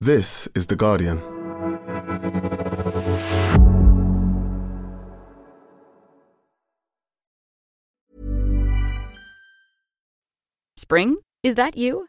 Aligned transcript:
This 0.00 0.46
is 0.54 0.66
The 0.66 0.76
Guardian. 0.76 1.22
Spring? 10.76 11.16
Is 11.42 11.54
that 11.54 11.78
you? 11.78 12.08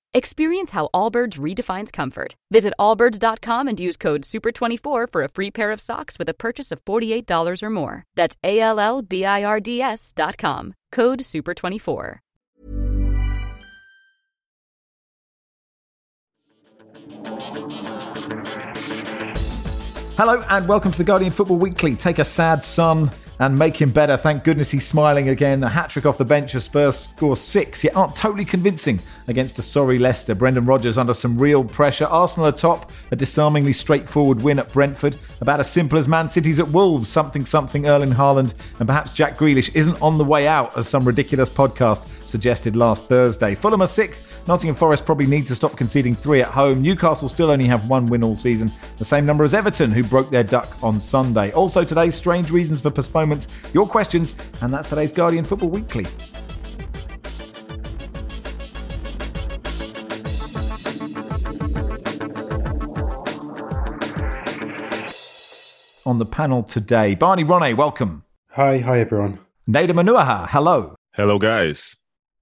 Experience 0.13 0.71
how 0.71 0.89
Allbirds 0.93 1.37
redefines 1.37 1.89
comfort. 1.89 2.35
Visit 2.51 2.73
allbirds.com 2.77 3.69
and 3.69 3.79
use 3.79 3.95
code 3.95 4.23
SUPER24 4.23 5.09
for 5.09 5.23
a 5.23 5.29
free 5.29 5.49
pair 5.49 5.71
of 5.71 5.79
socks 5.79 6.19
with 6.19 6.27
a 6.27 6.33
purchase 6.33 6.69
of 6.69 6.83
$48 6.83 7.63
or 7.63 7.69
more. 7.69 8.03
That's 8.15 8.35
A 8.43 8.59
L 8.59 8.81
L 8.81 9.01
B 9.01 9.23
I 9.23 9.45
R 9.45 9.61
D 9.61 9.81
S.com. 9.81 10.73
Code 10.91 11.19
SUPER24. 11.21 12.17
Hello 20.17 20.43
and 20.49 20.67
welcome 20.67 20.91
to 20.91 20.97
the 20.97 21.05
Guardian 21.05 21.31
Football 21.31 21.55
Weekly. 21.55 21.95
Take 21.95 22.19
a 22.19 22.25
sad 22.25 22.65
son 22.65 23.11
and 23.41 23.57
make 23.57 23.75
him 23.75 23.91
better. 23.91 24.15
Thank 24.15 24.43
goodness 24.43 24.69
he's 24.69 24.85
smiling 24.85 25.29
again. 25.29 25.63
A 25.63 25.69
hat 25.69 25.89
trick 25.89 26.05
off 26.05 26.19
the 26.19 26.23
bench 26.23 26.53
as 26.53 26.65
Spurs 26.65 26.95
score 26.95 27.35
six, 27.35 27.83
yet 27.83 27.95
aren't 27.95 28.15
totally 28.15 28.45
convincing 28.45 28.99
against 29.27 29.57
a 29.57 29.63
sorry 29.63 29.97
Leicester. 29.97 30.35
Brendan 30.35 30.65
Rodgers 30.65 30.99
under 30.99 31.15
some 31.15 31.39
real 31.39 31.63
pressure. 31.63 32.05
Arsenal 32.05 32.49
atop, 32.49 32.91
a 33.09 33.15
disarmingly 33.15 33.73
straightforward 33.73 34.39
win 34.41 34.59
at 34.59 34.71
Brentford. 34.71 35.17
About 35.41 35.59
as 35.59 35.71
simple 35.71 35.97
as 35.97 36.07
Man 36.07 36.27
City's 36.27 36.59
at 36.59 36.67
Wolves, 36.67 37.09
something 37.09 37.43
something 37.43 37.87
Erling 37.87 38.11
Haaland, 38.11 38.53
and 38.77 38.87
perhaps 38.87 39.11
Jack 39.11 39.39
Grealish 39.39 39.73
isn't 39.73 39.99
on 40.03 40.19
the 40.19 40.23
way 40.23 40.47
out, 40.47 40.77
as 40.77 40.87
some 40.87 41.03
ridiculous 41.03 41.49
podcast 41.49 42.05
suggested 42.23 42.75
last 42.75 43.07
Thursday. 43.07 43.55
Fulham 43.55 43.81
are 43.81 43.87
sixth. 43.87 44.27
Nottingham 44.47 44.75
Forest 44.75 45.03
probably 45.03 45.25
need 45.25 45.47
to 45.47 45.55
stop 45.55 45.75
conceding 45.75 46.13
three 46.15 46.41
at 46.41 46.47
home. 46.47 46.81
Newcastle 46.83 47.27
still 47.27 47.49
only 47.49 47.65
have 47.65 47.89
one 47.89 48.05
win 48.05 48.23
all 48.23 48.35
season, 48.35 48.71
the 48.97 49.05
same 49.05 49.25
number 49.25 49.43
as 49.43 49.55
Everton, 49.55 49.91
who 49.91 50.03
broke 50.03 50.29
their 50.29 50.43
duck 50.43 50.69
on 50.83 50.99
Sunday. 50.99 51.51
Also, 51.53 51.83
today's 51.83 52.13
strange 52.13 52.51
reasons 52.51 52.81
for 52.81 52.91
postponements, 53.31 53.73
your 53.73 53.87
questions, 53.87 54.35
and 54.61 54.73
that's 54.73 54.89
today's 54.89 55.11
Guardian 55.11 55.43
Football 55.45 55.69
Weekly. 55.69 56.05
On 66.05 66.17
the 66.17 66.25
panel 66.25 66.63
today, 66.63 67.15
Barney 67.15 67.43
Ronay, 67.43 67.75
welcome. 67.75 68.23
Hi, 68.49 68.79
hi 68.79 68.99
everyone. 68.99 69.39
Nedum 69.69 70.01
Onuoha, 70.01 70.47
hello. 70.49 70.95
Hello, 71.13 71.39
guys. 71.39 71.95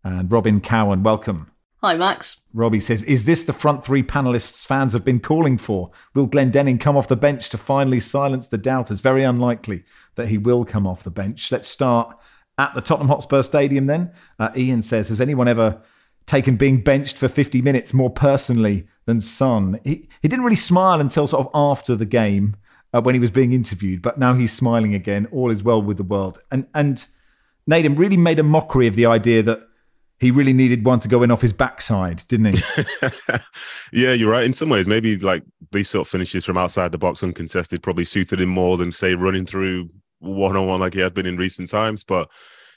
And 0.04 0.32
Robyn 0.32 0.62
Cowen, 0.62 1.04
welcome. 1.04 1.52
Hi, 1.82 1.96
Max. 1.96 2.42
Robbie 2.54 2.82
says, 2.82 3.06
Is 3.06 3.24
this 3.24 3.44
the 3.44 3.54
front 3.54 3.86
three 3.86 4.04
panelists 4.04 4.68
fans 4.68 4.92
have 4.92 5.06
been 5.06 5.22
calling 5.22 5.58
for? 5.58 5.92
Will 6.14 6.28
Glendenning 6.28 6.78
come 6.78 6.98
off 6.98 7.08
the 7.08 7.16
bench 7.16 7.48
to 7.50 7.58
finally 7.58 8.02
silence 8.02 8.48
the 8.48 8.58
doubters? 8.58 9.00
Very 9.00 9.24
unlikely 9.24 9.86
that 10.16 10.28
he 10.28 10.38
will 10.38 10.66
come 10.66 10.86
off 10.86 11.06
the 11.06 11.10
bench. 11.10 11.54
Let's 11.54 11.70
start 11.70 12.18
at 12.58 12.76
the 12.76 12.82
Tottenham 12.82 13.08
Hotspur 13.08 13.44
Stadium 13.44 13.86
then. 13.86 14.12
Uh, 14.38 14.50
Ian 14.58 14.82
says, 14.82 15.08
Has 15.08 15.22
anyone 15.22 15.48
ever 15.48 15.82
taken 16.26 16.58
being 16.58 16.84
benched 16.84 17.18
for 17.18 17.30
50 17.30 17.62
minutes 17.62 17.94
more 17.94 18.10
personally 18.10 18.86
than 19.06 19.22
Son? 19.22 19.80
He, 19.86 20.10
he 20.22 20.28
didn't 20.28 20.44
really 20.44 20.58
smile 20.58 21.00
until 21.00 21.28
sort 21.28 21.48
of 21.48 21.52
after 21.54 21.96
the 21.96 22.06
game 22.06 22.58
uh, 22.92 23.02
when 23.02 23.16
he 23.16 23.20
was 23.20 23.32
being 23.32 23.54
interviewed, 23.54 24.02
but 24.02 24.20
now 24.20 24.34
he's 24.34 24.52
smiling 24.52 24.96
again. 24.96 25.30
All 25.32 25.50
is 25.50 25.64
well 25.64 25.82
with 25.82 25.96
the 25.96 26.04
world. 26.04 26.40
And, 26.52 26.68
and 26.76 27.06
Nedum 27.72 27.98
really 27.98 28.18
made 28.18 28.40
a 28.40 28.44
mockery 28.44 28.88
of 28.88 28.98
the 28.98 29.06
idea 29.06 29.44
that 29.44 29.69
he 30.20 30.32
really 30.32 30.54
needed 30.54 30.86
one 30.86 31.00
to 31.00 31.08
go 31.08 31.24
in 31.24 31.32
off 31.32 31.42
his 31.42 31.54
backside, 31.54 32.24
didn't 32.28 32.58
he? 32.58 32.64
yeah, 33.94 34.12
you're 34.12 34.32
right. 34.32 34.44
In 34.44 34.54
some 34.54 34.70
ways, 34.70 34.88
maybe 34.88 35.18
like 35.18 35.44
these 35.72 35.90
sort 35.90 36.06
of 36.06 36.12
finishes 36.12 36.44
from 36.44 36.58
outside 36.58 36.92
the 36.92 36.98
box 36.98 37.24
uncontested 37.24 37.82
probably 37.82 38.04
suited 38.04 38.42
him 38.42 38.50
more 38.50 38.78
than 38.78 38.92
say 38.92 39.14
running 39.16 39.46
through 39.46 39.90
one 40.20 40.58
on 40.58 40.68
one 40.68 40.82
like 40.82 40.94
he 40.94 41.00
had 41.00 41.14
been 41.14 41.26
in 41.26 41.38
recent 41.38 41.70
times. 41.70 42.04
But 42.04 42.30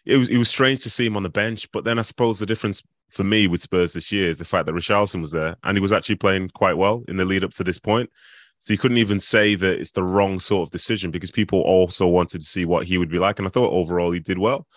it 0.06 0.16
was 0.16 0.28
it 0.28 0.38
was 0.38 0.48
strange 0.48 0.80
to 0.80 0.90
see 0.90 1.06
him 1.06 1.16
on 1.16 1.24
the 1.24 1.28
bench. 1.28 1.70
But 1.72 1.84
then 1.84 1.98
I 1.98 2.02
suppose 2.02 2.38
the 2.38 2.46
difference 2.46 2.80
for 3.10 3.24
me 3.24 3.48
with 3.48 3.60
Spurs 3.60 3.92
this 3.92 4.12
year 4.12 4.28
is 4.28 4.38
the 4.38 4.44
fact 4.44 4.66
that 4.66 4.74
Richarlison 4.74 5.20
was 5.20 5.32
there 5.32 5.56
and 5.64 5.76
he 5.76 5.82
was 5.82 5.92
actually 5.92 6.16
playing 6.16 6.48
quite 6.50 6.76
well 6.76 7.04
in 7.08 7.16
the 7.16 7.24
lead 7.24 7.44
up 7.44 7.50
to 7.52 7.64
this 7.64 7.78
point. 7.78 8.08
So 8.60 8.72
you 8.72 8.78
couldn't 8.78 8.98
even 8.98 9.18
say 9.18 9.56
that 9.56 9.80
it's 9.80 9.90
the 9.90 10.04
wrong 10.04 10.38
sort 10.38 10.68
of 10.68 10.72
decision 10.72 11.10
because 11.10 11.32
people 11.32 11.60
also 11.62 12.06
wanted 12.06 12.40
to 12.40 12.46
see 12.46 12.64
what 12.64 12.86
he 12.86 12.96
would 12.96 13.10
be 13.10 13.18
like. 13.18 13.40
And 13.40 13.48
I 13.48 13.50
thought 13.50 13.72
overall 13.72 14.12
he 14.12 14.20
did 14.20 14.38
well. 14.38 14.68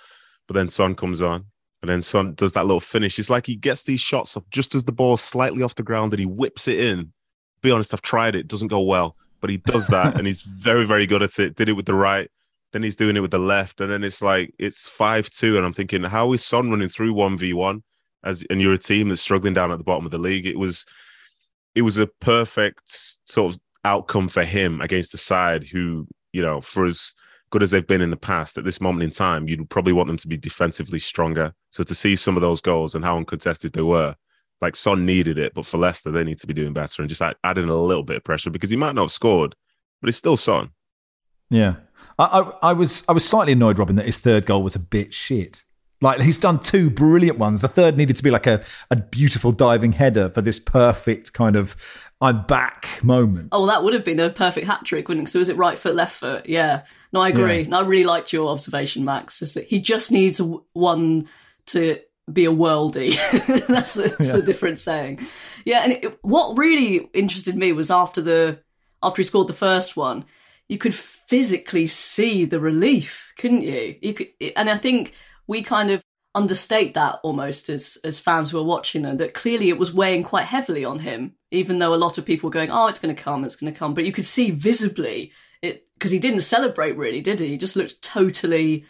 But 0.48 0.56
then 0.56 0.70
Son 0.70 0.96
comes 0.96 1.22
on 1.22 1.46
and 1.86 1.92
then 1.92 2.02
Son 2.02 2.34
does 2.34 2.54
that 2.54 2.66
little 2.66 2.80
finish. 2.80 3.20
It's 3.20 3.30
like 3.30 3.46
he 3.46 3.56
gets 3.56 3.84
these 3.84 4.02
shots 4.02 4.36
of 4.36 4.50
just 4.50 4.74
as 4.74 4.86
the 4.86 4.92
ball's 4.92 5.22
slightly 5.22 5.62
off 5.62 5.76
the 5.76 5.84
ground 5.84 6.14
and 6.14 6.20
he 6.20 6.26
whips 6.26 6.68
it 6.68 6.80
in. 6.80 7.14
Be 7.62 7.70
honest, 7.70 7.94
I've 7.94 8.02
tried 8.02 8.34
it, 8.34 8.40
it 8.40 8.48
doesn't 8.48 8.70
go 8.70 8.82
well, 8.82 9.16
but 9.40 9.52
he 9.52 9.58
does 9.58 9.86
that 9.90 10.18
and 10.18 10.26
he's 10.26 10.42
very, 10.42 10.84
very 10.84 11.06
good 11.06 11.22
at 11.22 11.38
it. 11.38 11.56
Did 11.56 11.70
it 11.70 11.74
with 11.74 11.86
the 11.86 11.94
right, 11.94 12.28
then 12.74 12.82
he's 12.82 12.96
doing 12.96 13.16
it 13.16 13.20
with 13.20 13.30
the 13.30 13.38
left, 13.38 13.82
and 13.82 13.92
then 13.92 14.04
it's 14.04 14.24
like 14.24 14.52
it's 14.58 14.88
five 14.88 15.30
two, 15.30 15.58
and 15.58 15.66
I'm 15.66 15.74
thinking, 15.74 16.02
how 16.02 16.34
is 16.34 16.44
Son 16.44 16.72
running 16.72 16.90
through 16.90 17.14
one 17.14 17.38
v 17.38 17.54
one 17.54 17.84
as 18.24 18.44
and 18.50 18.60
you're 18.60 18.74
a 18.74 18.80
team 18.80 19.10
that's 19.10 19.22
struggling 19.22 19.54
down 19.54 19.72
at 19.72 19.78
the 19.78 19.84
bottom 19.84 20.06
of 20.06 20.12
the 20.12 20.18
league? 20.18 20.48
It 20.48 20.58
was, 20.58 20.88
it 21.76 21.84
was 21.84 22.00
a 22.00 22.08
perfect 22.08 22.90
sort 23.30 23.54
of 23.54 23.60
outcome 23.84 24.28
for 24.28 24.44
him 24.44 24.82
against 24.82 25.14
a 25.14 25.20
side 25.20 25.66
who, 25.66 26.08
you 26.34 26.42
know, 26.42 26.62
for 26.62 26.88
as 26.88 27.14
good 27.56 27.64
as 27.64 27.72
they've 27.72 27.88
been 27.88 28.02
in 28.02 28.10
the 28.10 28.18
past, 28.18 28.58
at 28.58 28.66
this 28.66 28.82
moment 28.82 29.02
in 29.02 29.12
time, 29.12 29.48
you'd 29.48 29.70
probably 29.70 29.94
want 29.94 30.08
them 30.08 30.18
to 30.18 30.28
be 30.28 30.36
defensively 30.36 31.00
stronger. 31.00 31.54
So 31.70 31.84
to 31.86 31.96
see 31.96 32.18
some 32.18 32.36
of 32.36 32.42
those 32.42 32.60
goals 32.60 32.96
and 32.96 33.06
how 33.06 33.16
uncontested 33.16 33.72
they 33.72 33.82
were, 33.82 34.14
like 34.60 34.76
Son 34.76 35.06
needed 35.06 35.38
it, 35.38 35.54
but 35.54 35.66
for 35.66 35.78
Leicester, 35.78 36.12
they 36.12 36.26
need 36.26 36.38
to 36.40 36.48
be 36.48 36.54
doing 36.54 36.74
better 36.74 37.02
and 37.02 37.08
just 37.08 37.22
like, 37.22 37.38
adding 37.46 37.70
a 37.70 37.74
little 37.74 38.04
bit 38.04 38.18
of 38.18 38.26
pressure 38.26 38.50
because 38.50 38.70
he 38.70 38.76
might 38.76 38.94
not 38.94 39.04
have 39.04 39.12
scored, 39.14 39.56
but 40.02 40.10
it's 40.10 40.18
still 40.18 40.36
Son. 40.36 40.72
Yeah. 41.50 41.76
I, 42.20 42.26
I, 42.26 42.70
I 42.72 42.74
was 42.74 43.06
I 43.08 43.14
was 43.14 43.26
slightly 43.26 43.54
annoyed, 43.54 43.80
Robyn, 43.80 43.96
that 43.96 44.06
his 44.06 44.18
third 44.18 44.46
goal 44.46 44.62
was 44.62 44.76
a 44.76 44.80
bit 44.80 45.14
shit. 45.14 45.64
Like 46.02 46.20
he's 46.20 46.38
done 46.38 46.60
two 46.60 46.90
brilliant 46.90 47.40
ones. 47.40 47.62
The 47.62 47.70
third 47.70 47.96
needed 47.96 48.18
to 48.18 48.24
be 48.24 48.32
like 48.32 48.48
a, 48.48 48.66
a 48.92 48.98
beautiful 48.98 49.54
diving 49.54 49.94
header 49.94 50.30
for 50.30 50.42
this 50.42 50.60
perfect 50.60 51.32
kind 51.32 51.56
of 51.56 51.74
I'm 52.22 52.44
back 52.44 53.04
moment. 53.04 53.50
Oh, 53.52 53.68
that 53.68 53.84
would 53.84 53.94
have 53.94 54.06
been 54.06 54.20
a 54.20 54.30
perfect 54.30 54.68
hat 54.68 54.86
trick, 54.86 55.08
wouldn't 55.08 55.28
it? 55.28 55.32
So 55.32 55.40
is 55.40 55.50
it 55.50 55.58
right 55.58 55.78
foot, 55.78 55.96
left 55.96 56.16
foot? 56.16 56.48
Yeah. 56.48 56.86
No, 57.12 57.20
I 57.20 57.30
agree. 57.30 57.64
Yeah. 57.64 57.78
I 57.78 57.82
really 57.82 58.06
liked 58.06 58.32
your 58.32 58.50
observation, 58.50 59.04
Max. 59.04 59.42
Is 59.42 59.56
that 59.56 59.66
he 59.66 59.82
just 59.82 60.12
needs 60.12 60.42
one 60.74 61.28
to 61.68 62.00
be 62.32 62.46
a 62.46 62.52
worldie. 62.52 63.16
that's 63.68 63.96
the, 63.96 64.16
that's 64.18 64.34
yeah. 64.34 64.40
a 64.40 64.42
different 64.42 64.80
saying. 64.80 65.20
Yeah, 65.66 65.84
and 65.84 65.92
it, 65.92 66.20
what 66.24 66.58
really 66.58 67.10
interested 67.14 67.56
me 67.56 67.72
was 67.72 67.92
after 67.92 68.22
the 68.22 68.60
after 69.04 69.20
he 69.22 69.24
scored 69.24 69.48
the 69.48 69.54
first 69.54 69.96
one, 69.96 70.26
you 70.68 70.78
could 70.78 70.94
physically 70.94 71.88
see 71.88 72.46
the 72.46 72.60
relief, 72.60 73.34
couldn't 73.38 73.62
you? 73.62 73.96
You 74.02 74.14
could, 74.14 74.28
and 74.56 74.70
I 74.70 74.78
think 74.78 75.14
we 75.48 75.62
kind 75.62 75.92
of 75.92 76.04
understate 76.36 76.94
that 76.94 77.20
almost 77.24 77.70
as 77.70 77.98
as 78.04 78.20
fans 78.20 78.54
were 78.54 78.64
watching 78.64 79.06
and 79.06 79.20
that 79.20 79.34
clearly 79.34 79.70
it 79.70 79.80
was 79.80 79.94
weighing 79.94 80.22
quite 80.22 80.46
heavily 80.46 80.84
on 80.84 81.00
him 81.00 81.34
even 81.50 81.80
though 81.80 81.94
a 81.94 81.96
lot 81.96 82.18
of 82.18 82.26
people 82.26 82.48
were 82.48 82.54
going 82.54 82.70
oh 82.70 82.88
it's 82.88 83.00
going 83.00 83.16
to 83.16 83.24
come 83.24 83.44
it's 83.44 83.56
going 83.56 83.72
to 83.72 83.78
come 83.78 83.94
but 83.94 84.06
you 84.06 84.12
could 84.12 84.26
see 84.26 84.52
visibly 84.52 85.32
it 85.62 85.88
because 85.94 86.12
he 86.12 86.20
didn't 86.20 86.42
celebrate 86.42 86.98
really 86.98 87.22
did 87.22 87.40
he 87.40 87.48
he 87.48 87.58
just 87.58 87.78
looked 87.78 88.02
totally 88.02 88.86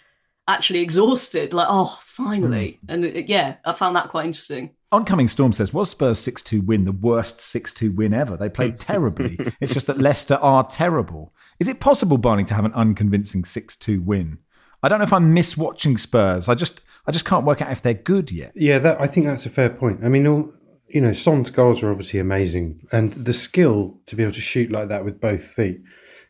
actually 0.47 0.81
exhausted 0.81 1.53
like 1.53 1.67
oh 1.69 1.99
finally 2.01 2.79
mm. 2.83 2.93
and 2.93 3.05
it, 3.05 3.29
yeah 3.29 3.55
i 3.63 3.71
found 3.71 3.95
that 3.95 4.09
quite 4.09 4.25
interesting 4.25 4.71
Oncoming 4.91 5.27
Storm 5.27 5.51
says, 5.51 5.73
was 5.73 5.89
Spurs 5.89 6.19
6 6.19 6.41
2 6.43 6.61
win 6.61 6.85
the 6.85 6.93
worst 6.93 7.41
6 7.41 7.73
2 7.73 7.91
win 7.91 8.13
ever? 8.13 8.37
They 8.37 8.47
played 8.47 8.79
terribly. 8.79 9.37
it's 9.59 9.73
just 9.73 9.87
that 9.87 9.99
Leicester 9.99 10.35
are 10.35 10.63
terrible. 10.63 11.33
Is 11.59 11.67
it 11.67 11.81
possible, 11.81 12.17
Barney, 12.17 12.45
to 12.45 12.53
have 12.53 12.63
an 12.63 12.71
unconvincing 12.71 13.43
6 13.43 13.75
2 13.75 14.01
win? 14.01 14.37
I 14.81 14.87
don't 14.87 14.99
know 14.99 15.03
if 15.03 15.11
I'm 15.11 15.33
miss 15.33 15.57
watching 15.57 15.97
Spurs. 15.97 16.47
I 16.47 16.55
just 16.55 16.79
I 17.07 17.11
just 17.11 17.25
can't 17.25 17.45
work 17.45 17.61
out 17.61 17.71
if 17.71 17.81
they're 17.81 17.93
good 17.93 18.31
yet. 18.31 18.51
Yeah, 18.55 18.79
that, 18.79 18.99
I 18.99 19.07
think 19.07 19.25
that's 19.25 19.45
a 19.45 19.49
fair 19.49 19.69
point. 19.69 20.03
I 20.03 20.09
mean, 20.09 20.25
all, 20.27 20.51
you 20.87 21.01
know, 21.01 21.13
Son's 21.13 21.51
goals 21.51 21.83
are 21.83 21.91
obviously 21.91 22.19
amazing, 22.19 22.87
and 22.91 23.13
the 23.13 23.33
skill 23.33 23.99
to 24.07 24.15
be 24.15 24.23
able 24.23 24.33
to 24.33 24.41
shoot 24.41 24.71
like 24.71 24.89
that 24.89 25.05
with 25.05 25.19
both 25.19 25.43
feet 25.43 25.81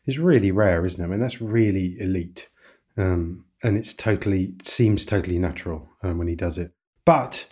is 0.06 0.18
really 0.18 0.50
rare, 0.50 0.84
isn't 0.84 1.00
it? 1.00 1.04
I 1.04 1.08
mean, 1.08 1.20
that's 1.20 1.40
really 1.40 1.96
elite, 1.98 2.48
um, 2.96 3.44
and 3.62 3.76
it's 3.76 3.94
totally 3.94 4.54
seems 4.64 5.04
totally 5.04 5.38
natural 5.38 5.88
um, 6.02 6.18
when 6.18 6.28
he 6.28 6.34
does 6.34 6.58
it. 6.58 6.72
But 7.04 7.46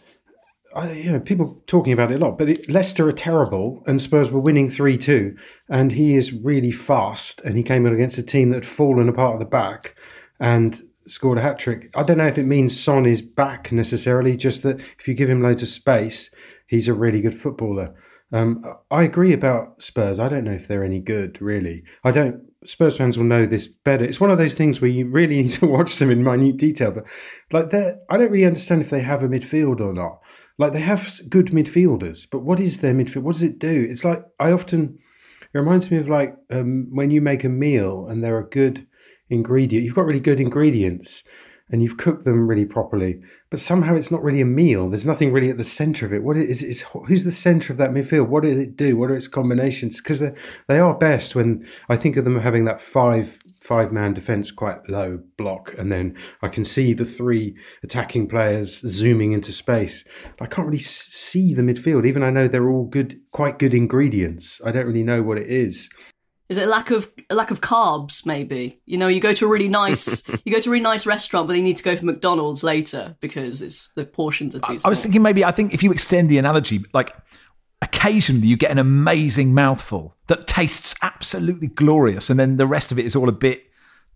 I, 0.74 0.92
you 0.92 1.12
know, 1.12 1.20
people 1.20 1.62
talking 1.66 1.92
about 1.92 2.10
it 2.10 2.20
a 2.20 2.24
lot, 2.24 2.38
but 2.38 2.48
it, 2.48 2.68
Leicester 2.68 3.08
are 3.08 3.12
terrible, 3.12 3.82
and 3.86 4.02
Spurs 4.02 4.30
were 4.30 4.40
winning 4.40 4.68
three 4.68 4.98
two, 4.98 5.36
and 5.68 5.92
he 5.92 6.14
is 6.14 6.32
really 6.32 6.72
fast, 6.72 7.40
and 7.42 7.56
he 7.56 7.62
came 7.62 7.86
in 7.86 7.94
against 7.94 8.18
a 8.18 8.22
team 8.22 8.50
that 8.50 8.64
had 8.64 8.66
fallen 8.66 9.08
apart 9.08 9.34
at 9.34 9.38
the 9.38 9.46
back, 9.46 9.96
and 10.40 10.82
scored 11.06 11.38
a 11.38 11.42
hat 11.42 11.58
trick. 11.58 11.90
I 11.96 12.02
don't 12.02 12.18
know 12.18 12.26
if 12.26 12.38
it 12.38 12.46
means 12.46 12.78
Son 12.78 13.06
is 13.06 13.22
back 13.22 13.72
necessarily, 13.72 14.36
just 14.36 14.62
that 14.62 14.80
if 14.98 15.08
you 15.08 15.14
give 15.14 15.30
him 15.30 15.42
loads 15.42 15.62
of 15.62 15.68
space, 15.68 16.30
he's 16.66 16.88
a 16.88 16.94
really 16.94 17.20
good 17.20 17.34
footballer. 17.34 17.94
Um, 18.32 18.64
I 18.90 19.04
agree 19.04 19.32
about 19.32 19.80
Spurs. 19.80 20.18
I 20.18 20.28
don't 20.28 20.44
know 20.44 20.52
if 20.52 20.66
they're 20.66 20.84
any 20.84 21.00
good, 21.00 21.40
really. 21.40 21.84
I 22.02 22.10
don't. 22.10 22.42
Spurs 22.64 22.96
fans 22.96 23.18
will 23.18 23.26
know 23.26 23.46
this 23.46 23.66
better. 23.66 24.04
It's 24.04 24.20
one 24.20 24.30
of 24.30 24.38
those 24.38 24.54
things 24.54 24.80
where 24.80 24.90
you 24.90 25.06
really 25.08 25.36
need 25.42 25.52
to 25.52 25.66
watch 25.66 25.96
them 25.96 26.10
in 26.10 26.24
minute 26.24 26.56
detail. 26.56 26.90
But 26.90 27.06
like, 27.52 27.96
I 28.10 28.16
don't 28.16 28.30
really 28.30 28.46
understand 28.46 28.80
if 28.80 28.90
they 28.90 29.02
have 29.02 29.22
a 29.22 29.28
midfield 29.28 29.80
or 29.80 29.92
not. 29.92 30.20
Like, 30.58 30.72
they 30.72 30.80
have 30.80 31.20
good 31.28 31.48
midfielders, 31.48 32.26
but 32.30 32.40
what 32.40 32.60
is 32.60 32.78
their 32.78 32.94
midfield? 32.94 33.22
What 33.22 33.34
does 33.34 33.42
it 33.42 33.58
do? 33.58 33.86
It's 33.88 34.04
like 34.04 34.24
I 34.40 34.52
often. 34.52 34.98
It 35.42 35.58
reminds 35.58 35.88
me 35.92 35.98
of 35.98 36.08
like 36.08 36.34
um, 36.50 36.88
when 36.90 37.12
you 37.12 37.20
make 37.20 37.44
a 37.44 37.48
meal 37.48 38.08
and 38.08 38.24
there 38.24 38.36
are 38.36 38.48
good 38.48 38.88
ingredient. 39.30 39.84
You've 39.84 39.94
got 39.94 40.06
really 40.06 40.20
good 40.20 40.40
ingredients 40.40 41.24
and 41.70 41.82
you've 41.82 41.96
cooked 41.96 42.24
them 42.24 42.46
really 42.46 42.66
properly, 42.66 43.20
but 43.50 43.58
somehow 43.58 43.94
it's 43.94 44.10
not 44.10 44.22
really 44.22 44.42
a 44.42 44.46
meal. 44.46 44.90
There's 44.90 45.06
nothing 45.06 45.32
really 45.32 45.48
at 45.48 45.56
the 45.56 45.64
center 45.64 46.04
of 46.04 46.12
it. 46.12 46.22
What 46.22 46.36
is, 46.36 46.62
is 46.62 46.82
who's 47.06 47.24
the 47.24 47.32
center 47.32 47.72
of 47.72 47.78
that 47.78 47.90
midfield? 47.90 48.28
What 48.28 48.44
does 48.44 48.60
it 48.60 48.76
do? 48.76 48.96
What 48.96 49.10
are 49.10 49.16
its 49.16 49.28
combinations? 49.28 50.00
Because 50.00 50.20
they 50.20 50.34
they 50.68 50.78
are 50.78 50.94
best 50.94 51.34
when 51.34 51.66
I 51.88 51.96
think 51.96 52.16
of 52.16 52.24
them 52.24 52.38
having 52.38 52.66
that 52.66 52.82
five 52.82 53.38
five 53.62 53.92
man 53.92 54.12
defense 54.12 54.50
quite 54.50 54.88
low 54.90 55.20
block, 55.38 55.72
and 55.78 55.90
then 55.90 56.16
I 56.42 56.48
can 56.48 56.66
see 56.66 56.92
the 56.92 57.06
three 57.06 57.56
attacking 57.82 58.28
players 58.28 58.80
zooming 58.86 59.32
into 59.32 59.52
space. 59.52 60.04
I 60.40 60.46
can't 60.46 60.66
really 60.66 60.80
see 60.80 61.54
the 61.54 61.62
midfield, 61.62 62.06
even 62.06 62.22
I 62.22 62.30
know 62.30 62.46
they're 62.46 62.70
all 62.70 62.84
good, 62.84 63.18
quite 63.30 63.58
good 63.58 63.72
ingredients. 63.72 64.60
I 64.66 64.70
don't 64.70 64.86
really 64.86 65.02
know 65.02 65.22
what 65.22 65.38
it 65.38 65.46
is. 65.46 65.88
Is 66.48 66.58
it 66.58 66.64
a 66.64 66.70
lack 66.70 66.90
of 66.90 67.10
a 67.30 67.34
lack 67.34 67.50
of 67.50 67.60
carbs? 67.60 68.26
Maybe 68.26 68.80
you 68.84 68.98
know 68.98 69.08
you 69.08 69.20
go 69.20 69.32
to 69.32 69.46
a 69.46 69.48
really 69.48 69.68
nice 69.68 70.28
you 70.44 70.52
go 70.52 70.60
to 70.60 70.68
a 70.68 70.72
really 70.72 70.82
nice 70.82 71.06
restaurant, 71.06 71.46
but 71.46 71.54
then 71.54 71.60
you 71.60 71.64
need 71.64 71.78
to 71.78 71.82
go 71.82 71.94
to 71.94 72.04
McDonald's 72.04 72.62
later 72.62 73.16
because 73.20 73.62
it's 73.62 73.88
the 73.92 74.04
portions 74.04 74.54
are 74.54 74.60
too. 74.60 74.78
I, 74.84 74.86
I 74.86 74.88
was 74.88 75.02
thinking 75.02 75.22
maybe 75.22 75.44
I 75.44 75.52
think 75.52 75.72
if 75.72 75.82
you 75.82 75.90
extend 75.90 76.28
the 76.28 76.38
analogy, 76.38 76.84
like 76.92 77.14
occasionally 77.80 78.46
you 78.46 78.56
get 78.56 78.70
an 78.70 78.78
amazing 78.78 79.54
mouthful 79.54 80.16
that 80.26 80.46
tastes 80.46 80.94
absolutely 81.02 81.68
glorious, 81.68 82.28
and 82.28 82.38
then 82.38 82.56
the 82.58 82.66
rest 82.66 82.92
of 82.92 82.98
it 82.98 83.06
is 83.06 83.16
all 83.16 83.28
a 83.28 83.32
bit 83.32 83.64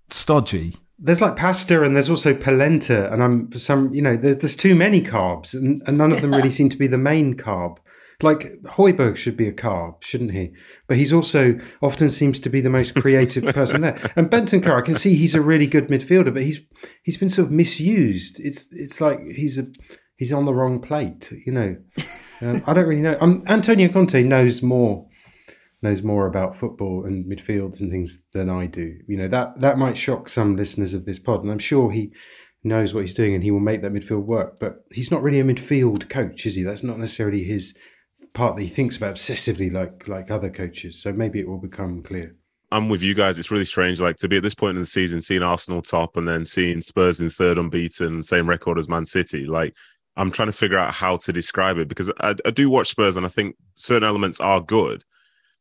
stodgy. 0.09 0.77
There's 0.99 1.21
like 1.21 1.37
pasta, 1.37 1.83
and 1.83 1.95
there's 1.97 2.11
also 2.11 2.35
polenta, 2.35 3.11
and 3.11 3.23
I'm 3.23 3.51
for 3.51 3.59
some 3.59 3.95
you 3.95 4.03
know 4.03 4.17
there's 4.17 4.37
there's 4.39 4.57
too 4.57 4.75
many 4.75 5.01
carbs, 5.01 5.55
and, 5.55 5.83
and 5.87 5.97
none 5.97 6.13
of 6.13 6.21
them 6.21 6.35
really 6.35 6.51
seem 6.51 6.69
to 6.69 6.77
be 6.77 6.89
the 6.89 6.99
main 6.99 7.37
carb. 7.37 7.79
Like 8.21 8.61
Højbjerg 8.65 9.17
should 9.17 9.37
be 9.37 9.47
a 9.47 9.53
carb, 9.53 10.03
shouldn't 10.03 10.33
he? 10.33 10.53
But 10.89 10.97
he's 10.97 11.13
also 11.13 11.59
often 11.81 12.11
seems 12.11 12.41
to 12.41 12.51
be 12.51 12.61
the 12.61 12.71
most 12.71 12.97
creative 12.97 13.45
person 13.55 13.83
there. 13.83 13.97
And 14.17 14.29
Bentancur, 14.29 14.77
I 14.77 14.85
can 14.85 14.97
see 14.97 15.15
he's 15.15 15.37
a 15.37 15.41
really 15.41 15.69
good 15.69 15.87
midfielder, 15.87 16.35
but 16.35 16.43
he's 16.43 16.59
he's 17.05 17.17
been 17.17 17.31
sort 17.31 17.47
of 17.47 17.53
misused. 17.53 18.41
It's 18.41 18.69
it's 18.73 19.01
like 19.01 19.21
he's 19.21 19.57
a 19.59 19.69
he's 20.17 20.33
on 20.33 20.47
the 20.47 20.55
wrong 20.55 20.81
plate, 20.81 21.33
you 21.47 21.53
know. 21.53 21.77
Um, 22.41 22.63
I 22.69 22.73
don't 22.73 22.87
really 22.87 23.03
know. 23.03 23.19
Um, 23.21 23.43
Antonio 23.49 23.89
Conte 23.89 24.23
knows 24.23 24.63
more 24.63 25.09
knows 25.83 26.05
more 26.05 26.29
about 26.29 26.57
football 26.57 27.05
and 27.05 27.25
midfields 27.25 27.81
and 27.81 27.91
things 27.91 28.21
than 28.33 28.49
I 28.49 28.67
do. 28.67 28.95
You 29.09 29.17
know 29.17 29.27
that 29.27 29.61
that 29.61 29.77
might 29.77 29.99
shock 29.99 30.29
some 30.29 30.55
listeners 30.55 30.95
of 30.95 31.05
this 31.05 31.19
pod, 31.19 31.43
and 31.43 31.51
I'm 31.51 31.59
sure 31.59 31.91
he 31.91 32.13
knows 32.65 32.95
what 32.95 33.01
he's 33.01 33.15
doing 33.15 33.35
and 33.35 33.43
he 33.43 33.51
will 33.51 33.61
make 33.61 33.83
that 33.83 33.93
midfield 33.93 34.25
work. 34.25 34.59
But 34.61 34.85
he's 34.93 35.11
not 35.11 35.23
really 35.23 35.41
a 35.41 35.45
midfield 35.45 36.09
coach, 36.09 36.47
is 36.47 36.55
he? 36.55 36.63
That's 36.63 36.83
not 36.83 36.99
necessarily 36.99 37.45
his 37.45 37.77
part 38.39 38.55
that 38.55 38.63
he 38.63 38.69
thinks 38.69 38.97
about 38.97 39.17
obsessively 39.17 39.71
like 39.71 40.07
like 40.07 40.31
other 40.31 40.49
coaches. 40.49 41.03
So 41.03 41.13
maybe 41.13 41.41
it 41.41 41.49
will 41.49 41.59
become 41.59 42.03
clear. 42.05 42.37
I'm 42.71 42.89
with 42.89 43.03
you 43.03 43.15
guys. 43.15 43.39
It's 43.39 43.51
really 43.51 43.65
strange, 43.65 44.01
like 44.01 44.17
to 44.19 44.29
be 44.29 44.37
at 44.37 44.43
this 44.45 44.55
point 44.55 44.77
in 44.77 44.83
the 44.83 44.87
season, 44.87 45.21
seeing 45.21 45.43
Arsenal 45.43 45.83
top 45.83 46.17
and 46.17 46.29
then 46.29 46.45
seeing 46.45 46.81
Spurs 46.81 47.19
in 47.19 47.31
third, 47.31 47.59
unbeaten, 47.59 48.23
same 48.23 48.49
record 48.49 48.79
as 48.79 48.89
Man 48.89 49.05
City. 49.05 49.45
Like 49.45 49.75
I'm 50.17 50.31
trying 50.31 50.47
to 50.47 50.53
figure 50.53 50.79
out 50.79 50.95
how 50.95 51.17
to 51.17 51.33
describe 51.33 51.79
it 51.79 51.89
because 51.89 52.13
I, 52.21 52.37
I 52.47 52.51
do 52.51 52.71
watch 52.71 52.89
Spurs 52.89 53.17
and 53.17 53.27
I 53.27 53.29
think 53.29 53.57
certain 53.75 54.07
elements 54.07 54.39
are 54.39 54.61
good, 54.61 55.03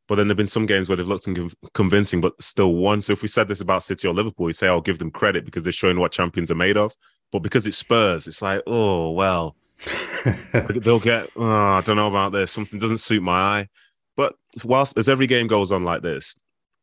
but 0.07 0.15
then 0.15 0.27
there've 0.27 0.37
been 0.37 0.45
some 0.45 0.67
games 0.67 0.87
where 0.87 0.97
they've 0.97 1.07
looked 1.07 1.27
convincing, 1.73 2.21
but 2.21 2.39
still 2.39 2.75
won. 2.75 3.01
So 3.01 3.13
if 3.13 3.23
we 3.23 3.27
said 3.27 3.47
this 3.47 3.61
about 3.61 3.83
City 3.83 4.07
or 4.07 4.13
Liverpool, 4.13 4.45
we 4.45 4.53
say 4.53 4.67
I'll 4.67 4.81
give 4.81 4.99
them 4.99 5.09
credit 5.09 5.45
because 5.45 5.63
they're 5.63 5.73
showing 5.73 5.99
what 5.99 6.11
champions 6.11 6.51
are 6.51 6.55
made 6.55 6.77
of. 6.77 6.93
But 7.31 7.39
because 7.39 7.65
it's 7.65 7.77
Spurs, 7.77 8.27
it's 8.27 8.43
like, 8.43 8.61
oh 8.67 9.11
well, 9.11 9.55
they'll 10.81 10.99
get. 10.99 11.29
Oh, 11.35 11.45
I 11.45 11.81
don't 11.81 11.95
know 11.95 12.07
about 12.07 12.31
this. 12.31 12.51
Something 12.51 12.79
doesn't 12.79 12.99
suit 12.99 13.23
my 13.23 13.39
eye. 13.39 13.67
But 14.15 14.35
whilst 14.63 14.97
as 14.97 15.09
every 15.09 15.27
game 15.27 15.47
goes 15.47 15.71
on 15.71 15.83
like 15.83 16.01
this, 16.01 16.35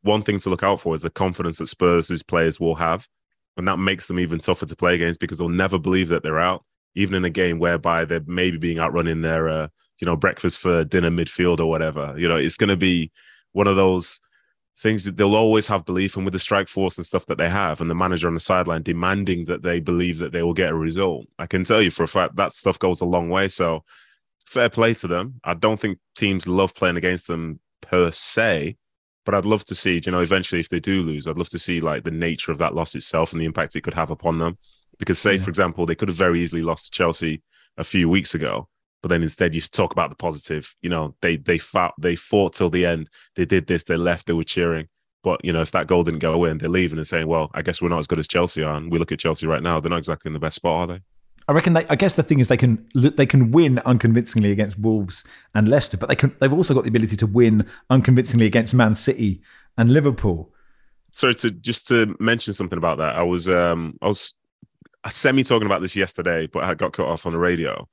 one 0.03 0.23
thing 0.23 0.39
to 0.39 0.51
look 0.51 0.63
out 0.63 0.81
for 0.81 0.95
is 0.95 1.03
the 1.03 1.11
confidence 1.11 1.59
that 1.59 1.67
Spurs' 1.67 2.23
players 2.23 2.61
will 2.61 2.77
have, 2.77 3.09
and 3.57 3.67
that 3.67 3.79
makes 3.79 4.07
them 4.07 4.21
even 4.21 4.39
tougher 4.39 4.67
to 4.67 4.77
play 4.77 4.95
against 4.95 5.21
because 5.21 5.39
they'll 5.39 5.49
never 5.49 5.79
believe 5.79 6.09
that 6.09 6.23
they're 6.23 6.39
out, 6.39 6.65
even 6.95 7.15
in 7.15 7.25
a 7.25 7.31
game 7.31 7.59
whereby 7.59 8.05
they're 8.05 8.23
maybe 8.27 8.59
being 8.59 8.79
outrun 8.79 9.09
in 9.09 9.23
their, 9.23 9.49
uh, 9.49 9.69
you 10.01 10.07
know, 10.07 10.17
breakfast 10.17 10.61
for 10.61 10.85
dinner 10.85 11.11
midfield 11.11 11.59
or 11.59 11.67
whatever. 11.67 12.15
You 12.17 12.29
know, 12.29 12.37
it's 12.37 12.57
going 12.57 12.69
to 12.69 12.77
be 12.77 13.11
one 13.53 13.67
of 13.67 13.77
those 13.77 14.21
things 14.79 15.05
that 15.05 15.17
they'll 15.17 15.37
always 15.37 15.67
have 15.69 15.85
belief 15.85 16.17
and 16.17 16.25
with 16.25 16.33
the 16.33 16.39
strike 16.39 16.69
force 16.69 16.97
and 16.97 17.07
stuff 17.07 17.27
that 17.27 17.39
they 17.39 17.49
have 17.49 17.81
and 17.81 17.89
the 17.89 17.95
manager 17.95 18.27
on 18.27 18.35
the 18.35 18.41
sideline 18.41 18.83
demanding 18.83 19.45
that 19.45 19.63
they 19.63 19.79
believe 19.81 20.19
that 20.19 20.33
they 20.33 20.43
will 20.43 20.55
get 20.55 20.71
a 20.71 20.75
result. 20.75 21.27
I 21.39 21.47
can 21.47 21.65
tell 21.65 21.81
you 21.81 21.91
for 21.91 22.03
a 22.03 22.09
fact 22.09 22.37
that 22.37 22.53
stuff 22.53 22.79
goes 22.79 23.01
a 23.01 23.05
long 23.05 23.31
way. 23.31 23.49
So 23.49 23.85
fair 24.47 24.69
play 24.69 24.95
to 24.95 25.07
them. 25.07 25.41
I 25.45 25.55
don't 25.55 25.79
think 25.79 25.99
teams 26.17 26.49
love 26.49 26.75
playing 26.75 26.97
against 26.97 27.29
them 27.29 27.61
per 27.81 28.11
se 28.11 28.77
but 29.25 29.35
i'd 29.35 29.45
love 29.45 29.65
to 29.65 29.75
see 29.75 30.01
you 30.05 30.13
know 30.13 30.21
eventually 30.21 30.61
if 30.61 30.69
they 30.69 30.81
do 30.81 31.03
lose 31.03 31.27
i'd 31.27 31.39
love 31.39 31.49
to 31.49 31.59
see 31.59 31.81
like 31.81 32.05
the 32.05 32.11
nature 32.11 32.53
of 32.53 32.59
that 32.59 32.75
loss 32.75 32.95
itself 32.95 33.33
and 33.33 33.41
the 33.41 33.45
impact 33.45 33.77
it 33.77 33.83
could 33.83 33.95
have 33.95 34.11
upon 34.11 34.39
them. 34.39 34.59
Because 34.99 35.19
say 35.19 35.35
yeah. 35.35 35.43
for 35.43 35.51
example 35.51 35.87
they 35.87 35.95
could 35.95 36.09
have 36.09 36.17
very 36.17 36.41
easily 36.41 36.63
lost 36.63 36.87
to 36.87 36.91
chelsea 36.93 37.43
a 37.77 37.85
few 37.85 38.09
weeks 38.09 38.35
ago 38.35 38.69
but 39.05 39.11
then 39.11 39.23
instead 39.23 39.55
you 39.55 39.61
talk 39.61 39.93
about 39.93 40.09
the 40.09 40.17
positive. 40.17 40.75
You 40.81 40.89
know, 40.89 41.15
they 41.21 41.37
they 41.37 41.59
fought 41.59 41.93
they 42.01 42.17
fought 42.17 42.55
till 42.55 42.71
the 42.71 42.87
end. 42.87 43.11
They 43.37 43.45
did 43.45 43.67
this. 43.67 43.85
They 43.85 43.99
left. 43.99 44.27
They 44.27 44.33
were 44.33 44.45
cheering. 44.45 44.89
But 45.23 45.45
you 45.45 45.53
know, 45.53 45.61
if 45.61 45.73
that 45.73 45.89
goal 45.89 46.05
didn't 46.05 46.21
go 46.21 46.47
in, 46.47 46.57
they're 46.57 46.71
leaving 46.71 46.97
and 46.97 47.07
saying, 47.07 47.27
"Well, 47.27 47.51
I 47.53 47.61
guess 47.61 47.83
we're 47.83 47.91
not 47.91 47.99
as 47.99 48.07
good 48.07 48.19
as 48.19 48.27
Chelsea 48.27 48.63
are." 48.63 48.75
And 48.75 48.91
we 48.91 48.99
look 48.99 49.13
at 49.13 49.19
Chelsea 49.19 49.47
right 49.47 49.63
now; 49.63 49.79
they're 49.79 49.91
not 49.91 49.99
exactly 49.99 50.31
in 50.31 50.33
the 50.33 50.39
best 50.39 50.57
spot, 50.57 50.73
are 50.73 50.87
they? 50.95 51.03
I 51.47 51.53
reckon 51.53 51.75
they. 51.75 51.85
I 51.91 51.97
guess 51.97 52.15
the 52.15 52.23
thing 52.23 52.41
is 52.41 52.49
they 52.49 52.57
can 52.57 52.89
they 52.95 53.27
can 53.27 53.51
win 53.51 53.79
unconvincingly 53.81 54.51
against 54.51 54.79
Wolves 54.79 55.23
and 55.55 55.69
Leicester, 55.69 55.99
but 55.99 56.09
they 56.09 56.17
can. 56.17 56.35
They've 56.41 56.51
also 56.51 56.73
got 56.73 56.85
the 56.85 56.89
ability 56.89 57.17
to 57.17 57.27
win 57.27 57.69
unconvincingly 57.91 58.47
against 58.47 58.73
Man 58.73 58.95
City 58.95 59.43
and 59.77 59.93
Liverpool. 59.93 60.51
Sorry 61.11 61.35
to 61.35 61.51
just 61.51 61.89
to 61.89 62.17
mention 62.21 62.55
something 62.55 62.79
about 62.79 62.97
that. 62.97 63.17
I 63.17 63.23
was 63.23 63.51
um 63.51 63.99
I 64.01 64.09
was 64.09 64.33
semi 65.11 65.45
talking 65.45 65.67
about 65.67 65.83
this 65.83 65.95
yesterday, 65.95 66.47
but 66.47 66.65
I 66.65 66.73
got 66.73 66.95
cut 66.95 67.07
off 67.07 67.27
on 67.27 67.35
the 67.35 67.39
radio 67.39 67.87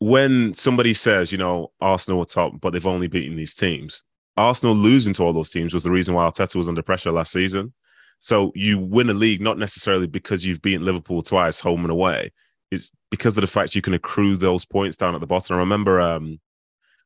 when 0.00 0.54
somebody 0.54 0.94
says, 0.94 1.30
you 1.30 1.38
know, 1.38 1.70
Arsenal 1.80 2.22
are 2.22 2.26
top, 2.26 2.60
but 2.60 2.72
they've 2.72 2.86
only 2.86 3.06
beaten 3.06 3.36
these 3.36 3.54
teams, 3.54 4.02
Arsenal 4.36 4.74
losing 4.74 5.12
to 5.14 5.22
all 5.22 5.32
those 5.32 5.50
teams 5.50 5.74
was 5.74 5.84
the 5.84 5.90
reason 5.90 6.14
why 6.14 6.26
Arteta 6.26 6.56
was 6.56 6.68
under 6.68 6.82
pressure 6.82 7.12
last 7.12 7.32
season. 7.32 7.72
So 8.18 8.50
you 8.54 8.78
win 8.78 9.10
a 9.10 9.14
league 9.14 9.42
not 9.42 9.58
necessarily 9.58 10.06
because 10.06 10.44
you've 10.44 10.62
beaten 10.62 10.84
Liverpool 10.84 11.22
twice, 11.22 11.60
home 11.60 11.82
and 11.82 11.90
away. 11.90 12.32
It's 12.70 12.90
because 13.10 13.36
of 13.36 13.42
the 13.42 13.46
fact 13.46 13.74
you 13.74 13.82
can 13.82 13.94
accrue 13.94 14.36
those 14.36 14.64
points 14.64 14.96
down 14.96 15.14
at 15.14 15.20
the 15.20 15.26
bottom. 15.26 15.56
I 15.56 15.58
remember 15.58 16.00
um, 16.00 16.40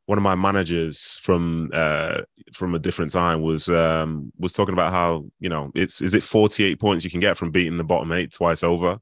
one 0.07 0.19
of 0.19 0.23
my 0.23 0.35
managers 0.37 1.19
from 1.21 1.71
uh, 1.73 2.19
from 2.53 2.75
a 2.75 2.79
different 2.79 3.11
time 3.11 3.43
was 3.43 3.69
um, 3.69 4.33
was 4.39 4.53
talking 4.53 4.75
about 4.75 4.93
how 4.93 5.25
you 5.41 5.49
know 5.49 5.73
it's 5.75 6.03
is 6.03 6.15
it 6.15 6.23
forty 6.23 6.65
eight 6.65 6.79
points 6.79 7.05
you 7.05 7.11
can 7.11 7.21
get 7.21 7.37
from 7.37 7.51
beating 7.51 7.79
the 7.79 7.85
bottom 7.85 8.13
eight 8.13 8.33
twice 8.33 8.63
over 8.63 8.99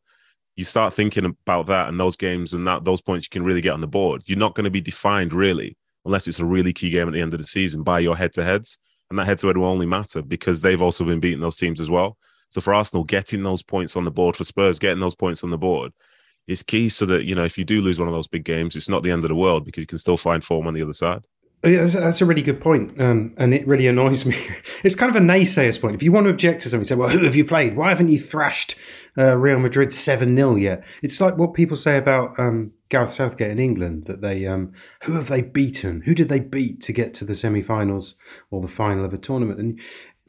you 0.56 0.64
start 0.64 0.92
thinking 0.92 1.25
about 1.25 1.66
that 1.66 1.88
and 1.88 1.99
those 1.99 2.16
games 2.16 2.52
and 2.52 2.66
that 2.66 2.85
those 2.85 3.00
points 3.00 3.26
you 3.26 3.30
can 3.30 3.44
really 3.44 3.61
get 3.61 3.73
on 3.73 3.80
the 3.80 3.87
board. 3.87 4.23
You're 4.26 4.38
not 4.38 4.54
going 4.54 4.64
to 4.64 4.71
be 4.71 4.80
defined 4.80 5.32
really 5.32 5.76
unless 6.04 6.28
it's 6.28 6.40
a 6.40 6.44
really 6.44 6.73
key 6.73 6.90
game 6.90 7.09
at 7.09 7.14
the 7.14 7.21
end 7.21 7.32
of 7.32 7.40
the 7.40 7.47
season 7.47 7.82
by 7.82 8.00
your 8.00 8.16
head 8.16 8.32
to 8.35 8.44
heads, 8.44 8.78
and 9.09 9.18
that 9.18 9.26
head 9.26 9.38
to 9.38 9.47
head 9.47 9.56
will 9.56 9.66
only 9.66 9.87
matter 9.87 10.21
because 10.21 10.61
they've 10.61 10.82
also 10.82 11.04
been 11.04 11.21
beating 11.21 11.40
those 11.40 11.56
teams 11.56 11.80
as 11.80 11.90
well. 11.90 12.18
So 12.49 12.61
for 12.61 12.75
Arsenal, 12.75 13.04
getting 13.04 13.42
those 13.42 13.62
points 13.62 13.97
on 13.97 14.04
the 14.04 14.11
board 14.11 14.37
for 14.37 14.44
Spurs, 14.44 14.78
getting 14.78 15.00
those 15.00 15.14
points 15.14 15.42
on 15.42 15.50
the 15.50 15.59
board 15.59 15.92
is 16.49 16.62
key 16.62 16.88
so 16.88 17.06
that 17.06 17.25
you 17.25 17.35
know 17.35 17.44
if 17.44 17.56
you 17.56 17.64
do 17.64 17.80
lose 17.80 17.99
one 17.99 18.09
of 18.09 18.14
those 18.14 18.28
big 18.28 18.44
games, 18.44 18.76
it's 18.76 18.88
not 18.88 19.02
the 19.02 19.11
end 19.11 19.25
of 19.25 19.28
the 19.28 19.35
world 19.35 19.64
because 19.64 19.80
you 19.80 19.87
can 19.87 19.99
still 19.99 20.16
find 20.16 20.44
form 20.44 20.66
on 20.66 20.75
the 20.75 20.82
other 20.82 20.92
side. 20.92 21.23
Oh, 21.64 21.69
yeah, 21.69 21.85
that's 21.85 22.21
a 22.21 22.26
really 22.26 22.42
good 22.42 22.61
point, 22.61 23.00
um, 23.00 23.35
and 23.37 23.54
it 23.54 23.64
really 23.69 23.87
annoys 23.87 24.26
me. 24.26 24.37
It's 24.83 24.97
kind 24.97 25.14
of 25.14 25.16
a 25.16 25.25
naysayer's 25.25 25.78
point. 25.78 25.95
If 25.95 26.02
you 26.02 26.11
want 26.11 26.25
to 26.25 26.31
object 26.31 26.62
to 26.62 26.69
something, 26.69 26.85
say, 26.85 26.97
"Well, 26.97 27.09
who 27.09 27.25
have 27.25 27.37
you 27.37 27.45
played? 27.45 27.76
Why 27.76 27.90
haven't 27.90 28.09
you 28.09 28.19
thrashed 28.19 28.75
uh, 29.16 29.37
Real 29.37 29.61
Madrid 29.61 29.92
seven 29.92 30.35
0 30.35 30.57
yet?" 30.57 30.85
It's 31.04 31.21
like 31.21 31.38
what 31.38 31.54
people 31.54 31.76
say 31.76 31.97
about 31.97 32.37
um, 32.38 32.73
Gareth 32.88 33.12
Southgate 33.12 33.52
in 33.52 33.61
England 33.61 34.07
that 34.07 34.23
they, 34.23 34.45
um, 34.45 34.73
who 35.04 35.12
have 35.12 35.28
they 35.28 35.40
beaten? 35.40 36.00
Who 36.00 36.14
did 36.14 36.28
they 36.28 36.40
beat 36.40 36.81
to 36.83 36.92
get 36.92 37.14
to 37.14 37.25
the 37.25 37.37
semi-finals 37.37 38.16
or 38.50 38.61
the 38.61 38.66
final 38.66 39.04
of 39.04 39.14
a 39.14 39.19
tournament? 39.19 39.61
And 39.61 39.81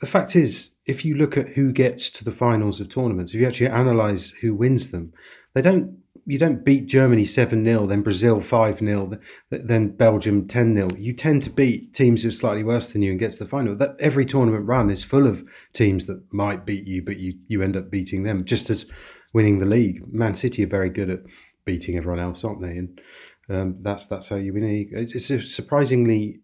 the 0.01 0.07
fact 0.07 0.35
is, 0.35 0.71
if 0.85 1.03
you 1.03 1.15
look 1.15 1.35
at 1.35 1.49
who 1.49 1.71
gets 1.71 2.11
to 2.11 2.23
the 2.23 2.31
finals 2.31 2.79
of 2.79 2.89
tournaments, 2.89 3.33
if 3.33 3.41
you 3.41 3.47
actually 3.47 3.67
analyse 3.67 4.31
who 4.31 4.53
wins 4.53 4.91
them, 4.91 5.13
they 5.55 5.63
don't 5.63 5.97
you 6.25 6.39
don't 6.39 6.63
beat 6.63 6.85
Germany 6.85 7.25
seven 7.25 7.65
0 7.65 7.85
then 7.87 8.01
Brazil 8.01 8.41
five 8.41 8.79
0 8.79 9.19
then 9.49 9.89
Belgium 9.89 10.47
ten 10.47 10.73
0 10.73 10.89
You 10.97 11.13
tend 11.13 11.43
to 11.43 11.49
beat 11.49 11.93
teams 11.93 12.21
who 12.21 12.29
are 12.29 12.31
slightly 12.31 12.63
worse 12.63 12.91
than 12.91 13.01
you 13.01 13.11
and 13.11 13.19
get 13.19 13.33
to 13.33 13.39
the 13.39 13.45
final. 13.45 13.75
That 13.75 13.95
every 13.99 14.25
tournament 14.25 14.65
run 14.65 14.89
is 14.89 15.03
full 15.03 15.27
of 15.27 15.43
teams 15.73 16.05
that 16.05 16.23
might 16.31 16.65
beat 16.65 16.85
you, 16.85 17.01
but 17.01 17.17
you 17.17 17.35
you 17.47 17.61
end 17.61 17.75
up 17.75 17.89
beating 17.91 18.23
them. 18.23 18.45
Just 18.45 18.69
as 18.69 18.85
winning 19.33 19.59
the 19.59 19.65
league, 19.65 20.03
Man 20.11 20.35
City 20.35 20.63
are 20.63 20.67
very 20.67 20.89
good 20.89 21.09
at 21.09 21.21
beating 21.65 21.97
everyone 21.97 22.21
else, 22.21 22.43
aren't 22.43 22.61
they? 22.61 22.77
And 22.77 23.01
um, 23.49 23.77
that's 23.81 24.05
that's 24.05 24.29
how 24.29 24.37
you 24.37 24.53
win. 24.53 24.87
It's, 24.91 25.29
it's 25.29 25.53
surprisingly 25.53 26.39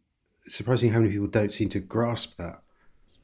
surprising 0.47 0.91
how 0.91 0.99
many 0.99 1.11
people 1.11 1.27
don't 1.27 1.53
seem 1.53 1.69
to 1.69 1.79
grasp 1.79 2.37
that. 2.37 2.61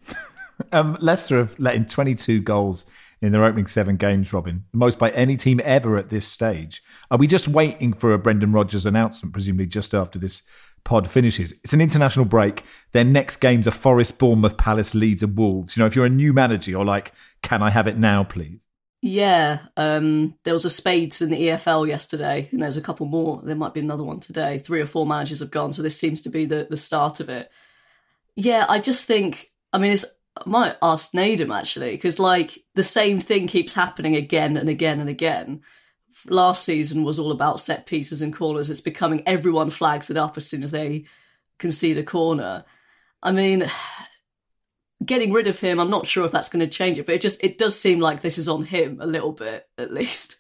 um, 0.72 0.98
Leicester 1.02 1.38
have 1.38 1.60
let 1.60 1.76
in 1.76 1.86
22 1.86 2.42
goals 2.42 2.86
in 3.22 3.32
their 3.32 3.44
opening 3.44 3.68
seven 3.68 3.98
games, 3.98 4.32
Robyn, 4.34 4.66
the 4.72 4.78
most 4.78 5.00
by 5.00 5.10
any 5.12 5.38
team 5.38 5.62
ever 5.64 5.98
at 5.98 6.10
this 6.10 6.28
stage. 6.28 6.84
Are 7.10 7.18
we 7.18 7.28
just 7.28 7.48
waiting 7.48 7.94
for 7.94 8.14
a 8.14 8.20
Brendan 8.20 8.52
Rodgers 8.52 8.86
announcement, 8.86 9.34
presumably 9.34 9.66
just 9.66 9.94
after 9.94 10.20
this 10.20 10.44
pod 10.84 11.10
finishes? 11.10 11.54
It's 11.64 11.74
an 11.74 11.82
international 11.82 12.26
break. 12.26 12.64
Their 12.92 13.04
next 13.04 13.38
games 13.38 13.68
are 13.68 13.72
Forest, 13.72 14.20
Bournemouth, 14.20 14.58
Palace, 14.58 14.94
Leeds, 14.94 15.24
and 15.24 15.38
Wolves. 15.38 15.76
You 15.76 15.82
know, 15.82 15.88
if 15.88 15.96
you're 15.96 16.06
a 16.06 16.10
new 16.10 16.34
manager, 16.34 16.72
you're 16.72 16.86
like, 16.86 17.14
can 17.42 17.62
I 17.64 17.70
have 17.70 17.88
it 17.88 17.98
now, 17.98 18.24
please? 18.24 18.66
Yeah, 19.02 19.60
um, 19.78 20.34
there 20.46 20.54
was 20.56 20.66
a 20.66 20.70
Spades 20.72 21.22
in 21.22 21.30
the 21.30 21.40
EFL 21.40 21.88
yesterday, 21.88 22.50
and 22.52 22.64
there's 22.64 22.76
a 22.76 22.82
couple 22.82 23.06
more. 23.06 23.40
There 23.44 23.56
might 23.56 23.76
be 23.76 23.80
another 23.80 24.04
one 24.04 24.20
today. 24.20 24.58
Three 24.58 24.82
or 24.82 24.88
four 24.88 25.06
managers 25.06 25.42
have 25.42 25.52
gone, 25.52 25.74
so 25.74 25.84
this 25.84 26.00
seems 26.00 26.24
to 26.24 26.30
be 26.30 26.46
the 26.46 26.66
the 26.68 26.76
start 26.76 27.20
of 27.20 27.30
it. 27.30 27.52
Yeah, 28.36 28.66
I 28.68 28.80
just 28.80 29.06
think. 29.06 29.52
I 29.72 29.78
mean, 29.78 29.94
it's, 29.94 30.06
I 30.38 30.50
might 30.50 30.78
ask 30.82 31.12
Nedum 31.12 31.56
actually, 31.58 31.92
because 31.92 32.20
like 32.20 32.60
the 32.76 32.84
same 32.84 33.20
thing 33.20 33.48
keeps 33.48 33.74
happening 33.74 34.16
again 34.16 34.58
and 34.58 34.70
again 34.70 35.00
and 35.00 35.10
again. 35.10 35.62
Last 36.28 36.64
season 36.64 37.04
was 37.04 37.20
all 37.20 37.32
about 37.32 37.62
set 37.62 37.86
pieces 37.86 38.22
and 38.22 38.34
corners. 38.34 38.70
It's 38.70 38.82
becoming 38.82 39.24
everyone 39.26 39.70
flags 39.70 40.10
it 40.10 40.18
up 40.18 40.38
as 40.38 40.48
soon 40.48 40.64
as 40.64 40.72
they 40.72 41.06
concede 41.60 41.98
a 41.98 42.04
corner. 42.04 42.66
I 43.22 43.32
mean, 43.32 43.70
getting 45.06 45.32
rid 45.32 45.48
of 45.48 45.60
him, 45.60 45.80
I'm 45.80 45.90
not 45.90 46.08
sure 46.08 46.26
if 46.26 46.32
that's 46.32 46.50
going 46.50 46.62
to 46.66 46.68
change 46.68 46.98
it, 46.98 47.06
but 47.06 47.16
it 47.16 47.22
just 47.22 47.44
it 47.44 47.58
does 47.58 47.80
seem 47.80 48.00
like 48.00 48.22
this 48.22 48.38
is 48.38 48.50
on 48.50 48.64
him 48.64 49.00
a 49.02 49.08
little 49.08 49.32
bit 49.32 49.68
at 49.78 49.92
least. 49.92 50.38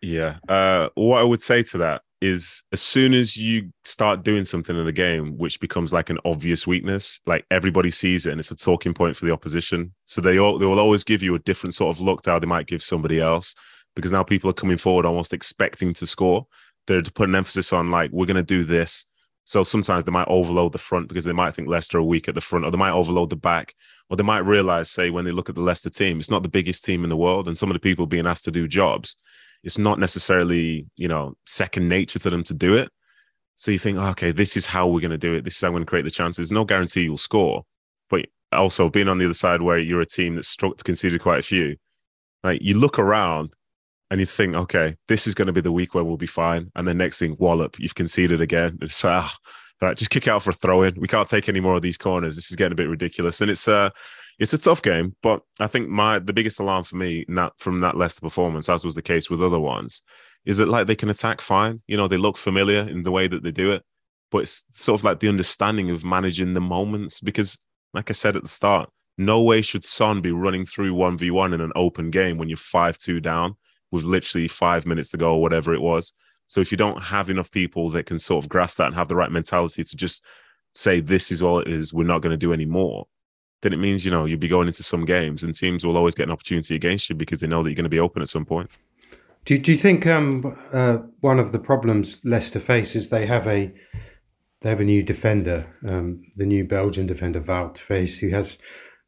Yeah. 0.00 0.38
Uh, 0.48 0.88
what 0.94 1.20
I 1.20 1.24
would 1.24 1.42
say 1.42 1.62
to 1.64 1.78
that 1.78 2.02
is 2.20 2.62
as 2.72 2.80
soon 2.80 3.14
as 3.14 3.36
you 3.36 3.70
start 3.84 4.24
doing 4.24 4.44
something 4.44 4.76
in 4.76 4.84
the 4.84 4.92
game 4.92 5.38
which 5.38 5.60
becomes 5.60 5.92
like 5.92 6.10
an 6.10 6.18
obvious 6.24 6.66
weakness, 6.66 7.20
like 7.26 7.44
everybody 7.50 7.90
sees 7.90 8.26
it 8.26 8.32
and 8.32 8.40
it's 8.40 8.50
a 8.50 8.56
talking 8.56 8.94
point 8.94 9.16
for 9.16 9.26
the 9.26 9.32
opposition. 9.32 9.94
So 10.04 10.20
they 10.20 10.38
all 10.38 10.58
they 10.58 10.66
will 10.66 10.80
always 10.80 11.04
give 11.04 11.22
you 11.22 11.34
a 11.34 11.40
different 11.40 11.74
sort 11.74 11.96
of 11.96 12.00
look 12.00 12.22
to 12.22 12.30
how 12.30 12.38
they 12.38 12.46
might 12.46 12.66
give 12.66 12.82
somebody 12.82 13.20
else 13.20 13.54
because 13.94 14.12
now 14.12 14.22
people 14.22 14.50
are 14.50 14.54
coming 14.54 14.78
forward 14.78 15.06
almost 15.06 15.32
expecting 15.32 15.94
to 15.94 16.06
score. 16.06 16.46
They're 16.86 17.02
to 17.02 17.12
put 17.12 17.28
an 17.28 17.34
emphasis 17.34 17.72
on 17.72 17.90
like 17.90 18.10
we're 18.12 18.26
going 18.26 18.36
to 18.36 18.42
do 18.42 18.64
this 18.64 19.06
so 19.48 19.64
sometimes 19.64 20.04
they 20.04 20.12
might 20.12 20.28
overload 20.28 20.72
the 20.72 20.78
front 20.78 21.08
because 21.08 21.24
they 21.24 21.32
might 21.32 21.54
think 21.54 21.68
Leicester 21.68 21.96
are 21.96 22.02
weak 22.02 22.28
at 22.28 22.34
the 22.34 22.40
front, 22.42 22.66
or 22.66 22.70
they 22.70 22.76
might 22.76 22.92
overload 22.92 23.30
the 23.30 23.36
back, 23.36 23.74
or 24.10 24.16
they 24.18 24.22
might 24.22 24.40
realize, 24.40 24.90
say, 24.90 25.08
when 25.08 25.24
they 25.24 25.30
look 25.30 25.48
at 25.48 25.54
the 25.54 25.62
Leicester 25.62 25.88
team, 25.88 26.18
it's 26.18 26.30
not 26.30 26.42
the 26.42 26.50
biggest 26.50 26.84
team 26.84 27.02
in 27.02 27.08
the 27.08 27.16
world, 27.16 27.48
and 27.48 27.56
some 27.56 27.70
of 27.70 27.74
the 27.74 27.80
people 27.80 28.04
being 28.04 28.26
asked 28.26 28.44
to 28.44 28.50
do 28.50 28.68
jobs, 28.68 29.16
it's 29.68 29.76
not 29.76 29.98
necessarily 29.98 30.86
you 30.96 31.08
know 31.08 31.34
second 31.44 31.90
nature 31.90 32.18
to 32.18 32.30
them 32.30 32.42
to 32.44 32.54
do 32.54 32.74
it. 32.74 32.88
So 33.56 33.70
you 33.70 33.78
think, 33.78 33.98
oh, 33.98 34.08
okay, 34.10 34.32
this 34.32 34.56
is 34.56 34.64
how 34.64 34.88
we're 34.88 35.00
going 35.00 35.10
to 35.10 35.18
do 35.18 35.34
it. 35.34 35.44
This 35.44 35.56
is 35.56 35.60
how 35.60 35.66
I'm 35.66 35.74
going 35.74 35.84
to 35.84 35.90
create 35.90 36.04
the 36.06 36.10
chances. 36.10 36.50
No 36.50 36.64
guarantee 36.64 37.02
you'll 37.02 37.18
score, 37.18 37.64
but 38.08 38.24
also 38.50 38.88
being 38.88 39.08
on 39.08 39.18
the 39.18 39.26
other 39.26 39.34
side 39.34 39.60
where 39.60 39.78
you're 39.78 40.00
a 40.00 40.06
team 40.06 40.36
that's 40.36 40.48
struck 40.48 40.78
to 40.78 40.84
conceded 40.84 41.20
quite 41.20 41.40
a 41.40 41.42
few, 41.42 41.76
like 42.42 42.62
you 42.62 42.78
look 42.78 42.98
around 42.98 43.50
and 44.10 44.20
you 44.20 44.26
think, 44.26 44.54
okay, 44.54 44.96
this 45.08 45.26
is 45.26 45.34
going 45.34 45.48
to 45.48 45.52
be 45.52 45.60
the 45.60 45.72
week 45.72 45.92
where 45.92 46.04
we'll 46.04 46.16
be 46.16 46.26
fine. 46.26 46.70
And 46.76 46.88
then 46.88 46.96
next 46.96 47.18
thing, 47.18 47.36
wallop, 47.38 47.78
you've 47.78 47.94
conceded 47.94 48.40
again. 48.40 48.78
It's 48.80 49.04
ah, 49.04 49.34
right, 49.82 49.98
just 49.98 50.10
kick 50.10 50.28
out 50.28 50.42
for 50.42 50.50
a 50.50 50.54
throw 50.54 50.82
in. 50.84 50.94
We 50.98 51.08
can't 51.08 51.28
take 51.28 51.48
any 51.48 51.60
more 51.60 51.74
of 51.74 51.82
these 51.82 51.98
corners. 51.98 52.36
This 52.36 52.50
is 52.50 52.56
getting 52.56 52.72
a 52.72 52.76
bit 52.76 52.88
ridiculous. 52.88 53.42
And 53.42 53.50
it's 53.50 53.68
uh 53.68 53.90
it's 54.38 54.52
a 54.52 54.58
tough 54.58 54.82
game, 54.82 55.16
but 55.22 55.42
I 55.58 55.66
think 55.66 55.88
my 55.88 56.18
the 56.18 56.32
biggest 56.32 56.60
alarm 56.60 56.84
for 56.84 56.96
me 56.96 57.24
not 57.28 57.58
from 57.58 57.80
that 57.80 57.96
Leicester 57.96 58.20
performance, 58.20 58.68
as 58.68 58.84
was 58.84 58.94
the 58.94 59.02
case 59.02 59.28
with 59.28 59.42
other 59.42 59.60
ones, 59.60 60.02
is 60.44 60.58
that 60.58 60.68
like 60.68 60.86
they 60.86 60.96
can 60.96 61.10
attack 61.10 61.40
fine. 61.40 61.82
You 61.86 61.96
know, 61.96 62.08
they 62.08 62.16
look 62.16 62.36
familiar 62.36 62.88
in 62.88 63.02
the 63.02 63.10
way 63.10 63.26
that 63.26 63.42
they 63.42 63.50
do 63.50 63.72
it, 63.72 63.82
but 64.30 64.38
it's 64.38 64.64
sort 64.72 65.00
of 65.00 65.04
like 65.04 65.20
the 65.20 65.28
understanding 65.28 65.90
of 65.90 66.04
managing 66.04 66.54
the 66.54 66.60
moments 66.60 67.20
because, 67.20 67.58
like 67.94 68.10
I 68.10 68.12
said 68.12 68.36
at 68.36 68.42
the 68.42 68.48
start, 68.48 68.90
no 69.16 69.42
way 69.42 69.62
should 69.62 69.84
Son 69.84 70.20
be 70.20 70.30
running 70.30 70.64
through 70.64 70.94
one 70.94 71.18
v 71.18 71.30
one 71.30 71.52
in 71.52 71.60
an 71.60 71.72
open 71.74 72.10
game 72.10 72.38
when 72.38 72.48
you're 72.48 72.56
five 72.56 72.96
two 72.96 73.20
down 73.20 73.56
with 73.90 74.04
literally 74.04 74.46
five 74.48 74.86
minutes 74.86 75.08
to 75.10 75.16
go 75.16 75.34
or 75.34 75.42
whatever 75.42 75.74
it 75.74 75.80
was. 75.80 76.12
So 76.46 76.60
if 76.60 76.70
you 76.70 76.78
don't 76.78 77.02
have 77.02 77.28
enough 77.28 77.50
people 77.50 77.90
that 77.90 78.06
can 78.06 78.18
sort 78.18 78.44
of 78.44 78.48
grasp 78.48 78.78
that 78.78 78.86
and 78.86 78.94
have 78.94 79.08
the 79.08 79.16
right 79.16 79.30
mentality 79.30 79.84
to 79.84 79.96
just 79.96 80.24
say 80.74 81.00
this 81.00 81.30
is 81.30 81.42
all 81.42 81.58
it 81.58 81.68
is, 81.68 81.92
we're 81.92 82.04
not 82.04 82.22
going 82.22 82.30
to 82.30 82.36
do 82.36 82.52
any 82.52 82.64
more, 82.64 83.06
then 83.62 83.72
it 83.72 83.78
means 83.78 84.04
you 84.04 84.10
know 84.10 84.24
you'll 84.24 84.38
be 84.38 84.48
going 84.48 84.66
into 84.66 84.82
some 84.82 85.04
games 85.04 85.42
and 85.42 85.54
teams 85.54 85.84
will 85.84 85.96
always 85.96 86.14
get 86.14 86.24
an 86.24 86.32
opportunity 86.32 86.74
against 86.74 87.08
you 87.08 87.16
because 87.16 87.40
they 87.40 87.46
know 87.46 87.62
that 87.62 87.70
you're 87.70 87.76
going 87.76 87.84
to 87.84 87.90
be 87.90 88.00
open 88.00 88.22
at 88.22 88.28
some 88.28 88.44
point. 88.44 88.70
Do 89.44 89.58
Do 89.58 89.72
you 89.72 89.78
think 89.78 90.06
um, 90.06 90.58
uh, 90.72 90.98
one 91.20 91.38
of 91.38 91.52
the 91.52 91.58
problems 91.58 92.20
Leicester 92.24 92.60
face 92.60 92.94
is 92.94 93.08
they 93.08 93.26
have 93.26 93.46
a 93.46 93.72
they 94.60 94.68
have 94.68 94.80
a 94.80 94.84
new 94.84 95.02
defender, 95.02 95.66
um, 95.86 96.22
the 96.36 96.46
new 96.46 96.64
Belgian 96.64 97.06
defender 97.06 97.40
Wout 97.40 97.76
Faes, 97.76 98.18
who 98.18 98.30
has 98.30 98.58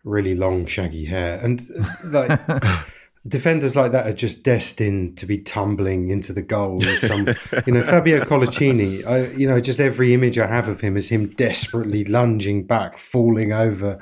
really 0.04 0.35
long 0.35 0.66
shaggy 0.66 1.07
hair 1.07 1.38
and 1.42 1.62
uh, 1.78 2.09
like. 2.09 2.85
defenders 3.28 3.76
like 3.76 3.92
that 3.92 4.07
are 4.07 4.14
just 4.14 4.42
destined 4.42 5.19
to 5.19 5.26
be 5.26 5.38
tumbling 5.38 6.09
into 6.09 6.33
the 6.33 6.42
goal. 6.42 6.80
Some, 6.80 7.26
you 7.66 7.73
know, 7.73 7.83
Fabio 7.83 8.25
Coloccini. 8.25 9.07
I, 9.07 9.30
you 9.37 9.47
know, 9.47 9.61
just 9.61 9.80
every 9.80 10.14
image 10.14 10.38
I 10.38 10.47
have 10.47 10.69
of 10.69 10.80
him 10.80 10.97
is 10.97 11.09
him 11.11 11.26
desperately 11.26 12.04
lunging 12.04 12.66
back, 12.66 12.97
falling 12.97 13.52
over. 13.52 13.99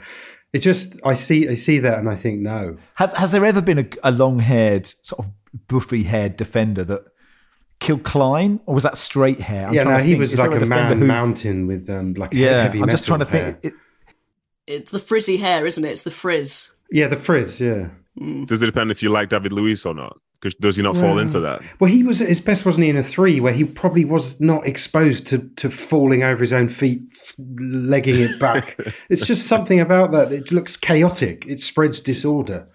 It 0.58 0.62
just, 0.62 1.00
I 1.04 1.14
see, 1.14 1.48
I 1.48 1.54
see 1.54 1.78
that, 1.78 1.98
and 1.98 2.08
I 2.08 2.16
think 2.16 2.40
no. 2.40 2.76
Has 2.94 3.12
Has 3.14 3.32
there 3.32 3.44
ever 3.44 3.62
been 3.62 3.78
a, 3.78 3.86
a 4.02 4.10
long-haired, 4.10 4.86
sort 5.02 5.20
of 5.20 5.32
buffy-haired 5.68 6.36
defender 6.36 6.84
that? 6.84 7.04
killed 7.80 8.02
Klein 8.02 8.58
or 8.66 8.74
was 8.74 8.82
that 8.82 8.98
straight 8.98 9.40
hair? 9.40 9.68
I'm 9.68 9.74
yeah, 9.74 9.84
no, 9.84 9.98
he 9.98 10.10
think, 10.10 10.18
was 10.18 10.36
like 10.36 10.50
a, 10.50 10.56
a 10.56 10.66
man 10.66 10.98
who... 10.98 11.04
mountain 11.04 11.68
with 11.68 11.88
um, 11.88 12.14
like 12.14 12.32
yeah. 12.32 12.64
Heavy 12.64 12.82
I'm 12.82 12.88
just 12.88 13.06
trying 13.06 13.20
to 13.20 13.24
hair. 13.24 13.52
think. 13.52 13.66
It, 13.66 13.74
it's 14.66 14.90
the 14.90 14.98
frizzy 14.98 15.36
hair, 15.36 15.64
isn't 15.64 15.84
it? 15.84 15.90
It's 15.90 16.02
the 16.02 16.10
frizz. 16.10 16.70
Yeah, 16.90 17.06
the 17.06 17.16
frizz. 17.16 17.60
Yeah. 17.60 17.90
Mm. 18.18 18.46
Does 18.48 18.62
it 18.62 18.66
depend 18.66 18.90
if 18.90 19.00
you 19.00 19.10
like 19.10 19.28
David 19.28 19.52
Luiz 19.52 19.86
or 19.86 19.94
not? 19.94 20.18
Because 20.40 20.54
does 20.54 20.76
he 20.76 20.82
not 20.82 20.96
fall 20.96 21.18
into 21.18 21.40
that? 21.40 21.62
Well, 21.80 21.90
he 21.90 22.04
was 22.04 22.22
at 22.22 22.28
his 22.28 22.40
best, 22.40 22.64
wasn't 22.64 22.84
he, 22.84 22.90
in 22.90 22.96
a 22.96 23.02
three 23.02 23.40
where 23.40 23.52
he 23.52 23.64
probably 23.64 24.04
was 24.04 24.40
not 24.40 24.66
exposed 24.66 25.26
to 25.28 25.38
to 25.56 25.68
falling 25.68 26.22
over 26.22 26.40
his 26.40 26.52
own 26.52 26.68
feet, 26.68 27.02
legging 27.38 28.20
it 28.20 28.38
back. 28.38 28.78
it's 29.10 29.26
just 29.26 29.48
something 29.48 29.80
about 29.80 30.12
that. 30.12 30.30
It 30.30 30.52
looks 30.52 30.76
chaotic. 30.76 31.44
It 31.48 31.58
spreads 31.58 32.00
disorder. 32.00 32.68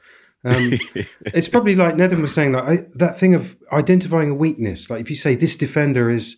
Um, 0.43 0.73
it's 1.25 1.47
probably 1.47 1.75
like 1.75 1.95
Nedum 1.95 2.19
was 2.19 2.33
saying, 2.33 2.51
like 2.51 2.81
I, 2.81 2.85
that 2.95 3.17
thing 3.17 3.33
of 3.33 3.55
identifying 3.71 4.29
a 4.29 4.35
weakness. 4.35 4.89
Like 4.89 4.99
if 4.99 5.09
you 5.09 5.15
say 5.15 5.35
this 5.35 5.55
defender 5.55 6.09
is 6.09 6.35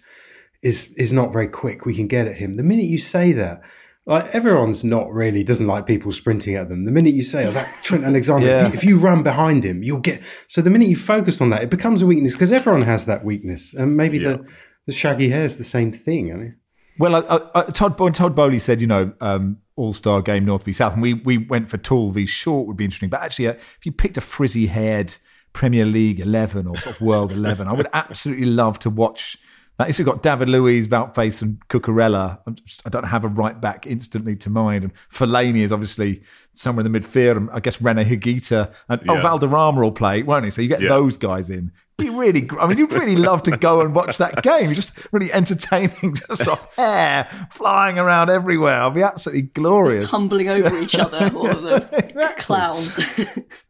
is 0.61 0.93
is 0.93 1.11
not 1.11 1.33
very 1.33 1.47
quick, 1.47 1.85
we 1.85 1.95
can 1.95 2.07
get 2.07 2.27
at 2.27 2.37
him. 2.37 2.55
The 2.55 2.63
minute 2.63 2.85
you 2.85 2.99
say 2.99 3.31
that, 3.31 3.61
like 4.05 4.25
everyone's 4.35 4.83
not 4.83 5.11
really 5.11 5.43
doesn't 5.43 5.65
like 5.65 5.87
people 5.87 6.11
sprinting 6.11 6.55
at 6.55 6.69
them. 6.69 6.85
The 6.85 6.91
minute 6.91 7.13
you 7.13 7.23
say, 7.23 7.45
"Oh, 7.45 7.51
that 7.51 7.67
Trent 7.83 8.03
Alexander," 8.05 8.45
yeah. 8.45 8.67
if, 8.67 8.73
you, 8.73 8.77
if, 8.77 8.83
you, 8.83 8.99
run 8.99 9.23
behind 9.23 9.63
him, 9.63 9.81
you'll 9.81 9.99
get. 9.99 10.21
So 10.47 10.61
the 10.61 10.69
minute 10.69 10.89
you 10.89 10.95
focus 10.95 11.41
on 11.41 11.49
that, 11.49 11.63
it 11.63 11.69
becomes 11.69 12.01
a 12.01 12.05
weakness 12.05 12.33
because 12.33 12.51
everyone 12.51 12.83
has 12.83 13.07
that 13.07 13.25
weakness, 13.25 13.73
and 13.73 13.97
maybe 13.97 14.19
yeah. 14.19 14.29
the 14.29 14.47
the 14.85 14.91
shaggy 14.91 15.29
hair 15.29 15.45
is 15.45 15.57
the 15.57 15.63
same 15.63 15.91
thing. 15.91 16.31
I 16.31 16.35
mean. 16.35 16.55
Well, 16.97 17.15
uh, 17.15 17.19
uh, 17.53 17.63
Todd 17.63 17.97
Todd 18.13 18.35
Boehly 18.35 18.59
said, 18.59 18.79
you 18.79 18.87
know, 18.87 19.11
um, 19.19 19.57
All 19.75 19.91
Star 19.91 20.21
game 20.21 20.45
North 20.45 20.63
v 20.63 20.71
South, 20.71 20.93
and 20.93 21.01
we 21.01 21.13
we 21.13 21.37
went 21.37 21.69
for 21.69 21.77
tall 21.77 22.11
v 22.11 22.25
short 22.25 22.67
would 22.67 22.77
be 22.77 22.85
interesting. 22.85 23.09
But 23.09 23.21
actually, 23.21 23.49
uh, 23.49 23.53
if 23.53 23.85
you 23.85 23.91
picked 23.91 24.17
a 24.17 24.21
frizzy 24.21 24.67
haired 24.67 25.17
Premier 25.51 25.85
League 25.85 26.19
eleven 26.19 26.67
or 26.67 26.77
sort 26.77 26.95
of 26.95 27.01
World 27.01 27.31
eleven, 27.33 27.67
I 27.67 27.73
would 27.73 27.87
absolutely 27.91 28.45
love 28.45 28.79
to 28.79 28.89
watch 28.89 29.37
that 29.77 29.89
is, 29.89 29.99
you've 29.99 30.05
got 30.05 30.23
David 30.23 30.47
Luiz, 30.47 30.87
Faes, 30.87 31.41
and 31.41 31.59
Cucurella. 31.67 32.39
I 32.85 32.89
don't 32.89 33.03
have 33.03 33.25
a 33.25 33.27
right 33.27 33.59
back 33.59 33.85
instantly 33.85 34.35
to 34.37 34.49
mind. 34.49 34.83
And 34.85 34.93
Fellaini 35.11 35.59
is 35.59 35.71
obviously 35.71 36.23
somewhere 36.53 36.85
in 36.85 36.91
the 36.91 36.99
midfield. 36.99 37.37
And 37.37 37.49
I 37.51 37.59
guess 37.59 37.81
Rene 37.81 38.05
Higuita 38.05 38.73
and 38.87 39.01
oh, 39.01 39.13
yeah. 39.13 39.19
oh, 39.19 39.21
Valderrama 39.21 39.81
will 39.81 39.91
play, 39.91 40.23
won't 40.23 40.45
he? 40.45 40.51
So 40.51 40.61
you 40.61 40.69
get 40.69 40.81
yeah. 40.81 40.89
those 40.89 41.17
guys 41.17 41.49
in. 41.49 41.71
Be 41.97 42.09
really, 42.09 42.49
I 42.59 42.67
mean, 42.67 42.77
you'd 42.77 42.91
really 42.91 43.15
love 43.15 43.43
to 43.43 43.55
go 43.55 43.79
and 43.79 43.95
watch 43.95 44.17
that 44.17 44.43
game. 44.43 44.69
It's 44.69 44.85
just 44.85 45.07
really 45.13 45.31
entertaining, 45.31 46.13
just 46.27 46.43
sort 46.43 46.59
of 46.59 46.75
hair 46.75 47.25
flying 47.51 47.97
around 47.97 48.29
everywhere. 48.29 48.79
It'll 48.79 48.91
be 48.91 49.01
absolutely 49.01 49.43
glorious. 49.43 50.03
Just 50.03 50.11
tumbling 50.11 50.49
over 50.49 50.77
each 50.77 50.95
other, 50.95 51.31
all 51.33 51.49
of 51.49 51.63
the 51.63 51.75
exactly. 51.97 52.43
clowns. 52.43 52.99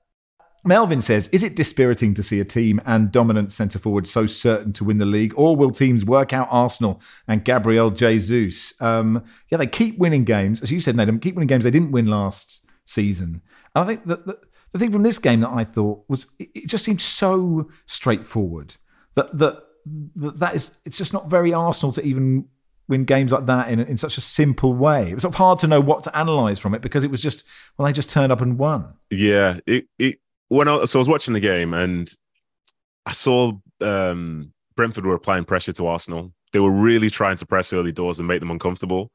Melvin 0.66 1.02
says, 1.02 1.28
is 1.30 1.44
it 1.44 1.56
dispiriting 1.56 2.14
to 2.16 2.24
see 2.24 2.40
a 2.40 2.46
team 2.46 2.82
and 2.86 3.12
dominant 3.12 3.52
centre 3.52 3.78
forward 3.78 4.08
so 4.08 4.26
certain 4.26 4.74
to 4.74 4.84
win 4.84 4.98
the 4.98 5.06
league? 5.06 5.34
Or 5.38 5.56
will 5.56 5.72
teams 5.72 6.04
work 6.04 6.34
out 6.34 6.48
Arsenal 6.50 7.02
and 7.28 7.46
Gabriel 7.46 7.92
Jesus? 7.92 8.74
Um, 8.82 9.24
yeah, 9.50 9.58
they 9.58 9.68
keep 9.68 9.98
winning 9.98 10.24
games. 10.24 10.62
As 10.62 10.72
you 10.72 10.80
said, 10.80 10.96
Nedum, 10.96 11.22
keep 11.22 11.36
winning 11.36 11.48
games 11.48 11.64
they 11.64 11.72
didn't 11.72 11.92
win 11.92 12.08
last 12.08 12.66
season. 12.84 13.42
And 13.76 13.84
I 13.84 13.88
think 13.88 14.06
that 14.06 14.26
the, 14.26 14.40
the 14.72 14.80
thing 14.80 14.92
from 14.92 15.04
this 15.04 15.20
game 15.20 15.42
that 15.42 15.52
I 15.52 15.64
thought 15.64 16.04
was, 16.08 16.28
it, 16.40 16.50
it 16.56 16.68
just 16.68 16.84
seemed 16.84 17.02
so 17.02 17.70
straightforward 17.86 18.76
that 19.14 19.38
that 19.38 19.62
that, 20.16 20.40
that 20.40 20.56
is 20.56 20.78
it's 20.84 20.98
just 20.98 21.14
not 21.14 21.30
very 21.30 21.54
Arsenal 21.54 21.92
to 21.94 22.04
even 22.04 22.48
win 22.88 23.04
games 23.04 23.32
like 23.32 23.46
that 23.48 23.70
in 23.70 23.80
in 23.80 23.98
such 23.98 24.18
a 24.18 24.22
simple 24.22 24.74
way. 24.74 25.12
It 25.12 25.16
was 25.16 25.22
sort 25.24 25.34
of 25.34 25.38
hard 25.38 25.60
to 25.60 25.68
know 25.68 25.80
what 25.80 26.04
to 26.04 26.18
analyze 26.18 26.60
from 26.60 26.74
it 26.74 26.82
because 26.82 27.04
it 27.04 27.12
was 27.12 27.22
just 27.22 27.44
well 27.78 27.86
they 27.86 27.94
just 27.94 28.10
turned 28.10 28.32
up 28.32 28.42
and 28.42 28.58
won. 28.58 28.94
Yeah, 29.10 29.60
it 29.66 29.88
it 29.98 30.20
when 30.50 30.68
I 30.68 30.86
so 30.86 31.00
I 31.00 31.02
was 31.02 31.08
watching 31.08 31.34
the 31.34 31.40
game 31.40 31.74
and 31.74 32.10
I 33.06 33.12
saw 33.12 33.54
um, 33.82 34.54
Brentford 34.76 35.06
were 35.06 35.16
applying 35.16 35.46
pressure 35.46 35.72
to 35.74 35.88
Arsenal. 35.88 36.34
They 36.54 36.60
were 36.60 36.72
really 36.72 37.10
trying 37.10 37.38
to 37.38 37.46
press 37.46 37.74
early 37.74 37.92
doors 37.92 38.20
and 38.20 38.28
make 38.28 38.40
them 38.40 38.52
uncomfortable. 38.52 39.12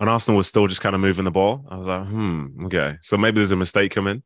And 0.00 0.08
Arsenal 0.08 0.36
was 0.36 0.46
still 0.46 0.66
just 0.66 0.80
kind 0.80 0.94
of 0.94 1.00
moving 1.00 1.24
the 1.24 1.30
ball. 1.30 1.66
I 1.68 1.76
was 1.76 1.86
like, 1.86 2.06
hmm, 2.06 2.66
okay. 2.66 2.96
So 3.02 3.18
maybe 3.18 3.36
there's 3.36 3.50
a 3.50 3.56
mistake 3.56 3.92
coming. 3.92 4.22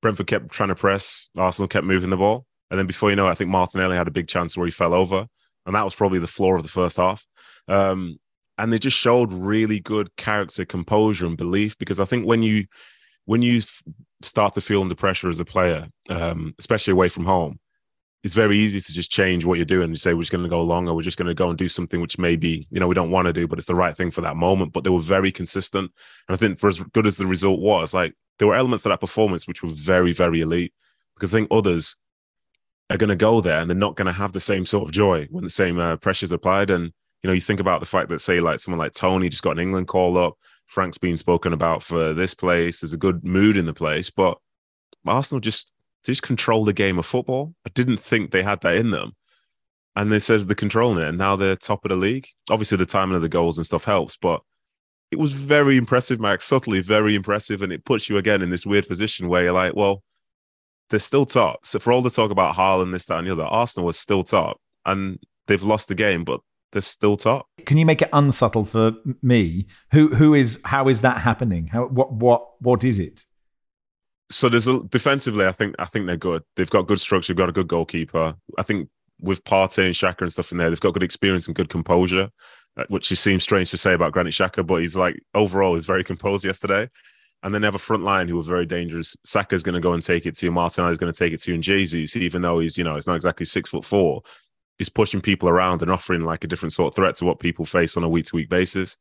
Brentford 0.00 0.26
kept 0.26 0.50
trying 0.50 0.70
to 0.70 0.74
press. 0.74 1.28
Arsenal 1.36 1.68
kept 1.68 1.86
moving 1.86 2.10
the 2.10 2.16
ball. 2.16 2.46
And 2.70 2.78
then 2.78 2.86
before 2.86 3.10
you 3.10 3.16
know 3.16 3.28
it, 3.28 3.32
I 3.32 3.34
think 3.34 3.50
Martinelli 3.50 3.96
had 3.96 4.08
a 4.08 4.12
big 4.12 4.26
chance 4.26 4.56
where 4.56 4.66
he 4.66 4.72
fell 4.72 4.94
over. 4.94 5.26
And 5.66 5.74
that 5.74 5.84
was 5.84 5.94
probably 5.94 6.18
the 6.18 6.26
floor 6.26 6.56
of 6.56 6.62
the 6.62 6.68
first 6.68 6.96
half. 6.96 7.24
Um, 7.68 8.18
and 8.58 8.72
they 8.72 8.78
just 8.78 8.96
showed 8.96 9.32
really 9.32 9.80
good 9.80 10.14
character, 10.16 10.64
composure, 10.64 11.26
and 11.26 11.36
belief. 11.36 11.76
Because 11.78 12.00
I 12.00 12.04
think 12.04 12.26
when 12.26 12.42
you 12.42 12.64
when 13.24 13.42
you 13.42 13.60
start 14.22 14.54
to 14.54 14.60
feel 14.60 14.80
under 14.80 14.94
pressure 14.94 15.28
as 15.28 15.40
a 15.40 15.44
player, 15.44 15.88
um, 16.08 16.54
especially 16.58 16.92
away 16.92 17.08
from 17.08 17.24
home, 17.24 17.58
it's 18.22 18.34
very 18.34 18.56
easy 18.56 18.80
to 18.80 18.92
just 18.92 19.10
change 19.10 19.44
what 19.44 19.58
you're 19.58 19.64
doing 19.64 19.90
and 19.90 20.00
say 20.00 20.14
we're 20.14 20.22
just 20.22 20.30
going 20.30 20.44
to 20.44 20.50
go 20.50 20.60
along 20.60 20.88
or 20.88 20.94
we're 20.94 21.02
just 21.02 21.18
going 21.18 21.26
to 21.26 21.34
go 21.34 21.48
and 21.48 21.58
do 21.58 21.68
something 21.68 22.00
which 22.00 22.18
maybe 22.18 22.64
you 22.70 22.78
know 22.78 22.86
we 22.86 22.94
don't 22.94 23.10
want 23.10 23.26
to 23.26 23.32
do 23.32 23.48
but 23.48 23.58
it's 23.58 23.66
the 23.66 23.74
right 23.74 23.96
thing 23.96 24.10
for 24.10 24.20
that 24.20 24.36
moment. 24.36 24.72
But 24.72 24.84
they 24.84 24.90
were 24.90 25.00
very 25.00 25.32
consistent. 25.32 25.90
And 26.28 26.34
i 26.34 26.36
think 26.36 26.58
for 26.58 26.68
as 26.68 26.78
good 26.78 27.06
as 27.06 27.16
the 27.16 27.26
result 27.26 27.60
was 27.60 27.92
like 27.92 28.14
there 28.38 28.48
were 28.48 28.54
elements 28.54 28.86
of 28.86 28.90
that 28.90 29.00
performance 29.00 29.46
which 29.46 29.62
were 29.62 29.70
very 29.70 30.12
very 30.12 30.40
elite. 30.40 30.72
Because 31.14 31.34
i 31.34 31.38
think 31.38 31.48
others 31.50 31.96
are 32.90 32.96
going 32.96 33.08
to 33.08 33.16
go 33.16 33.40
there 33.40 33.58
and 33.58 33.68
they're 33.68 33.76
not 33.76 33.96
going 33.96 34.06
to 34.06 34.12
have 34.12 34.32
the 34.32 34.40
same 34.40 34.66
sort 34.66 34.84
of 34.84 34.92
joy 34.92 35.26
when 35.30 35.44
the 35.44 35.50
same 35.50 35.78
uh, 35.78 35.96
pressures 35.96 36.30
applied. 36.30 36.70
And 36.70 36.92
you 37.22 37.28
know 37.28 37.32
you 37.32 37.40
think 37.40 37.60
about 37.60 37.80
the 37.80 37.86
fact 37.86 38.08
that 38.10 38.20
say 38.20 38.40
like 38.40 38.60
someone 38.60 38.78
like 38.78 38.92
Toney 38.92 39.28
just 39.28 39.42
got 39.42 39.52
an 39.52 39.60
england 39.60 39.88
call 39.88 40.16
up 40.16 40.34
frank's 40.72 40.98
been 40.98 41.16
spoken 41.16 41.52
about 41.52 41.82
for 41.82 42.12
this 42.14 42.34
place 42.34 42.80
there's 42.80 42.92
a 42.92 42.98
good 42.98 43.22
mood 43.24 43.56
in 43.56 43.66
the 43.66 43.74
place 43.74 44.10
but 44.10 44.38
arsenal 45.06 45.40
just 45.40 45.72
they 46.04 46.12
just 46.12 46.22
control 46.22 46.64
the 46.64 46.72
game 46.72 46.98
of 46.98 47.06
football. 47.06 47.54
I 47.66 47.70
didn't 47.74 47.98
think 47.98 48.30
they 48.30 48.42
had 48.42 48.60
that 48.62 48.74
in 48.74 48.90
them. 48.90 49.14
And 49.94 50.10
they 50.10 50.18
says 50.18 50.46
they're 50.46 50.54
controlling 50.54 51.02
it, 51.02 51.08
and 51.08 51.18
now 51.18 51.36
they're 51.36 51.54
top 51.54 51.84
of 51.84 51.90
the 51.90 51.96
league. 51.96 52.26
Obviously, 52.48 52.78
the 52.78 52.86
timing 52.86 53.14
of 53.14 53.22
the 53.22 53.28
goals 53.28 53.58
and 53.58 53.66
stuff 53.66 53.84
helps, 53.84 54.16
but 54.16 54.40
it 55.10 55.18
was 55.18 55.34
very 55.34 55.76
impressive, 55.76 56.18
Max. 56.18 56.46
Subtly, 56.46 56.80
very 56.80 57.14
impressive, 57.14 57.60
and 57.60 57.72
it 57.72 57.84
puts 57.84 58.08
you 58.08 58.16
again 58.16 58.40
in 58.40 58.48
this 58.48 58.64
weird 58.64 58.88
position 58.88 59.28
where 59.28 59.44
you're 59.44 59.52
like, 59.52 59.76
well, 59.76 60.02
they're 60.88 60.98
still 60.98 61.26
top. 61.26 61.66
So 61.66 61.78
for 61.78 61.92
all 61.92 62.00
the 62.00 62.08
talk 62.08 62.30
about 62.30 62.56
Haaland, 62.56 62.92
this, 62.92 63.04
that, 63.06 63.18
and 63.18 63.26
the 63.26 63.32
other, 63.32 63.44
Arsenal 63.44 63.86
was 63.86 63.98
still 63.98 64.24
top, 64.24 64.58
and 64.86 65.18
they've 65.46 65.62
lost 65.62 65.88
the 65.88 65.94
game, 65.94 66.24
but 66.24 66.40
they're 66.72 66.82
still 66.82 67.16
top. 67.16 67.46
Can 67.64 67.78
you 67.78 67.86
make 67.86 68.02
it 68.02 68.08
unsubtle 68.12 68.64
for 68.64 68.92
me? 69.22 69.66
Who 69.92 70.08
who 70.08 70.34
is 70.34 70.60
how 70.64 70.88
is 70.88 71.02
that 71.02 71.20
happening? 71.20 71.68
How 71.68 71.86
what 71.86 72.12
what 72.12 72.60
what 72.60 72.84
is 72.84 72.98
it? 72.98 73.26
so 74.32 74.48
there's 74.48 74.66
a 74.66 74.82
defensively, 74.84 75.46
I 75.46 75.52
think 75.52 75.76
I 75.78 75.84
think 75.84 76.06
they're 76.06 76.16
good. 76.16 76.42
They've 76.56 76.70
got 76.70 76.86
good 76.86 77.00
structure, 77.00 77.32
They've 77.32 77.38
got 77.38 77.48
a 77.48 77.52
good 77.52 77.68
goalkeeper. 77.68 78.34
I 78.58 78.62
think 78.62 78.88
with 79.20 79.44
Partey 79.44 79.86
and 79.86 79.94
Xhaka 79.94 80.22
and 80.22 80.32
stuff 80.32 80.50
in 80.50 80.58
there, 80.58 80.70
they've 80.70 80.80
got 80.80 80.94
good 80.94 81.02
experience 81.02 81.46
and 81.46 81.54
good 81.54 81.68
composure, 81.68 82.30
uh, 82.76 82.84
which 82.88 83.06
seems 83.06 83.44
strange 83.44 83.70
to 83.70 83.76
say 83.76 83.92
about 83.92 84.12
Granit 84.12 84.32
Xhaka, 84.32 84.66
but 84.66 84.80
he's 84.80 84.96
like 84.96 85.20
overall 85.34 85.74
he's 85.74 85.84
very 85.84 86.02
composed 86.02 86.44
yesterday. 86.44 86.88
And 87.44 87.52
then 87.52 87.60
they 87.60 87.66
have 87.66 87.74
a 87.74 87.78
front 87.78 88.04
line 88.04 88.28
who 88.28 88.38
are 88.38 88.44
very 88.44 88.66
dangerous. 88.66 89.16
Saka's 89.26 89.64
going 89.64 89.74
to 89.74 89.80
go 89.80 89.94
and 89.94 90.02
take 90.02 90.26
it 90.26 90.36
to 90.36 90.46
you. 90.46 90.52
Martinelli's 90.52 90.98
going 90.98 91.12
to 91.12 91.18
take 91.18 91.32
it 91.32 91.40
to 91.42 91.50
you. 91.50 91.56
And 91.56 91.62
Jesus, 91.62 92.14
even 92.14 92.40
though 92.40 92.60
he's, 92.60 92.78
you 92.78 92.84
know, 92.84 92.94
he's 92.94 93.08
not 93.08 93.16
exactly 93.16 93.44
six 93.44 93.68
foot 93.68 93.84
four, 93.84 94.22
he's 94.82 94.88
pushing 94.88 95.20
people 95.20 95.48
around 95.48 95.80
and 95.80 95.90
offering 95.90 96.24
like 96.24 96.42
a 96.42 96.48
different 96.48 96.72
sort 96.72 96.88
of 96.88 96.96
threat 96.96 97.14
to 97.16 97.24
what 97.24 97.38
people 97.38 97.64
face 97.64 97.96
on 97.96 98.02
a 98.02 98.08
week 98.08 98.26
to 98.26 98.36
week 98.36 98.48
basis. 98.48 98.96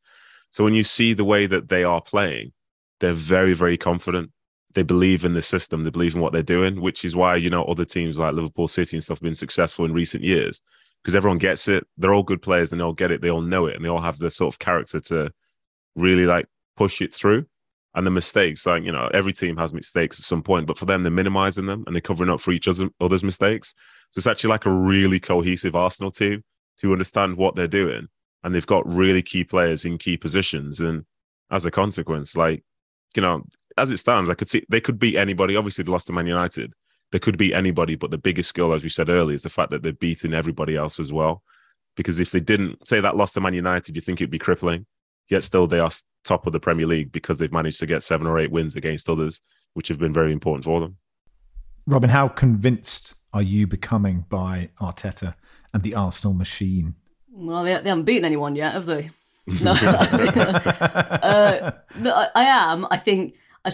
So 0.51 0.63
when 0.63 0.75
you 0.75 0.83
see 0.83 1.13
the 1.13 1.25
way 1.25 1.47
that 1.47 1.69
they 1.69 1.83
are 1.83 2.01
playing, 2.01 2.53
they're 2.99 3.13
very, 3.13 3.53
very 3.53 3.77
confident 3.77 4.31
they 4.73 4.83
believe 4.83 5.25
in 5.25 5.33
the 5.33 5.41
system, 5.41 5.83
they 5.83 5.89
believe 5.89 6.15
in 6.15 6.21
what 6.21 6.33
they're 6.33 6.43
doing, 6.43 6.81
which 6.81 7.03
is 7.03 7.15
why 7.15 7.35
you 7.35 7.49
know 7.49 7.63
other 7.63 7.85
teams 7.85 8.17
like 8.17 8.33
Liverpool 8.33 8.67
City 8.67 8.95
and 8.95 9.03
stuff 9.03 9.17
have 9.17 9.23
been 9.23 9.35
successful 9.35 9.85
in 9.85 9.93
recent 9.93 10.23
years 10.23 10.61
because 11.01 11.15
everyone 11.15 11.39
gets 11.39 11.67
it. 11.67 11.85
They're 11.97 12.13
all 12.13 12.23
good 12.23 12.41
players 12.41 12.71
and 12.71 12.79
they 12.79 12.85
all 12.85 12.93
get 12.93 13.11
it. 13.11 13.21
They 13.21 13.31
all 13.31 13.41
know 13.41 13.65
it 13.65 13.75
and 13.75 13.83
they 13.83 13.89
all 13.89 14.01
have 14.01 14.19
the 14.19 14.29
sort 14.29 14.53
of 14.53 14.59
character 14.59 14.99
to 14.99 15.31
really 15.95 16.25
like 16.25 16.47
push 16.77 17.01
it 17.01 17.13
through. 17.13 17.45
And 17.93 18.07
the 18.07 18.11
mistakes, 18.11 18.65
like 18.65 18.83
you 18.83 18.91
know, 18.91 19.09
every 19.13 19.33
team 19.33 19.57
has 19.57 19.73
mistakes 19.73 20.19
at 20.19 20.25
some 20.25 20.43
point, 20.43 20.67
but 20.67 20.77
for 20.77 20.85
them, 20.85 21.03
they're 21.03 21.11
minimizing 21.11 21.65
them 21.65 21.83
and 21.85 21.95
they're 21.95 22.01
covering 22.01 22.29
up 22.29 22.39
for 22.39 22.51
each 22.51 22.67
other, 22.67 22.89
other's 23.01 23.23
mistakes. 23.23 23.73
So 24.11 24.19
it's 24.19 24.27
actually 24.27 24.49
like 24.49 24.65
a 24.65 24.71
really 24.71 25.19
cohesive 25.19 25.75
Arsenal 25.75 26.11
team 26.11 26.43
who 26.81 26.91
understand 26.91 27.37
what 27.37 27.55
they're 27.55 27.67
doing, 27.67 28.07
and 28.43 28.53
they've 28.53 28.67
got 28.67 28.87
really 28.87 29.21
key 29.21 29.43
players 29.43 29.85
in 29.85 29.97
key 29.97 30.17
positions. 30.17 30.79
And 30.79 31.05
as 31.49 31.65
a 31.65 31.71
consequence, 31.71 32.35
like 32.35 32.63
you 33.15 33.21
know, 33.21 33.43
as 33.77 33.91
it 33.91 33.97
stands, 33.97 34.29
I 34.29 34.33
could 34.33 34.47
see 34.47 34.65
they 34.69 34.81
could 34.81 34.99
beat 34.99 35.17
anybody. 35.17 35.55
Obviously, 35.55 35.83
they 35.83 35.91
lost 35.91 36.07
to 36.07 36.13
Man 36.13 36.27
United. 36.27 36.73
They 37.11 37.19
could 37.19 37.37
beat 37.37 37.53
anybody, 37.53 37.95
but 37.95 38.11
the 38.11 38.17
biggest 38.17 38.49
skill, 38.49 38.73
as 38.73 38.83
we 38.83 38.89
said 38.89 39.09
earlier, 39.09 39.35
is 39.35 39.43
the 39.43 39.49
fact 39.49 39.71
that 39.71 39.83
they're 39.83 39.91
beating 39.91 40.33
everybody 40.33 40.77
else 40.77 40.99
as 40.99 41.11
well. 41.11 41.43
Because 41.97 42.21
if 42.21 42.31
they 42.31 42.39
didn't 42.39 42.87
say 42.87 43.01
that 43.01 43.17
lost 43.17 43.33
to 43.33 43.41
Man 43.41 43.53
United, 43.53 43.95
you 43.95 44.01
think 44.01 44.21
it'd 44.21 44.31
be 44.31 44.39
crippling. 44.39 44.85
Yet 45.29 45.43
still, 45.43 45.67
they 45.67 45.79
are 45.79 45.91
top 46.23 46.47
of 46.47 46.53
the 46.53 46.59
Premier 46.59 46.85
League 46.85 47.11
because 47.11 47.37
they've 47.37 47.51
managed 47.51 47.79
to 47.79 47.85
get 47.85 48.03
seven 48.03 48.27
or 48.27 48.39
eight 48.39 48.51
wins 48.51 48.75
against 48.75 49.09
others, 49.09 49.41
which 49.73 49.89
have 49.89 49.99
been 49.99 50.13
very 50.13 50.31
important 50.31 50.63
for 50.63 50.79
them. 50.79 50.97
Robin, 51.85 52.09
how 52.09 52.27
convinced 52.27 53.15
are 53.33 53.41
you 53.41 53.67
becoming 53.67 54.25
by 54.29 54.69
Arteta 54.79 55.35
and 55.73 55.83
the 55.83 55.95
Arsenal 55.95 56.33
machine? 56.33 56.95
Well, 57.31 57.63
they, 57.63 57.77
they 57.77 57.89
haven't 57.89 58.05
beaten 58.05 58.25
anyone 58.25 58.55
yet, 58.55 58.73
have 58.73 58.85
they? 58.85 59.09
no, 59.47 59.71
uh, 59.73 61.71
no 61.97 62.13
I, 62.13 62.27
I 62.35 62.43
am. 62.43 62.87
I 62.91 62.97
think 62.97 63.35
I, 63.65 63.71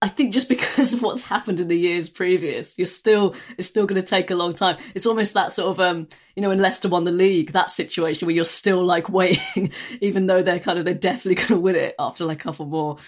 I 0.00 0.08
think 0.08 0.32
just 0.32 0.48
because 0.48 0.92
of 0.92 1.02
what's 1.02 1.26
happened 1.26 1.60
in 1.60 1.68
the 1.68 1.76
years 1.76 2.08
previous, 2.08 2.78
you're 2.78 2.86
still 2.86 3.34
it's 3.56 3.68
still 3.68 3.86
going 3.86 4.00
to 4.00 4.06
take 4.06 4.30
a 4.30 4.34
long 4.34 4.52
time. 4.52 4.76
It's 4.94 5.06
almost 5.06 5.34
that 5.34 5.52
sort 5.52 5.70
of 5.70 5.80
um, 5.80 6.08
you 6.36 6.42
know, 6.42 6.48
when 6.48 6.58
Leicester 6.58 6.88
won 6.88 7.04
the 7.04 7.12
league, 7.12 7.52
that 7.52 7.70
situation 7.70 8.26
where 8.26 8.34
you're 8.34 8.44
still 8.44 8.84
like 8.84 9.08
waiting, 9.10 9.72
even 10.00 10.26
though 10.26 10.42
they're 10.42 10.60
kind 10.60 10.78
of 10.78 10.84
they're 10.84 10.94
definitely 10.94 11.36
going 11.36 11.48
to 11.48 11.60
win 11.60 11.76
it 11.76 11.94
after 11.98 12.24
like 12.24 12.40
a 12.40 12.44
couple 12.44 12.66
more 12.66 12.98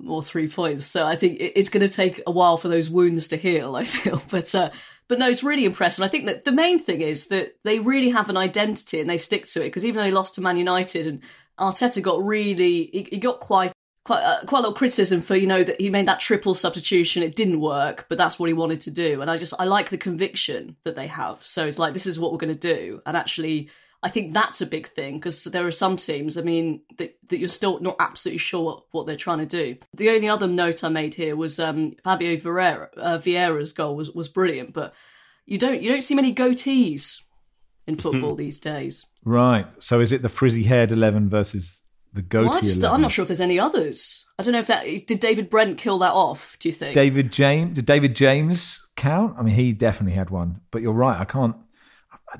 more 0.00 0.22
three 0.22 0.48
points. 0.48 0.86
So 0.86 1.06
I 1.06 1.16
think 1.16 1.38
it's 1.40 1.70
going 1.70 1.86
to 1.86 1.92
take 1.92 2.22
a 2.26 2.30
while 2.30 2.56
for 2.56 2.68
those 2.68 2.90
wounds 2.90 3.28
to 3.28 3.36
heal. 3.36 3.76
I 3.76 3.84
feel, 3.84 4.22
but 4.30 4.54
uh, 4.54 4.70
but 5.08 5.18
no, 5.18 5.28
it's 5.28 5.44
really 5.44 5.64
impressive. 5.64 6.04
I 6.04 6.08
think 6.08 6.26
that 6.26 6.44
the 6.44 6.52
main 6.52 6.78
thing 6.78 7.00
is 7.00 7.28
that 7.28 7.56
they 7.62 7.78
really 7.78 8.10
have 8.10 8.28
an 8.28 8.36
identity 8.36 9.00
and 9.00 9.08
they 9.08 9.18
stick 9.18 9.46
to 9.46 9.60
it 9.60 9.66
because 9.66 9.84
even 9.84 9.96
though 9.96 10.04
they 10.04 10.10
lost 10.10 10.34
to 10.34 10.40
Man 10.40 10.56
United 10.56 11.06
and 11.06 11.20
Arteta 11.58 12.02
got 12.02 12.22
really 12.22 12.90
he, 12.92 13.08
he 13.10 13.18
got 13.18 13.40
quite 13.40 13.72
quite 14.04 14.22
uh, 14.22 14.44
quite 14.44 14.60
a 14.60 14.62
lot 14.62 14.70
of 14.70 14.76
criticism 14.76 15.20
for 15.20 15.36
you 15.36 15.46
know 15.46 15.62
that 15.64 15.80
he 15.80 15.90
made 15.90 16.06
that 16.06 16.20
triple 16.20 16.54
substitution. 16.54 17.22
It 17.22 17.36
didn't 17.36 17.60
work, 17.60 18.06
but 18.08 18.18
that's 18.18 18.38
what 18.38 18.48
he 18.48 18.54
wanted 18.54 18.80
to 18.82 18.90
do. 18.90 19.20
And 19.20 19.30
I 19.30 19.36
just 19.36 19.54
I 19.58 19.64
like 19.64 19.90
the 19.90 19.98
conviction 19.98 20.76
that 20.84 20.94
they 20.94 21.06
have. 21.06 21.44
So 21.44 21.66
it's 21.66 21.78
like 21.78 21.92
this 21.92 22.06
is 22.06 22.18
what 22.18 22.32
we're 22.32 22.38
going 22.38 22.56
to 22.56 22.74
do. 22.74 23.02
And 23.06 23.16
actually, 23.16 23.70
I 24.06 24.08
think 24.08 24.32
that's 24.32 24.60
a 24.60 24.66
big 24.66 24.86
thing 24.86 25.18
because 25.18 25.42
there 25.44 25.66
are 25.66 25.72
some 25.72 25.96
teams. 25.96 26.38
I 26.38 26.42
mean 26.42 26.82
that 26.98 27.18
that 27.28 27.38
you're 27.38 27.48
still 27.48 27.80
not 27.80 27.96
absolutely 27.98 28.38
sure 28.38 28.62
what, 28.62 28.84
what 28.92 29.06
they're 29.06 29.16
trying 29.16 29.40
to 29.40 29.46
do. 29.46 29.76
The 29.94 30.10
only 30.10 30.28
other 30.28 30.46
note 30.46 30.84
I 30.84 30.90
made 30.90 31.14
here 31.14 31.34
was 31.34 31.58
um, 31.58 31.96
Fabio 32.04 32.36
Vieira, 32.36 32.88
uh, 32.96 33.18
Vieira's 33.18 33.72
goal 33.72 33.96
was 33.96 34.12
was 34.12 34.28
brilliant, 34.28 34.72
but 34.72 34.94
you 35.44 35.58
don't 35.58 35.82
you 35.82 35.90
don't 35.90 36.02
see 36.02 36.14
many 36.14 36.32
goatees 36.32 37.20
in 37.88 37.96
football 37.96 38.36
these 38.36 38.60
days. 38.60 39.04
Right. 39.24 39.66
So 39.82 39.98
is 39.98 40.12
it 40.12 40.22
the 40.22 40.28
frizzy 40.28 40.62
haired 40.62 40.92
eleven 40.92 41.28
versus 41.28 41.82
the 42.12 42.22
goatee. 42.22 42.80
Well, 42.80 42.94
I'm 42.94 43.02
not 43.02 43.10
sure 43.10 43.24
if 43.24 43.28
there's 43.28 43.40
any 43.40 43.58
others. 43.58 44.24
I 44.38 44.44
don't 44.44 44.52
know 44.52 44.60
if 44.60 44.68
that 44.68 44.84
did 44.84 45.18
David 45.18 45.50
Brent 45.50 45.78
kill 45.78 45.98
that 45.98 46.12
off. 46.12 46.56
Do 46.60 46.68
you 46.68 46.72
think 46.72 46.94
David 46.94 47.32
James? 47.32 47.74
Did 47.74 47.86
David 47.86 48.14
James 48.14 48.86
count? 48.94 49.34
I 49.36 49.42
mean, 49.42 49.56
he 49.56 49.72
definitely 49.72 50.14
had 50.14 50.30
one. 50.30 50.60
But 50.70 50.82
you're 50.82 50.92
right. 50.92 51.20
I 51.20 51.24
can't. 51.24 51.56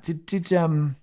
Did 0.02 0.26
did 0.26 0.52
um, 0.52 0.94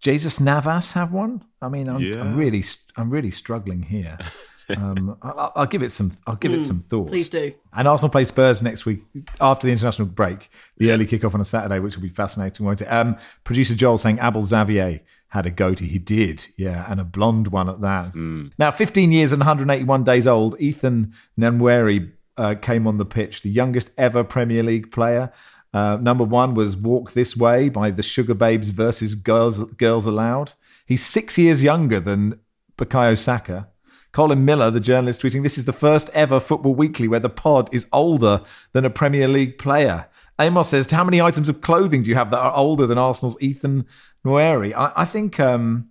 Jesus 0.00 0.38
Navas 0.38 0.92
have 0.92 1.12
one? 1.12 1.44
I 1.60 1.68
mean, 1.68 1.88
I'm, 1.88 2.00
yeah. 2.00 2.20
I'm 2.20 2.36
really 2.36 2.62
I'm 2.96 3.10
really 3.10 3.30
struggling 3.30 3.82
here. 3.82 4.18
Um, 4.76 5.16
I'll, 5.22 5.52
I'll, 5.56 5.66
give 5.66 5.82
it 5.82 5.90
some. 5.90 6.12
I'll 6.26 6.36
give 6.36 6.52
mm, 6.52 6.56
it 6.56 6.62
some 6.62 6.80
thought. 6.80 7.08
Please 7.08 7.28
do. 7.28 7.54
And 7.72 7.88
Arsenal 7.88 8.10
play 8.10 8.24
Spurs 8.24 8.62
next 8.62 8.84
week 8.84 9.02
after 9.40 9.66
the 9.66 9.72
international 9.72 10.08
break. 10.08 10.50
The 10.76 10.90
early 10.90 11.06
kickoff 11.06 11.34
on 11.34 11.40
a 11.40 11.44
Saturday, 11.44 11.78
which 11.78 11.96
will 11.96 12.02
be 12.02 12.10
fascinating, 12.10 12.66
won't 12.66 12.82
it? 12.82 12.86
Um, 12.86 13.16
producer 13.44 13.74
Joel 13.74 13.98
saying 13.98 14.18
Abel 14.20 14.42
Xavier 14.42 15.00
had 15.28 15.46
a 15.46 15.50
goatee. 15.50 15.86
He 15.86 15.98
did, 15.98 16.46
yeah, 16.56 16.84
and 16.88 17.00
a 17.00 17.04
blonde 17.04 17.48
one 17.48 17.68
at 17.68 17.80
that. 17.80 18.12
Mm. 18.12 18.52
Now, 18.58 18.70
15 18.70 19.10
years 19.12 19.32
and 19.32 19.40
181 19.40 20.04
days 20.04 20.26
old, 20.26 20.60
Ethan 20.60 21.14
Nwaneri 21.38 22.12
uh, 22.36 22.54
came 22.54 22.86
on 22.86 22.98
the 22.98 23.06
pitch, 23.06 23.42
the 23.42 23.50
youngest 23.50 23.90
ever 23.96 24.22
Premier 24.22 24.62
League 24.62 24.90
player. 24.90 25.32
Uh, 25.74 25.96
number 26.00 26.24
one 26.24 26.54
was 26.54 26.76
Walk 26.76 27.12
This 27.12 27.36
Way 27.36 27.68
by 27.68 27.90
the 27.90 28.02
Sugababes 28.02 28.70
versus 28.70 29.14
Girls, 29.14 29.62
Girls 29.74 30.06
Aloud. 30.06 30.54
He's 30.86 31.04
six 31.04 31.36
years 31.36 31.62
younger 31.62 32.00
than 32.00 32.40
Bukayo 32.76 33.18
Saka 33.18 33.68
Colin 34.12 34.44
Miller, 34.44 34.70
the 34.70 34.80
journalist, 34.80 35.22
tweeting, 35.22 35.42
This 35.42 35.58
is 35.58 35.64
the 35.64 35.72
first 35.72 36.10
ever 36.10 36.40
Football 36.40 36.74
Weekly 36.74 37.08
where 37.08 37.20
the 37.20 37.28
pod 37.28 37.68
is 37.72 37.86
older 37.92 38.40
than 38.72 38.84
a 38.84 38.90
Premier 38.90 39.28
League 39.28 39.58
player. 39.58 40.08
Amos 40.40 40.70
says, 40.70 40.90
How 40.90 41.04
many 41.04 41.20
items 41.20 41.48
of 41.48 41.60
clothing 41.60 42.02
do 42.02 42.10
you 42.10 42.16
have 42.16 42.30
that 42.30 42.38
are 42.38 42.56
older 42.56 42.86
than 42.86 42.98
Arsenal's 42.98 43.40
Ethan 43.40 43.86
Nwaneri? 44.24 44.74
I, 44.74 44.92
I 44.96 45.04
think. 45.04 45.38
Um, 45.38 45.90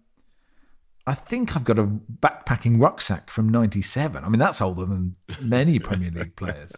I 1.06 1.14
think 1.14 1.56
I've 1.56 1.64
got 1.64 1.80
a 1.80 1.86
backpacking 1.86 2.82
rucksack 2.82 3.30
from 3.30 3.48
'97. 3.48 4.26
I 4.26 4.28
mean, 4.28 4.40
that's 4.40 4.60
older 4.60 4.84
than 4.84 5.16
many 5.42 5.80
Premier 5.80 6.12
League 6.12 6.36
players. 6.36 6.76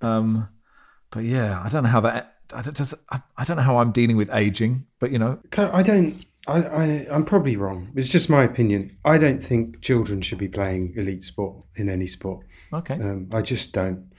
Um, 0.00 0.48
but 1.10 1.24
yeah, 1.24 1.60
I 1.64 1.68
don't 1.68 1.84
know 1.84 1.90
how 1.90 2.00
that. 2.00 2.36
I 2.52 2.62
don't, 2.62 2.76
just, 2.76 2.94
I, 3.10 3.20
I 3.36 3.44
don't 3.44 3.56
know 3.56 3.62
how 3.62 3.78
I'm 3.78 3.92
dealing 3.92 4.16
with 4.16 4.32
aging. 4.32 4.86
But 4.98 5.12
you 5.12 5.18
know, 5.18 5.38
I 5.56 5.82
don't. 5.82 6.24
I, 6.46 6.62
I 6.62 7.06
I'm 7.10 7.24
probably 7.24 7.56
wrong. 7.56 7.90
It's 7.94 8.08
just 8.08 8.30
my 8.30 8.44
opinion. 8.44 8.96
I 9.04 9.18
don't 9.18 9.38
think 9.38 9.80
children 9.80 10.22
should 10.22 10.38
be 10.38 10.48
playing 10.48 10.94
elite 10.96 11.24
sport 11.24 11.56
in 11.76 11.88
any 11.88 12.06
sport. 12.06 12.46
okay. 12.72 12.94
Um, 12.94 13.28
I 13.32 13.42
just 13.42 13.72
don't. 13.72 14.10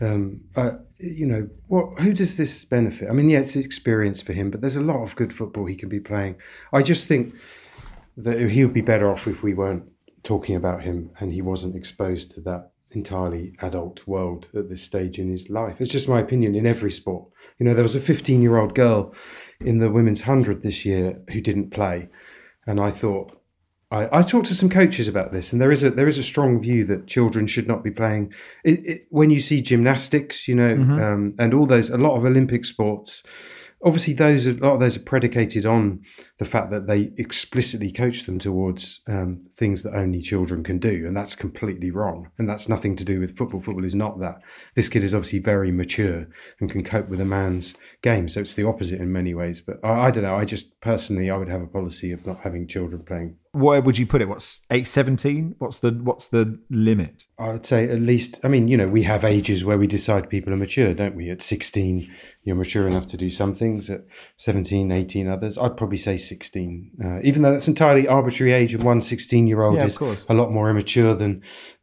Um, 0.00 0.42
uh, 0.56 0.72
you 0.98 1.26
know, 1.26 1.48
what? 1.68 2.00
Who 2.00 2.12
does 2.12 2.36
this 2.36 2.64
benefit? 2.64 3.08
I 3.08 3.12
mean, 3.12 3.30
yeah, 3.30 3.40
it's 3.40 3.56
experience 3.56 4.22
for 4.22 4.32
him, 4.32 4.50
but 4.50 4.60
there's 4.60 4.76
a 4.76 4.82
lot 4.82 5.02
of 5.02 5.16
good 5.16 5.32
football 5.32 5.66
he 5.66 5.76
can 5.76 5.88
be 5.88 6.00
playing. 6.00 6.36
I 6.72 6.82
just 6.82 7.06
think 7.06 7.34
that 8.16 8.38
he 8.38 8.64
would 8.64 8.74
be 8.74 8.80
better 8.80 9.10
off 9.10 9.26
if 9.26 9.42
we 9.42 9.54
weren't 9.54 9.84
talking 10.22 10.56
about 10.56 10.82
him 10.82 11.10
and 11.20 11.32
he 11.32 11.40
wasn't 11.40 11.76
exposed 11.76 12.30
to 12.32 12.40
that 12.40 12.72
entirely 12.96 13.54
adult 13.60 14.06
world 14.06 14.48
at 14.56 14.68
this 14.68 14.82
stage 14.82 15.18
in 15.18 15.30
his 15.30 15.50
life. 15.50 15.80
It's 15.80 15.92
just 15.92 16.08
my 16.08 16.20
opinion 16.20 16.54
in 16.54 16.66
every 16.66 16.90
sport. 16.90 17.28
You 17.58 17.66
know, 17.66 17.74
there 17.74 17.82
was 17.82 17.94
a 17.94 18.00
15 18.00 18.42
year 18.42 18.56
old 18.56 18.74
girl 18.74 19.14
in 19.60 19.78
the 19.78 19.90
women's 19.90 20.22
100 20.22 20.62
this 20.62 20.84
year 20.84 21.20
who 21.30 21.40
didn't 21.40 21.70
play. 21.70 22.08
And 22.66 22.80
I 22.80 22.90
thought, 22.90 23.32
I, 23.90 24.18
I 24.18 24.22
talked 24.22 24.46
to 24.46 24.54
some 24.54 24.70
coaches 24.70 25.06
about 25.06 25.32
this, 25.32 25.52
and 25.52 25.62
there 25.62 25.70
is 25.70 25.84
a 25.84 25.90
there 25.90 26.08
is 26.08 26.18
a 26.18 26.22
strong 26.22 26.60
view 26.60 26.84
that 26.86 27.06
children 27.06 27.46
should 27.46 27.68
not 27.68 27.84
be 27.84 27.92
playing. 27.92 28.32
It, 28.64 28.84
it, 28.84 29.06
when 29.10 29.30
you 29.30 29.38
see 29.38 29.60
gymnastics, 29.60 30.48
you 30.48 30.56
know, 30.56 30.74
um, 31.00 31.34
and 31.38 31.54
all 31.54 31.66
those 31.66 31.90
a 31.90 31.96
lot 31.96 32.16
of 32.16 32.24
Olympic 32.24 32.64
sports, 32.64 33.22
obviously 33.86 34.12
those 34.12 34.46
a 34.46 34.52
lot 34.54 34.74
of 34.74 34.80
those 34.80 34.96
are 34.96 35.00
predicated 35.00 35.64
on 35.64 36.02
the 36.38 36.44
fact 36.44 36.70
that 36.72 36.86
they 36.88 37.12
explicitly 37.16 37.92
coach 37.92 38.24
them 38.24 38.38
towards 38.38 39.00
um, 39.06 39.42
things 39.54 39.84
that 39.84 39.94
only 39.94 40.20
children 40.20 40.64
can 40.64 40.78
do, 40.78 41.06
and 41.06 41.16
that's 41.16 41.36
completely 41.36 41.90
wrong. 41.90 42.28
And 42.38 42.48
that's 42.48 42.68
nothing 42.68 42.96
to 42.96 43.04
do 43.04 43.20
with 43.20 43.36
football. 43.36 43.60
Football 43.60 43.84
is 43.84 43.94
not 43.94 44.18
that. 44.20 44.42
This 44.74 44.88
kid 44.88 45.04
is 45.04 45.14
obviously 45.14 45.38
very 45.38 45.70
mature 45.70 46.26
and 46.60 46.70
can 46.70 46.84
cope 46.84 47.08
with 47.08 47.20
a 47.20 47.24
man's 47.24 47.74
game, 48.02 48.28
so 48.28 48.40
it's 48.40 48.54
the 48.54 48.66
opposite 48.66 49.00
in 49.00 49.12
many 49.12 49.32
ways. 49.32 49.60
But 49.60 49.78
I, 49.84 50.06
I 50.06 50.10
don't 50.10 50.24
know. 50.24 50.36
I 50.36 50.44
just 50.44 50.78
personally, 50.80 51.30
I 51.30 51.36
would 51.36 51.48
have 51.48 51.62
a 51.62 51.68
policy 51.68 52.10
of 52.10 52.26
not 52.26 52.40
having 52.40 52.66
children 52.66 53.04
playing 53.04 53.36
Where 53.56 53.80
would 53.80 53.96
you 53.96 54.06
put 54.06 54.20
it? 54.20 54.28
What's 54.28 54.66
eight 54.70 54.86
seventeen? 54.86 55.54
What's 55.58 55.78
the 55.78 55.90
what's 55.90 56.28
the 56.28 56.60
limit? 56.70 57.26
I 57.38 57.48
would 57.52 57.64
say 57.66 57.88
at 57.88 58.00
least, 58.00 58.40
I 58.42 58.48
mean, 58.48 58.68
you 58.68 58.76
know, 58.76 58.88
we 58.88 59.02
have 59.04 59.24
ages 59.24 59.64
where 59.64 59.78
we 59.78 59.86
decide 59.86 60.28
people 60.28 60.52
are 60.52 60.56
mature, 60.56 60.94
don't 60.94 61.14
we? 61.14 61.30
At 61.30 61.42
16, 61.42 62.10
you're 62.44 62.56
mature 62.56 62.86
enough 62.86 63.06
to 63.08 63.16
do 63.16 63.30
some 63.30 63.54
things. 63.54 63.90
At 63.90 64.04
17, 64.36 64.90
18, 64.90 65.28
others. 65.28 65.58
I'd 65.58 65.76
probably 65.76 65.98
say 65.98 66.16
16. 66.16 66.92
Uh, 67.04 67.20
even 67.22 67.42
though 67.42 67.52
that's 67.52 67.68
entirely 67.68 68.08
arbitrary 68.08 68.52
age, 68.52 68.74
and 68.74 68.82
one 68.82 69.00
16 69.00 69.46
year 69.46 69.62
old 69.62 69.76
Yeah, 69.76 69.84
is 69.84 69.98
a 70.00 70.34
lot 70.34 70.52
more 70.52 70.70
immature 70.70 71.14
than. 71.14 71.42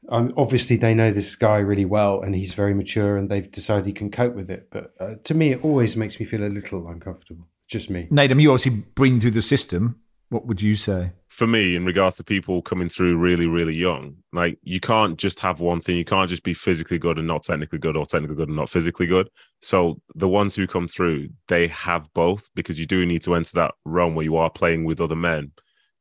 Um, 0.09 0.33
obviously, 0.35 0.75
they 0.75 0.93
know 0.93 1.11
this 1.11 1.33
guy 1.35 1.59
really 1.59 1.85
well 1.85 2.21
and 2.21 2.35
he's 2.35 2.53
very 2.53 2.73
mature 2.73 3.15
and 3.15 3.29
they've 3.29 3.49
decided 3.49 3.85
he 3.85 3.93
can 3.93 4.11
cope 4.11 4.35
with 4.35 4.51
it. 4.51 4.67
But 4.69 4.93
uh, 4.99 5.15
to 5.23 5.33
me, 5.33 5.53
it 5.53 5.63
always 5.63 5.95
makes 5.95 6.19
me 6.19 6.25
feel 6.25 6.43
a 6.43 6.49
little 6.49 6.87
uncomfortable. 6.87 7.47
Just 7.67 7.89
me. 7.89 8.07
Nedum, 8.11 8.41
you 8.41 8.51
obviously 8.51 8.83
bring 8.95 9.19
through 9.19 9.31
the 9.31 9.41
system. 9.41 10.01
What 10.29 10.45
would 10.45 10.61
you 10.61 10.75
say? 10.75 11.11
for 11.33 11.47
me, 11.47 11.75
in 11.75 11.83
regards 11.83 12.17
to 12.17 12.23
people 12.23 12.61
coming 12.61 12.89
through 12.89 13.17
really, 13.17 13.47
really 13.47 13.73
young, 13.73 14.15
like 14.33 14.59
you 14.61 14.79
can't 14.79 15.17
just 15.17 15.39
have 15.39 15.61
one 15.61 15.81
thing. 15.81 15.97
You 15.97 16.05
can't 16.05 16.29
just 16.29 16.43
be 16.43 16.53
physically 16.53 16.99
good 16.99 17.17
and 17.17 17.25
not 17.27 17.41
technically 17.41 17.79
good, 17.79 17.97
or 17.97 18.05
technically 18.05 18.35
good 18.35 18.49
and 18.49 18.57
not 18.57 18.69
physically 18.69 19.07
good. 19.07 19.27
So 19.59 19.99
the 20.13 20.29
ones 20.29 20.55
who 20.55 20.67
come 20.67 20.87
through, 20.87 21.29
they 21.47 21.65
have 21.69 22.07
both 22.13 22.51
because 22.53 22.79
you 22.79 22.85
do 22.85 23.03
need 23.03 23.23
to 23.23 23.33
enter 23.33 23.49
that 23.55 23.73
realm 23.83 24.13
where 24.13 24.25
you 24.25 24.35
are 24.35 24.51
playing 24.51 24.85
with 24.85 25.01
other 25.01 25.15
men, 25.15 25.53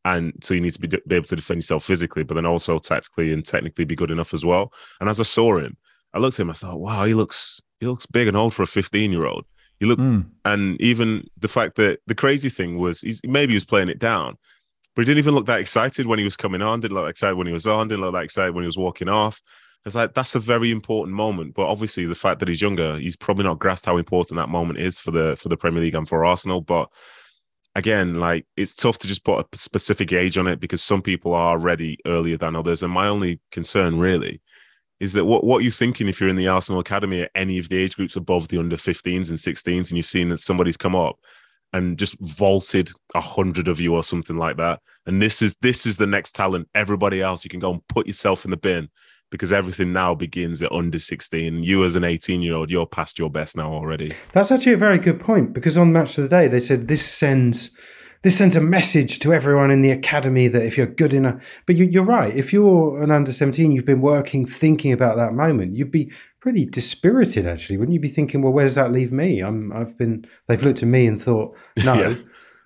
and 0.05 0.35
so 0.43 0.53
you 0.53 0.61
need 0.61 0.75
to 0.75 0.81
be, 0.81 0.89
be 0.89 1.15
able 1.15 1.29
to 1.29 1.37
defend 1.37 1.59
yourself 1.59 1.85
physically, 1.85 2.25
but 2.25 2.35
then 2.35 2.45
also 2.45 2.79
tactically 2.79 3.33
and 3.33 3.43
technically 3.43 3.87
be 3.87 3.97
good 3.97 4.11
enough 4.11 4.35
as 4.35 4.45
well. 4.45 4.71
And 5.01 5.09
as 5.09 5.19
I 5.19 5.23
saw 5.23 5.57
him, 5.57 5.79
I 6.13 6.19
looked 6.19 6.39
at 6.39 6.43
him. 6.43 6.51
I 6.51 6.55
thought, 6.55 6.79
wow, 6.79 7.07
he 7.07 7.15
looks 7.15 7.63
he 7.81 7.87
looks 7.87 8.05
big 8.05 8.29
and 8.29 8.37
old 8.37 8.53
for 8.53 8.65
a 8.65 8.67
fifteen 8.67 9.13
year 9.13 9.25
old. 9.25 9.47
He 9.83 9.89
looked, 9.89 10.01
Mm. 10.01 10.27
and 10.45 10.81
even 10.81 11.27
the 11.37 11.49
fact 11.49 11.75
that 11.75 11.99
the 12.07 12.15
crazy 12.15 12.49
thing 12.49 12.79
was, 12.79 13.01
he's, 13.01 13.21
maybe 13.27 13.51
he 13.53 13.57
was 13.57 13.65
playing 13.65 13.89
it 13.89 13.99
down, 13.99 14.37
but 14.95 15.03
he 15.03 15.07
didn't 15.07 15.19
even 15.19 15.35
look 15.35 15.47
that 15.47 15.59
excited 15.59 16.07
when 16.07 16.21
he 16.21 16.25
was 16.25 16.37
coming 16.37 16.63
on. 16.63 16.79
Didn't 16.79 16.95
look 16.95 17.11
excited 17.11 17.35
when 17.35 17.49
he 17.49 17.53
was 17.53 17.67
on. 17.67 17.89
Didn't 17.89 18.05
look 18.05 18.13
that 18.15 18.23
excited 18.23 18.55
when 18.55 18.63
he 18.63 18.67
was 18.67 18.79
walking 18.79 19.09
off. 19.09 19.43
It's 19.85 19.97
like 19.97 20.15
that's 20.15 20.37
a 20.37 20.39
very 20.39 20.71
important 20.71 21.17
moment. 21.17 21.55
But 21.55 21.67
obviously, 21.67 22.07
the 22.07 22.15
fact 22.15 22.39
that 22.39 22.49
he's 22.49 22.63
younger, 22.63 22.97
he's 22.97 23.17
probably 23.17 23.43
not 23.43 23.59
grasped 23.59 23.87
how 23.87 23.97
important 23.97 24.37
that 24.37 24.49
moment 24.49 24.79
is 24.79 25.01
for 25.01 25.11
the 25.11 25.35
for 25.35 25.49
the 25.49 25.57
Premier 25.57 25.81
League 25.81 25.97
and 25.97 26.09
for 26.09 26.25
Arsenal. 26.25 26.61
But 26.61 26.89
again, 27.75 28.21
like 28.21 28.47
it's 28.57 28.77
tough 28.77 28.99
to 28.99 29.09
just 29.09 29.25
put 29.25 29.41
a 29.41 29.59
specific 29.59 30.13
age 30.13 30.39
on 30.39 30.47
it 30.47 30.61
because 30.61 30.81
some 30.81 31.03
people 31.03 31.35
are 31.35 31.59
ready 31.59 31.99
earlier 32.07 32.37
than 32.37 32.55
others. 32.55 32.85
And 32.85 32.93
my 32.93 33.09
only 33.09 33.41
concern 33.51 33.99
really 33.99 34.41
is 35.03 35.15
that 35.15 35.25
what 35.25 35.43
what 35.43 35.59
are 35.59 35.65
you 35.65 35.73
thinking 35.73 36.07
if 36.07 36.21
you're 36.21 36.31
in 36.31 36.37
the 36.37 36.47
Arsenal 36.47 36.81
academy 36.81 37.23
at 37.23 37.31
any 37.35 37.59
of 37.59 37.69
the 37.69 37.77
age 37.77 37.97
groups 37.97 38.15
above 38.15 38.47
the 38.47 38.59
under 38.59 38.77
15s 38.77 39.31
and 39.31 39.39
16s, 39.39 39.89
and 39.89 39.97
you've 39.97 40.07
seen 40.07 40.29
that 40.29 40.39
somebody's 40.39 40.77
come 40.77 40.95
up 40.95 41.17
and 41.73 41.99
just 41.99 42.17
vaulted 42.21 42.89
a 43.17 43.21
hundred 43.21 43.67
of 43.67 43.81
you 43.81 43.97
or 43.97 44.05
something 44.05 44.37
like 44.37 44.59
that. 44.59 44.81
And 45.07 45.21
this 45.21 45.43
is 45.43 45.57
this 45.61 45.87
is 45.87 45.97
the 45.97 46.07
next 46.07 46.37
talent. 46.37 46.69
Everybody 46.77 47.21
else, 47.21 47.43
you 47.43 47.51
can 47.51 47.59
go 47.59 47.73
and 47.73 47.89
put 47.89 48.07
yourself 48.07 48.45
in 48.45 48.53
the 48.53 48.57
bin 48.57 48.89
because 49.33 49.53
everything 49.53 49.93
now 49.93 50.15
begins 50.15 50.63
at 50.63 50.71
under 50.71 51.01
16. 51.01 51.65
You 51.65 51.85
as 51.85 51.97
an 51.97 52.05
18 52.05 52.41
year 52.41 52.55
old, 52.55 52.71
you're 52.71 52.87
past 52.87 53.19
your 53.19 53.31
best 53.31 53.57
now 53.57 53.73
already. 53.73 54.15
That's 54.31 54.53
actually 54.53 54.75
a 54.75 54.77
very 54.77 55.01
good 55.01 55.19
point 55.19 55.53
because 55.53 55.77
on 55.77 55.93
Match 55.93 56.17
of 56.17 56.23
the 56.23 56.31
Day 56.31 56.47
they 56.47 56.61
said 56.61 56.87
this 56.87 57.05
sends 57.05 57.73
this 58.23 58.39
sends 58.39 58.57
a 58.57 58.61
message 58.61 59.19
to 59.21 59.35
everyone 59.35 59.71
in 59.71 59.83
the 59.83 59.91
academy 59.91 60.49
that 60.49 60.65
if 60.65 60.77
you're 60.77 60.87
good 60.87 61.13
enough, 61.13 61.45
but 61.67 61.77
you, 61.77 61.87
you're 61.87 62.05
right. 62.05 62.35
If 62.35 62.53
you're 62.53 63.03
an 63.03 63.11
under 63.11 63.33
17, 63.33 63.73
you've 63.73 63.85
been 63.85 64.01
working, 64.01 64.47
thinking 64.47 64.93
about 64.93 65.17
that 65.17 65.35
moment, 65.35 65.77
you'd 65.77 65.91
be 65.91 66.13
pretty 66.41 66.65
dispirited 66.65 67.47
actually, 67.47 67.79
wouldn't 67.79 67.95
you? 67.95 68.01
Be 68.01 68.09
thinking, 68.09 68.43
well, 68.43 68.53
where 68.53 68.65
does 68.65 68.77
that 68.77 68.93
leave 68.93 69.13
me? 69.13 69.41
I'm 69.41 69.73
I've 69.73 69.97
been 69.99 70.27
they've 70.49 70.63
looked 70.63 70.83
at 70.83 70.89
me 70.89 71.07
and 71.07 71.21
thought 71.21 71.57
no. 71.85 71.95
Yeah. 71.95 72.15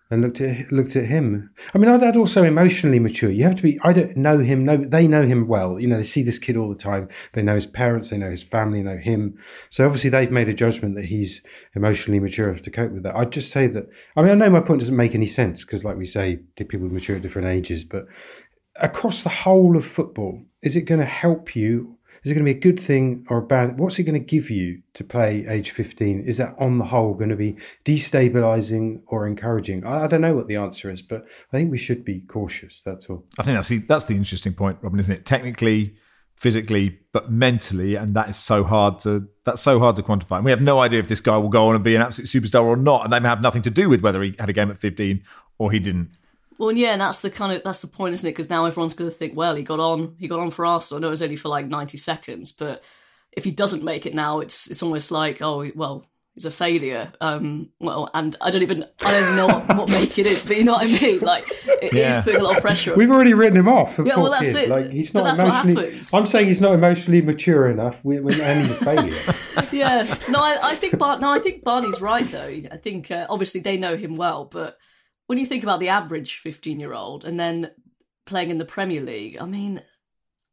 And 0.09 0.23
looked 0.23 0.40
at 0.40 0.71
looked 0.71 0.95
at 0.95 1.07
him. 1.07 1.51
I 1.75 1.79
mean, 1.79 1.90
I'd, 1.90 2.16
also 2.16 2.45
emotionally 2.45 3.01
mature. 3.01 3.29
You 3.29 3.42
have 3.42 3.57
to 3.57 3.62
be. 3.62 3.77
I 3.83 3.92
don't 3.92 4.16
know 4.16 4.38
him. 4.38 4.64
No, 4.64 4.77
they 4.77 5.09
know 5.09 5.25
him 5.25 5.49
well. 5.49 5.81
You 5.81 5.88
know, 5.88 5.97
they 5.97 6.05
see 6.05 6.23
this 6.23 6.38
kid 6.38 6.57
all 6.57 6.69
the 6.69 6.77
time. 6.77 7.09
They 7.33 7.42
know 7.42 7.57
his 7.57 7.66
parents. 7.66 8.09
They 8.09 8.16
know 8.16 8.31
his 8.31 8.42
family. 8.42 8.85
Know 8.85 8.99
him. 8.99 9.37
So 9.69 9.85
obviously, 9.85 10.11
they've 10.11 10.31
made 10.31 10.49
a 10.49 10.55
judgment 10.55 10.95
that 10.95 11.07
he's 11.07 11.42
emotionally 11.75 12.21
mature 12.21 12.49
enough 12.49 12.62
to 12.62 12.71
cope 12.71 12.92
with 12.92 13.03
that. 13.03 13.16
I'd 13.16 13.33
just 13.33 13.51
say 13.51 13.66
that. 13.66 13.87
I 14.16 14.23
mean, 14.23 14.31
I 14.31 14.35
know 14.35 14.51
my 14.51 14.61
point 14.61 14.79
doesn't 14.79 14.95
make 14.95 15.16
any 15.16 15.27
sense 15.27 15.64
because, 15.64 15.85
like 15.85 15.97
we 15.97 16.05
say, 16.05 16.37
people 16.57 16.88
mature 16.88 17.16
at 17.16 17.23
different 17.23 17.49
ages. 17.49 17.85
But 17.85 18.07
across 18.81 19.25
the 19.25 19.29
whole 19.29 19.77
of 19.77 19.85
football, 19.85 20.40
is 20.62 20.77
it 20.77 20.83
going 20.83 21.01
to 21.01 21.07
help 21.07 21.57
you? 21.57 21.95
Is 22.26 22.32
it 22.32 22.34
going 22.34 22.44
to 22.44 22.52
be 22.52 22.58
a 22.58 22.60
good 22.60 22.80
thing 22.80 23.24
or 23.30 23.38
a 23.38 23.42
bad? 23.42 23.78
What's 23.78 24.00
it 24.00 24.02
going 24.02 24.18
to 24.18 24.26
give 24.26 24.50
you 24.50 24.82
to 24.94 25.04
play 25.04 25.46
age 25.48 25.70
15? 25.70 26.22
Is 26.22 26.38
that 26.38 26.56
on 26.58 26.78
the 26.78 26.84
whole 26.86 27.14
going 27.14 27.30
to 27.30 27.36
be 27.36 27.56
destabilizing 27.84 29.02
or 29.06 29.28
encouraging? 29.28 29.86
I, 29.86 30.02
I 30.02 30.06
don't 30.08 30.22
know 30.22 30.34
what 30.34 30.48
the 30.48 30.56
answer 30.56 30.90
is, 30.90 31.02
but 31.02 31.24
I 31.52 31.56
think 31.56 31.70
we 31.70 31.78
should 31.78 32.04
be 32.04 32.22
cautious. 32.22 32.82
That's 32.82 33.08
all. 33.08 33.24
I 33.38 33.44
think 33.44 33.56
that's 33.56 33.68
the, 33.68 33.78
that's 33.78 34.06
the 34.06 34.16
interesting 34.16 34.54
point, 34.54 34.78
Robyn, 34.82 34.98
isn't 34.98 35.14
it? 35.14 35.24
Technically, 35.24 35.94
physically, 36.34 36.98
but 37.12 37.30
mentally, 37.30 37.94
and 37.94 38.16
that 38.16 38.28
is 38.28 38.36
so 38.36 38.64
hard 38.64 38.98
to 39.00 39.28
that's 39.44 39.62
so 39.62 39.78
hard 39.78 39.94
to 39.94 40.02
quantify. 40.02 40.38
And 40.38 40.44
we 40.44 40.50
have 40.50 40.60
no 40.60 40.80
idea 40.80 40.98
if 40.98 41.06
this 41.06 41.20
guy 41.20 41.36
will 41.36 41.48
go 41.48 41.68
on 41.68 41.76
and 41.76 41.84
be 41.84 41.94
an 41.94 42.02
absolute 42.02 42.26
superstar 42.26 42.64
or 42.64 42.76
not, 42.76 43.04
and 43.04 43.12
they 43.12 43.20
may 43.20 43.28
have 43.28 43.40
nothing 43.40 43.62
to 43.62 43.70
do 43.70 43.88
with 43.88 44.02
whether 44.02 44.20
he 44.24 44.34
had 44.36 44.50
a 44.50 44.52
game 44.52 44.68
at 44.72 44.78
15 44.78 45.22
or 45.58 45.70
he 45.70 45.78
didn't. 45.78 46.10
Well, 46.59 46.73
yeah, 46.73 46.92
and 46.92 47.01
that's 47.01 47.21
the 47.21 47.31
kind 47.31 47.53
of 47.53 47.62
that's 47.62 47.81
the 47.81 47.87
point, 47.87 48.14
isn't 48.14 48.29
it? 48.29 48.33
Because 48.33 48.51
now 48.51 48.64
everyone's 48.64 48.95
going 48.95 49.11
to 49.11 49.16
think, 49.16 49.37
well, 49.37 49.55
he 49.55 49.62
got 49.62 49.81
on, 49.81 50.14
he 50.19 50.29
got 50.29 50.40
on 50.40 50.51
for 50.51 50.64
Arsenal. 50.66 50.99
I 50.99 51.01
know 51.03 51.09
it 51.09 51.11
was 51.11 51.23
only 51.23 51.37
for 51.37 51.49
like 51.49 51.66
ninety 51.66 51.99
seconds, 51.99 52.53
but 52.53 52.83
if 53.33 53.45
he 53.45 53.51
doesn't 53.51 53.83
make 53.85 54.07
it 54.07 54.14
now, 54.14 54.40
it's 54.40 54.71
it's 54.71 54.83
almost 54.83 55.11
like, 55.12 55.42
oh, 55.42 55.71
well, 55.75 56.07
he's 56.35 56.47
a 56.47 56.51
failure. 56.51 57.12
Um, 57.21 57.69
well, 57.81 58.09
and 58.14 58.35
I 58.40 58.51
don't 58.51 58.62
even 58.62 58.85
I 59.05 59.11
don't 59.21 59.37
know 59.37 59.47
what, 59.47 59.77
what 59.77 59.90
make 59.90 60.19
it 60.19 60.27
is, 60.27 60.42
but 60.42 60.57
you 60.57 60.64
know 60.64 60.73
what 60.73 60.87
I 60.87 61.01
mean? 61.01 61.21
Like 61.21 61.47
it 61.66 61.92
is 61.92 61.99
Yeah. 61.99 62.23
putting 62.23 62.40
a 62.40 62.45
lot 62.45 62.57
of 62.57 62.62
pressure. 62.62 62.92
on 62.92 62.99
We've 62.99 63.11
already 63.11 63.35
written 63.35 63.59
him 63.59 63.69
off. 63.69 63.99
Yeah, 63.99 64.16
well, 64.16 64.31
that's 64.31 64.53
kid. 64.53 64.64
it. 64.64 64.69
Like 64.71 64.90
he's 64.90 65.12
not 65.12 65.38
emotionally. 65.38 65.85
happens. 65.87 66.14
I'm 66.14 66.27
saying 66.27 66.49
he's 66.49 66.61
not 66.62 66.73
emotionally 66.75 67.21
mature 67.21 67.69
enough. 67.69 68.03
We, 68.05 68.21
we, 68.21 68.40
and 68.40 68.61
he's 68.66 68.71
a 68.71 68.75
failure. 68.85 69.14
yeah, 69.73 70.14
no, 70.31 70.40
I, 70.42 70.59
I 70.62 70.75
think 70.77 70.97
Bar- 70.99 71.19
no, 71.21 71.31
I 71.31 71.38
think 71.38 71.62
Barney's 71.64 72.01
right 72.01 72.27
though. 72.31 72.61
I 72.73 72.79
think 72.79 73.11
uh, 73.11 73.27
obviously 73.29 73.61
they 73.61 73.77
know 73.77 73.97
him 73.97 74.14
well, 74.16 74.47
but 74.47 74.79
when 75.26 75.38
you 75.38 75.46
think 75.46 75.62
about 75.62 75.80
the 75.80 75.88
average 75.88 76.38
fifteen-year-old 76.38 77.24
and 77.24 77.38
then 77.38 77.70
playing 78.24 78.50
in 78.50 78.58
the 78.58 78.64
Premier 78.64 79.00
League, 79.00 79.38
I 79.40 79.46
mean, 79.46 79.82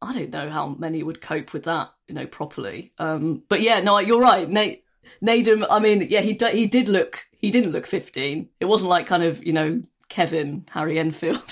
I 0.01 0.13
don't 0.13 0.31
know 0.31 0.49
how 0.49 0.67
many 0.67 1.03
would 1.03 1.21
cope 1.21 1.53
with 1.53 1.63
that, 1.63 1.89
you 2.07 2.15
know, 2.15 2.25
properly. 2.25 2.93
Um, 2.97 3.43
but 3.49 3.61
yeah, 3.61 3.79
no, 3.79 3.99
you're 3.99 4.21
right, 4.21 4.49
Nate. 4.49 4.83
Nedum, 5.23 5.65
I 5.69 5.79
mean, 5.79 6.07
yeah, 6.09 6.21
he 6.21 6.33
d- 6.33 6.51
he 6.51 6.65
did 6.65 6.89
look 6.89 7.25
he 7.37 7.51
didn't 7.51 7.71
look 7.71 7.85
15. 7.85 8.49
It 8.59 8.65
wasn't 8.65 8.89
like 8.89 9.05
kind 9.05 9.23
of 9.23 9.45
you 9.45 9.53
know 9.53 9.81
Kevin 10.09 10.65
Harry 10.71 10.99
Enfield. 10.99 11.37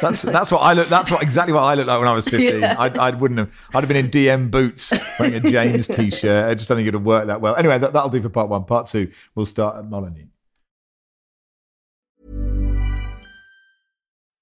That's 0.00 0.22
that's 0.22 0.52
what 0.52 0.58
I 0.58 0.74
look. 0.74 0.88
That's 0.88 1.10
what 1.10 1.22
exactly 1.22 1.52
what 1.52 1.62
I 1.62 1.74
looked 1.74 1.88
like 1.88 1.98
when 1.98 2.08
I 2.08 2.12
was 2.12 2.28
fifteen. 2.28 2.60
Yeah. 2.60 2.76
I, 2.78 2.88
I 2.88 3.10
wouldn't 3.10 3.40
have. 3.40 3.68
I'd 3.74 3.80
have 3.80 3.88
been 3.88 3.96
in 3.96 4.08
DM 4.08 4.50
boots 4.50 4.92
wearing 5.18 5.34
a 5.34 5.40
James 5.40 5.88
t-shirt. 5.88 6.50
I 6.50 6.54
just 6.54 6.68
don't 6.68 6.76
think 6.76 6.86
it'd 6.86 7.00
have 7.00 7.06
worked 7.06 7.28
that 7.28 7.40
well. 7.40 7.56
Anyway, 7.56 7.78
that, 7.78 7.92
that'll 7.94 8.10
do 8.10 8.22
for 8.22 8.28
part 8.28 8.48
one. 8.48 8.64
Part 8.64 8.86
two, 8.86 9.10
we'll 9.34 9.46
start 9.46 9.76
at 9.76 9.86
Molineux. 9.86 10.26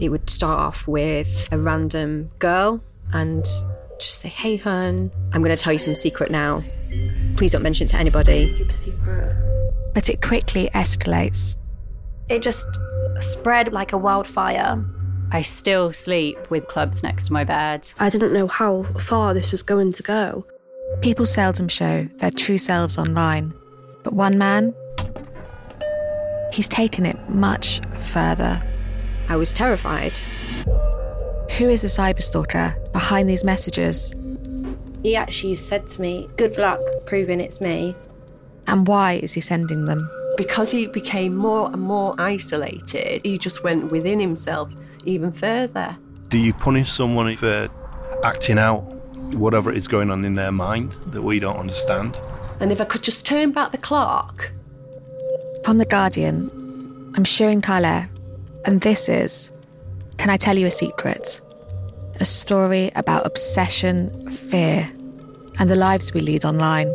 It 0.00 0.08
would 0.08 0.28
start 0.28 0.58
off 0.58 0.88
with 0.88 1.48
a 1.52 1.58
random 1.58 2.30
girl 2.38 2.82
and 3.12 3.44
just 3.98 4.18
say, 4.18 4.28
Hey, 4.28 4.56
hun, 4.56 5.10
I'm 5.32 5.42
going 5.42 5.56
to 5.56 5.62
tell 5.62 5.72
you 5.72 5.78
some 5.78 5.94
secret 5.94 6.30
now. 6.30 6.62
Please 7.36 7.52
don't 7.52 7.62
mention 7.62 7.86
it 7.86 7.90
to 7.90 7.96
anybody. 7.96 8.54
Keep 8.56 8.70
a 8.70 8.72
secret. 8.72 9.90
But 9.94 10.10
it 10.10 10.20
quickly 10.20 10.68
escalates. 10.74 11.56
It 12.28 12.42
just 12.42 12.66
spread 13.20 13.72
like 13.72 13.92
a 13.92 13.98
wildfire. 13.98 14.84
I 15.30 15.42
still 15.42 15.92
sleep 15.92 16.50
with 16.50 16.66
clubs 16.68 17.02
next 17.02 17.26
to 17.26 17.32
my 17.32 17.44
bed. 17.44 17.90
I 17.98 18.10
didn't 18.10 18.32
know 18.32 18.46
how 18.46 18.84
far 19.00 19.34
this 19.34 19.50
was 19.50 19.62
going 19.62 19.92
to 19.94 20.02
go. 20.02 20.46
People 21.00 21.26
seldom 21.26 21.68
show 21.68 22.08
their 22.16 22.30
true 22.30 22.58
selves 22.58 22.98
online. 22.98 23.52
But 24.02 24.12
one 24.12 24.38
man, 24.38 24.74
he's 26.52 26.68
taken 26.68 27.06
it 27.06 27.16
much 27.28 27.80
further. 27.96 28.60
I 29.28 29.36
was 29.36 29.52
terrified. 29.52 30.14
Who 31.58 31.68
is 31.68 31.82
the 31.82 31.88
cyberstalker 31.88 32.92
behind 32.92 33.28
these 33.28 33.44
messages? 33.44 34.14
He 35.02 35.16
actually 35.16 35.54
said 35.56 35.86
to 35.88 36.00
me, 36.00 36.28
Good 36.36 36.58
luck 36.58 36.80
proving 37.06 37.40
it's 37.40 37.60
me. 37.60 37.94
And 38.66 38.86
why 38.88 39.14
is 39.14 39.34
he 39.34 39.40
sending 39.40 39.84
them? 39.84 40.08
Because 40.36 40.70
he 40.70 40.86
became 40.86 41.36
more 41.36 41.70
and 41.72 41.80
more 41.80 42.14
isolated, 42.18 43.20
he 43.24 43.38
just 43.38 43.62
went 43.62 43.92
within 43.92 44.18
himself 44.18 44.70
even 45.04 45.32
further. 45.32 45.96
Do 46.28 46.38
you 46.38 46.52
punish 46.52 46.90
someone 46.90 47.36
for 47.36 47.68
acting 48.24 48.58
out 48.58 48.80
whatever 49.34 49.70
is 49.70 49.86
going 49.86 50.10
on 50.10 50.24
in 50.24 50.34
their 50.34 50.50
mind 50.50 50.92
that 51.08 51.22
we 51.22 51.38
don't 51.38 51.56
understand? 51.56 52.18
And 52.60 52.72
if 52.72 52.80
I 52.80 52.84
could 52.84 53.02
just 53.02 53.26
turn 53.26 53.52
back 53.52 53.72
the 53.72 53.78
clock. 53.78 54.50
From 55.64 55.78
The 55.78 55.86
Guardian, 55.86 56.50
I'm 57.16 57.24
Sirin 57.24 57.62
Kale, 57.62 58.08
and 58.64 58.80
this 58.80 59.08
is 59.08 59.50
Can 60.18 60.30
I 60.30 60.36
Tell 60.36 60.56
You 60.56 60.66
a 60.66 60.70
Secret? 60.70 61.40
A 62.20 62.24
story 62.24 62.90
about 62.94 63.26
obsession, 63.26 64.30
fear, 64.30 64.90
and 65.58 65.68
the 65.70 65.76
lives 65.76 66.14
we 66.14 66.20
lead 66.20 66.44
online. 66.44 66.92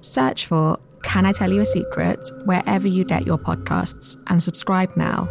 Search 0.00 0.46
for 0.46 0.78
Can 1.02 1.26
I 1.26 1.32
Tell 1.32 1.52
You 1.52 1.60
a 1.60 1.66
Secret 1.66 2.18
wherever 2.44 2.88
you 2.88 3.04
get 3.04 3.26
your 3.26 3.38
podcasts 3.38 4.16
and 4.28 4.42
subscribe 4.42 4.94
now. 4.96 5.28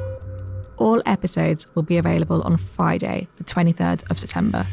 All 0.78 1.02
episodes 1.06 1.68
will 1.76 1.84
be 1.84 1.98
available 1.98 2.42
on 2.44 2.58
Friday, 2.58 3.28
the 3.36 3.44
23rd 3.44 4.10
of 4.10 4.20
September. 4.20 4.66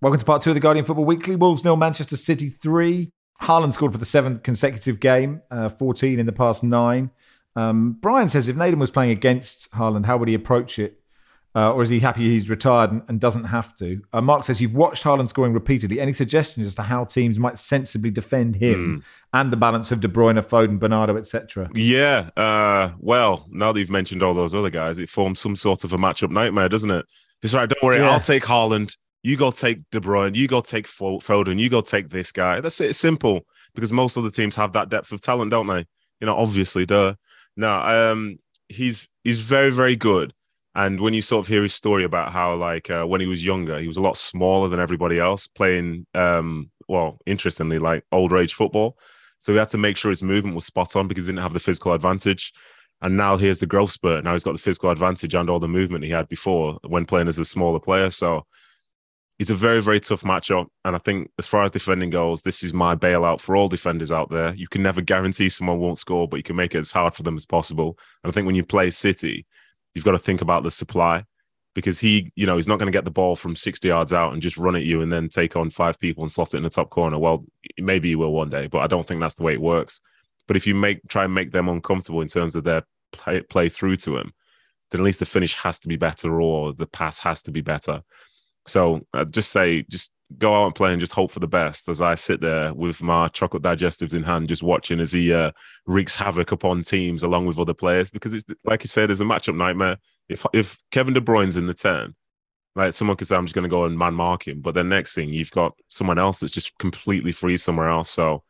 Welcome 0.00 0.20
to 0.20 0.24
part 0.24 0.42
two 0.42 0.50
of 0.50 0.54
the 0.54 0.60
Guardian 0.60 0.86
Football 0.86 1.06
Weekly. 1.06 1.34
Wolves 1.34 1.64
nil, 1.64 1.76
Manchester 1.76 2.16
City 2.16 2.50
three. 2.50 3.10
Haaland 3.42 3.72
scored 3.72 3.90
for 3.90 3.98
the 3.98 4.06
seventh 4.06 4.44
consecutive 4.44 5.00
game, 5.00 5.42
uh, 5.50 5.68
14 5.68 6.20
in 6.20 6.26
the 6.26 6.30
past 6.30 6.62
nine. 6.62 7.10
Um, 7.56 7.96
Brian 8.00 8.28
says 8.28 8.46
if 8.46 8.54
Nedum 8.54 8.78
was 8.78 8.92
playing 8.92 9.10
against 9.10 9.68
Haaland, 9.72 10.06
how 10.06 10.16
would 10.16 10.28
he 10.28 10.34
approach 10.34 10.78
it? 10.78 11.00
Uh, 11.56 11.72
or 11.72 11.82
is 11.82 11.88
he 11.88 11.98
happy 11.98 12.20
he's 12.20 12.48
retired 12.48 12.92
and, 12.92 13.02
and 13.08 13.18
doesn't 13.18 13.44
have 13.44 13.74
to? 13.78 14.00
Uh, 14.12 14.20
Mark 14.20 14.44
says 14.44 14.60
you've 14.60 14.74
watched 14.74 15.02
Haaland 15.02 15.28
scoring 15.30 15.52
repeatedly. 15.52 16.00
Any 16.00 16.12
suggestions 16.12 16.68
as 16.68 16.76
to 16.76 16.82
how 16.82 17.04
teams 17.04 17.40
might 17.40 17.58
sensibly 17.58 18.12
defend 18.12 18.54
him 18.54 19.02
and 19.32 19.52
the 19.52 19.56
balance 19.56 19.90
of 19.90 20.00
De 20.00 20.06
Bruyne, 20.06 20.40
Foden, 20.46 20.78
Bernardo, 20.78 21.16
etc.? 21.16 21.70
Yeah. 21.74 22.30
Uh, 22.36 22.92
well, 23.00 23.48
now 23.50 23.72
that 23.72 23.80
you've 23.80 23.90
mentioned 23.90 24.22
all 24.22 24.34
those 24.34 24.54
other 24.54 24.70
guys, 24.70 25.00
it 25.00 25.08
forms 25.08 25.40
some 25.40 25.56
sort 25.56 25.82
of 25.82 25.92
a 25.92 25.98
matchup 25.98 26.30
nightmare, 26.30 26.68
doesn't 26.68 26.92
it? 26.92 27.04
It's 27.42 27.54
right. 27.54 27.68
Don't 27.68 27.82
worry. 27.82 27.96
Yeah. 27.98 28.10
I'll 28.10 28.20
take 28.20 28.44
Haaland. 28.44 28.96
You 29.22 29.36
go 29.36 29.50
take 29.50 29.80
De 29.90 30.00
Bruyne. 30.00 30.34
You 30.34 30.46
go 30.48 30.60
take 30.60 30.86
Fo- 30.86 31.18
Foden. 31.18 31.58
You 31.58 31.68
go 31.68 31.80
take 31.80 32.10
this 32.10 32.32
guy. 32.32 32.60
That's 32.60 32.80
it. 32.80 32.90
It's 32.90 32.98
simple 32.98 33.46
because 33.74 33.92
most 33.92 34.16
of 34.16 34.24
the 34.24 34.30
teams 34.30 34.56
have 34.56 34.72
that 34.74 34.88
depth 34.88 35.12
of 35.12 35.20
talent, 35.20 35.50
don't 35.50 35.66
they? 35.66 35.84
You 36.20 36.26
know, 36.26 36.36
obviously, 36.36 36.86
duh. 36.86 37.14
No, 37.56 37.70
um, 37.70 38.38
he's 38.68 39.08
he's 39.24 39.40
very 39.40 39.70
very 39.70 39.96
good. 39.96 40.32
And 40.74 41.00
when 41.00 41.12
you 41.12 41.22
sort 41.22 41.44
of 41.44 41.48
hear 41.48 41.64
his 41.64 41.74
story 41.74 42.04
about 42.04 42.30
how, 42.30 42.54
like, 42.54 42.88
uh, 42.88 43.04
when 43.04 43.20
he 43.20 43.26
was 43.26 43.44
younger, 43.44 43.80
he 43.80 43.88
was 43.88 43.96
a 43.96 44.02
lot 44.02 44.16
smaller 44.16 44.68
than 44.68 44.78
everybody 44.78 45.18
else, 45.18 45.48
playing, 45.48 46.06
um, 46.14 46.70
well, 46.86 47.18
interestingly, 47.26 47.80
like 47.80 48.04
older 48.12 48.38
age 48.38 48.54
football. 48.54 48.96
So 49.38 49.52
he 49.52 49.58
had 49.58 49.70
to 49.70 49.78
make 49.78 49.96
sure 49.96 50.10
his 50.10 50.22
movement 50.22 50.54
was 50.54 50.66
spot 50.66 50.94
on 50.94 51.08
because 51.08 51.26
he 51.26 51.32
didn't 51.32 51.42
have 51.42 51.52
the 51.52 51.58
physical 51.58 51.94
advantage. 51.94 52.52
And 53.00 53.16
now 53.16 53.36
here's 53.36 53.58
the 53.58 53.66
growth 53.66 53.90
spurt. 53.90 54.22
Now 54.22 54.34
he's 54.34 54.44
got 54.44 54.52
the 54.52 54.58
physical 54.58 54.90
advantage 54.90 55.34
and 55.34 55.50
all 55.50 55.58
the 55.58 55.66
movement 55.68 56.04
he 56.04 56.10
had 56.10 56.28
before 56.28 56.78
when 56.86 57.06
playing 57.06 57.28
as 57.28 57.38
a 57.38 57.44
smaller 57.44 57.80
player. 57.80 58.10
So 58.10 58.46
it's 59.38 59.50
a 59.50 59.54
very, 59.54 59.80
very 59.80 60.00
tough 60.00 60.22
matchup. 60.22 60.66
And 60.84 60.96
I 60.96 60.98
think 60.98 61.30
as 61.38 61.46
far 61.46 61.64
as 61.64 61.70
defending 61.70 62.10
goes, 62.10 62.42
this 62.42 62.64
is 62.64 62.74
my 62.74 62.96
bailout 62.96 63.40
for 63.40 63.54
all 63.54 63.68
defenders 63.68 64.10
out 64.10 64.30
there. 64.30 64.54
You 64.54 64.66
can 64.66 64.82
never 64.82 65.00
guarantee 65.00 65.48
someone 65.48 65.78
won't 65.78 65.98
score, 65.98 66.26
but 66.26 66.38
you 66.38 66.42
can 66.42 66.56
make 66.56 66.74
it 66.74 66.78
as 66.78 66.90
hard 66.90 67.14
for 67.14 67.22
them 67.22 67.36
as 67.36 67.46
possible. 67.46 67.98
And 68.24 68.30
I 68.30 68.32
think 68.32 68.46
when 68.46 68.56
you 68.56 68.64
play 68.64 68.90
City, 68.90 69.46
you've 69.94 70.04
got 70.04 70.12
to 70.12 70.18
think 70.18 70.42
about 70.42 70.64
the 70.64 70.70
supply 70.70 71.24
because 71.74 72.00
he, 72.00 72.32
you 72.34 72.46
know, 72.46 72.56
he's 72.56 72.66
not 72.66 72.80
going 72.80 72.90
to 72.90 72.96
get 72.96 73.04
the 73.04 73.10
ball 73.12 73.36
from 73.36 73.54
60 73.54 73.86
yards 73.86 74.12
out 74.12 74.32
and 74.32 74.42
just 74.42 74.56
run 74.56 74.74
at 74.74 74.82
you 74.82 75.02
and 75.02 75.12
then 75.12 75.28
take 75.28 75.54
on 75.54 75.70
five 75.70 76.00
people 76.00 76.24
and 76.24 76.30
slot 76.32 76.54
it 76.54 76.56
in 76.56 76.64
the 76.64 76.70
top 76.70 76.90
corner. 76.90 77.18
Well, 77.18 77.44
maybe 77.78 78.08
he 78.08 78.16
will 78.16 78.32
one 78.32 78.50
day, 78.50 78.66
but 78.66 78.78
I 78.78 78.88
don't 78.88 79.06
think 79.06 79.20
that's 79.20 79.36
the 79.36 79.44
way 79.44 79.52
it 79.52 79.60
works. 79.60 80.00
But 80.48 80.56
if 80.56 80.66
you 80.66 80.74
make 80.74 81.06
try 81.08 81.24
and 81.24 81.34
make 81.34 81.52
them 81.52 81.68
uncomfortable 81.68 82.22
in 82.22 82.28
terms 82.28 82.56
of 82.56 82.64
their 82.64 82.82
play, 83.12 83.42
play 83.42 83.68
through 83.68 83.96
to 83.96 84.16
him, 84.16 84.32
then 84.90 85.00
at 85.00 85.04
least 85.04 85.20
the 85.20 85.26
finish 85.26 85.54
has 85.54 85.78
to 85.80 85.88
be 85.88 85.96
better 85.96 86.40
or 86.40 86.72
the 86.72 86.86
pass 86.86 87.20
has 87.20 87.42
to 87.42 87.52
be 87.52 87.60
better. 87.60 88.02
So 88.68 89.06
I'd 89.14 89.32
just 89.32 89.50
say, 89.52 89.84
just 89.90 90.12
go 90.36 90.54
out 90.54 90.66
and 90.66 90.74
play 90.74 90.92
and 90.92 91.00
just 91.00 91.14
hope 91.14 91.30
for 91.30 91.40
the 91.40 91.48
best 91.48 91.88
as 91.88 92.02
I 92.02 92.14
sit 92.14 92.40
there 92.40 92.74
with 92.74 93.02
my 93.02 93.28
chocolate 93.28 93.62
digestives 93.62 94.14
in 94.14 94.22
hand, 94.22 94.48
just 94.48 94.62
watching 94.62 95.00
as 95.00 95.12
he 95.12 95.32
uh, 95.32 95.52
wreaks 95.86 96.14
havoc 96.14 96.52
upon 96.52 96.82
teams 96.82 97.22
along 97.22 97.46
with 97.46 97.58
other 97.58 97.74
players. 97.74 98.10
Because 98.10 98.34
it's 98.34 98.44
like 98.64 98.84
you 98.84 98.88
said, 98.88 99.08
there's 99.08 99.20
a 99.20 99.24
matchup 99.24 99.56
nightmare. 99.56 99.96
If 100.28 100.44
if 100.52 100.76
Kevin 100.90 101.14
De 101.14 101.20
Bruyne's 101.20 101.56
in 101.56 101.66
the 101.66 101.74
ten, 101.74 102.14
like 102.76 102.92
someone 102.92 103.16
could 103.16 103.26
say, 103.26 103.36
I'm 103.36 103.46
just 103.46 103.54
going 103.54 103.64
to 103.64 103.68
go 103.68 103.84
and 103.84 103.98
man 103.98 104.14
mark 104.14 104.46
him. 104.46 104.60
But 104.60 104.74
then 104.74 104.88
next 104.88 105.14
thing, 105.14 105.32
you've 105.32 105.50
got 105.50 105.74
someone 105.88 106.18
else 106.18 106.40
that's 106.40 106.52
just 106.52 106.76
completely 106.78 107.32
free 107.32 107.56
somewhere 107.56 107.88
else. 107.88 108.10
So 108.10 108.44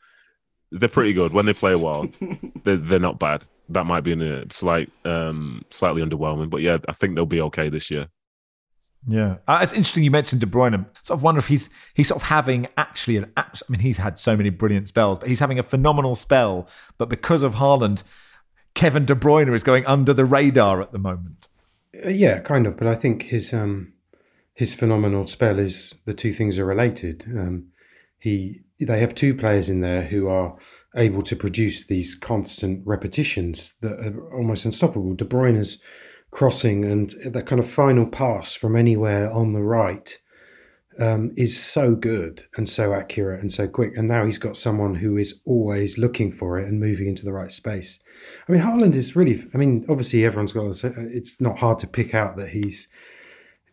they're 0.70 0.88
pretty 0.88 1.14
good 1.14 1.32
when 1.32 1.46
they 1.46 1.54
play 1.54 1.74
well. 1.76 2.08
they're, 2.64 2.76
they're 2.76 2.98
not 2.98 3.18
bad. 3.18 3.44
That 3.70 3.86
might 3.86 4.02
be 4.02 4.12
in 4.12 4.22
a 4.22 4.44
slight, 4.52 4.90
um, 5.04 5.64
slightly 5.70 6.02
underwhelming, 6.02 6.50
but 6.50 6.62
yeah, 6.62 6.78
I 6.88 6.92
think 6.92 7.14
they'll 7.14 7.26
be 7.26 7.40
okay 7.42 7.68
this 7.68 7.90
year. 7.90 8.08
Yeah, 9.10 9.36
uh, 9.48 9.60
it's 9.62 9.72
interesting 9.72 10.04
you 10.04 10.10
mentioned 10.10 10.42
De 10.42 10.46
Bruyne. 10.46 10.84
Sort 11.02 11.16
of 11.18 11.22
wonder 11.22 11.38
if 11.38 11.48
he's 11.48 11.70
he's 11.94 12.08
sort 12.08 12.20
of 12.20 12.28
having 12.28 12.68
actually 12.76 13.16
an. 13.16 13.32
abs- 13.38 13.62
I 13.66 13.72
mean, 13.72 13.80
he's 13.80 13.96
had 13.96 14.18
so 14.18 14.36
many 14.36 14.50
brilliant 14.50 14.86
spells, 14.86 15.18
but 15.18 15.28
he's 15.28 15.40
having 15.40 15.58
a 15.58 15.62
phenomenal 15.62 16.14
spell. 16.14 16.68
But 16.98 17.08
because 17.08 17.42
of 17.42 17.54
Haaland, 17.54 18.02
Kevin 18.74 19.06
De 19.06 19.14
Bruyne 19.14 19.52
is 19.54 19.64
going 19.64 19.86
under 19.86 20.12
the 20.12 20.26
radar 20.26 20.82
at 20.82 20.92
the 20.92 20.98
moment. 20.98 21.48
Uh, 22.04 22.10
yeah, 22.10 22.40
kind 22.40 22.66
of. 22.66 22.76
But 22.76 22.86
I 22.86 22.94
think 22.94 23.22
his 23.22 23.54
um, 23.54 23.94
his 24.52 24.74
phenomenal 24.74 25.26
spell 25.26 25.58
is 25.58 25.94
the 26.04 26.12
two 26.12 26.34
things 26.34 26.58
are 26.58 26.66
related. 26.66 27.24
Um, 27.28 27.68
he 28.18 28.60
they 28.78 29.00
have 29.00 29.14
two 29.14 29.34
players 29.34 29.70
in 29.70 29.80
there 29.80 30.02
who 30.02 30.28
are 30.28 30.56
able 30.96 31.22
to 31.22 31.36
produce 31.36 31.86
these 31.86 32.14
constant 32.14 32.86
repetitions 32.86 33.76
that 33.80 33.98
are 34.00 34.34
almost 34.34 34.66
unstoppable. 34.66 35.14
De 35.14 35.24
Bruyne's 35.24 35.78
crossing 36.30 36.84
and 36.84 37.14
that 37.24 37.46
kind 37.46 37.60
of 37.60 37.70
final 37.70 38.06
pass 38.06 38.54
from 38.54 38.76
anywhere 38.76 39.32
on 39.32 39.52
the 39.52 39.62
right 39.62 40.18
um, 40.98 41.32
is 41.36 41.60
so 41.60 41.94
good 41.94 42.44
and 42.56 42.68
so 42.68 42.92
accurate 42.92 43.40
and 43.40 43.52
so 43.52 43.68
quick. 43.68 43.96
And 43.96 44.08
now 44.08 44.24
he's 44.24 44.38
got 44.38 44.56
someone 44.56 44.96
who 44.96 45.16
is 45.16 45.40
always 45.44 45.96
looking 45.96 46.32
for 46.32 46.58
it 46.58 46.66
and 46.68 46.80
moving 46.80 47.06
into 47.06 47.24
the 47.24 47.32
right 47.32 47.52
space. 47.52 48.00
I 48.48 48.52
mean, 48.52 48.60
Haaland 48.60 48.94
is 48.94 49.14
really. 49.14 49.46
I 49.54 49.58
mean, 49.58 49.86
obviously 49.88 50.24
everyone's 50.24 50.52
got. 50.52 50.66
It's 50.84 51.40
not 51.40 51.58
hard 51.58 51.78
to 51.80 51.86
pick 51.86 52.14
out 52.14 52.36
that 52.36 52.50
he's. 52.50 52.88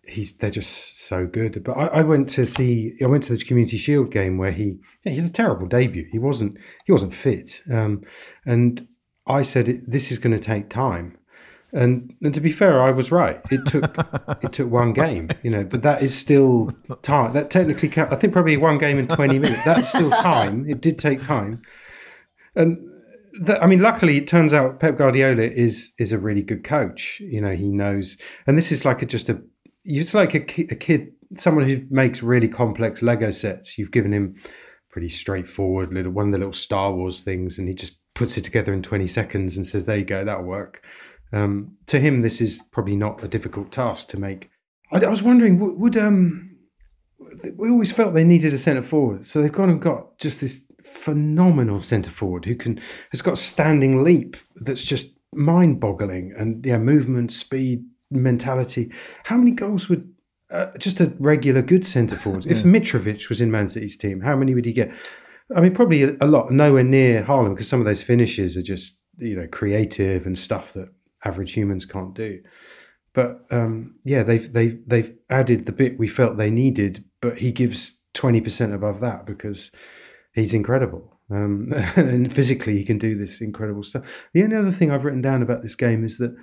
He's 0.07 0.37
they're 0.37 0.51
just 0.51 1.07
so 1.07 1.25
good. 1.25 1.63
But 1.63 1.77
I, 1.77 1.87
I 1.87 2.01
went 2.03 2.29
to 2.29 2.45
see. 2.45 2.95
I 3.01 3.07
went 3.07 3.23
to 3.23 3.35
the 3.35 3.43
Community 3.43 3.77
Shield 3.77 4.11
game 4.11 4.37
where 4.37 4.51
he. 4.51 4.77
Yeah, 5.03 5.13
he 5.13 5.17
had 5.17 5.29
a 5.29 5.33
terrible 5.33 5.65
debut. 5.65 6.05
He 6.11 6.19
wasn't. 6.19 6.57
He 6.85 6.91
wasn't 6.91 7.13
fit. 7.13 7.63
Um, 7.71 8.03
and 8.45 8.87
I 9.25 9.41
said 9.41 9.81
this 9.87 10.11
is 10.11 10.19
going 10.19 10.33
to 10.33 10.39
take 10.39 10.69
time. 10.69 11.17
And 11.75 12.15
and 12.21 12.33
to 12.33 12.39
be 12.39 12.53
fair, 12.53 12.81
I 12.81 12.91
was 12.91 13.11
right. 13.11 13.41
It 13.51 13.65
took 13.65 13.83
it 14.43 14.53
took 14.53 14.71
one 14.71 14.93
game, 14.93 15.29
you 15.43 15.49
know, 15.49 15.65
but 15.65 15.83
that 15.83 16.01
is 16.01 16.17
still 16.17 16.71
time. 17.01 17.33
That 17.33 17.49
technically, 17.49 17.91
I 18.01 18.15
think 18.15 18.31
probably 18.31 18.55
one 18.55 18.77
game 18.77 18.97
in 18.97 19.09
twenty 19.09 19.38
minutes. 19.38 19.65
That's 19.65 19.89
still 19.89 20.09
time. 20.31 20.67
It 20.69 20.79
did 20.79 20.97
take 20.97 21.21
time, 21.21 21.61
and 22.55 22.77
that, 23.41 23.61
I 23.61 23.67
mean, 23.67 23.81
luckily, 23.81 24.15
it 24.15 24.25
turns 24.25 24.53
out 24.53 24.79
Pep 24.79 24.97
Guardiola 24.97 25.41
is 25.43 25.91
is 25.97 26.13
a 26.13 26.17
really 26.17 26.41
good 26.41 26.63
coach. 26.63 27.19
You 27.19 27.41
know, 27.41 27.51
he 27.51 27.67
knows, 27.67 28.17
and 28.47 28.57
this 28.57 28.71
is 28.71 28.85
like 28.85 29.01
a, 29.01 29.05
just 29.05 29.27
a. 29.27 29.41
It's 29.83 30.13
like 30.13 30.33
a, 30.33 30.39
a 30.71 30.75
kid, 30.75 31.11
someone 31.35 31.67
who 31.67 31.83
makes 31.89 32.23
really 32.23 32.47
complex 32.47 33.01
Lego 33.01 33.31
sets. 33.31 33.77
You've 33.77 33.91
given 33.91 34.13
him 34.13 34.35
pretty 34.89 35.09
straightforward 35.09 35.93
little 35.93 36.13
one 36.13 36.27
of 36.27 36.31
the 36.31 36.38
little 36.38 36.53
Star 36.53 36.93
Wars 36.93 37.21
things, 37.21 37.59
and 37.59 37.67
he 37.67 37.73
just 37.73 37.99
puts 38.13 38.38
it 38.38 38.45
together 38.45 38.73
in 38.73 38.81
twenty 38.81 39.07
seconds 39.07 39.57
and 39.57 39.67
says, 39.67 39.83
"There 39.83 39.97
you 39.97 40.05
go, 40.05 40.23
that'll 40.23 40.45
work." 40.45 40.81
Um, 41.33 41.77
to 41.88 41.99
him, 41.99 42.21
this 42.21 42.41
is 42.41 42.61
probably 42.71 42.95
not 42.95 43.23
a 43.23 43.27
difficult 43.27 43.71
task 43.71 44.09
to 44.09 44.19
make. 44.19 44.49
I, 44.91 44.97
I 44.97 45.09
was 45.09 45.23
wondering, 45.23 45.59
would, 45.59 45.77
would 45.77 45.97
um, 45.97 46.57
we 47.55 47.69
always 47.69 47.91
felt 47.91 48.13
they 48.13 48.23
needed 48.23 48.53
a 48.53 48.57
centre 48.57 48.81
forward, 48.81 49.25
so 49.25 49.41
they've 49.41 49.51
gone 49.51 49.69
and 49.69 49.81
got 49.81 50.17
just 50.17 50.41
this 50.41 50.65
phenomenal 50.83 51.81
centre 51.81 52.11
forward 52.11 52.45
who 52.45 52.55
can 52.55 52.79
has 53.11 53.21
got 53.21 53.38
standing 53.38 54.03
leap 54.03 54.38
that's 54.57 54.83
just 54.83 55.15
mind 55.33 55.79
boggling 55.79 56.33
and 56.38 56.65
yeah, 56.65 56.77
movement, 56.77 57.31
speed, 57.31 57.85
mentality. 58.11 58.91
How 59.23 59.38
many 59.38 59.51
goals 59.51 59.89
would 59.89 60.11
uh, 60.51 60.67
just 60.77 61.01
a 61.01 61.13
regular 61.19 61.61
good 61.61 61.85
centre 61.85 62.15
forward? 62.15 62.45
If 62.49 62.63
Mitrovic 62.63 63.29
was 63.29 63.41
in 63.41 63.51
Man 63.51 63.67
City's 63.67 63.97
team, 63.97 64.21
how 64.21 64.35
many 64.35 64.53
would 64.53 64.65
he 64.65 64.73
get? 64.73 64.93
I 65.55 65.61
mean, 65.61 65.75
probably 65.75 66.03
a, 66.03 66.15
a 66.21 66.27
lot, 66.27 66.51
nowhere 66.51 66.83
near 66.83 67.23
Haaland 67.23 67.51
because 67.51 67.67
some 67.67 67.79
of 67.79 67.85
those 67.85 68.01
finishes 68.01 68.57
are 68.57 68.63
just 68.63 69.01
you 69.17 69.35
know 69.35 69.47
creative 69.47 70.25
and 70.25 70.38
stuff 70.38 70.73
that 70.73 70.89
average 71.25 71.53
humans 71.53 71.85
can't 71.85 72.13
do. 72.13 72.41
But 73.13 73.45
um, 73.49 73.95
yeah, 74.03 74.23
they've 74.23 74.51
they've 74.51 74.77
they've 74.85 75.13
added 75.29 75.65
the 75.65 75.71
bit 75.71 75.97
we 75.97 76.07
felt 76.07 76.38
they 76.38 76.51
needed, 76.51 77.03
but 77.21 77.38
he 77.38 77.51
gives 77.51 78.01
twenty 78.13 78.41
percent 78.41 78.73
above 78.73 78.99
that 78.99 79.25
because 79.25 79.71
he's 80.33 80.53
incredible. 80.53 81.17
Um, 81.31 81.73
and 81.95 82.31
physically, 82.31 82.77
he 82.77 82.83
can 82.83 82.97
do 82.97 83.17
this 83.17 83.41
incredible 83.41 83.83
stuff. 83.83 84.29
The 84.33 84.43
only 84.43 84.57
other 84.57 84.71
thing 84.71 84.91
I've 84.91 85.05
written 85.05 85.21
down 85.21 85.41
about 85.41 85.61
this 85.61 85.75
game 85.75 86.03
is 86.03 86.17
that 86.17 86.35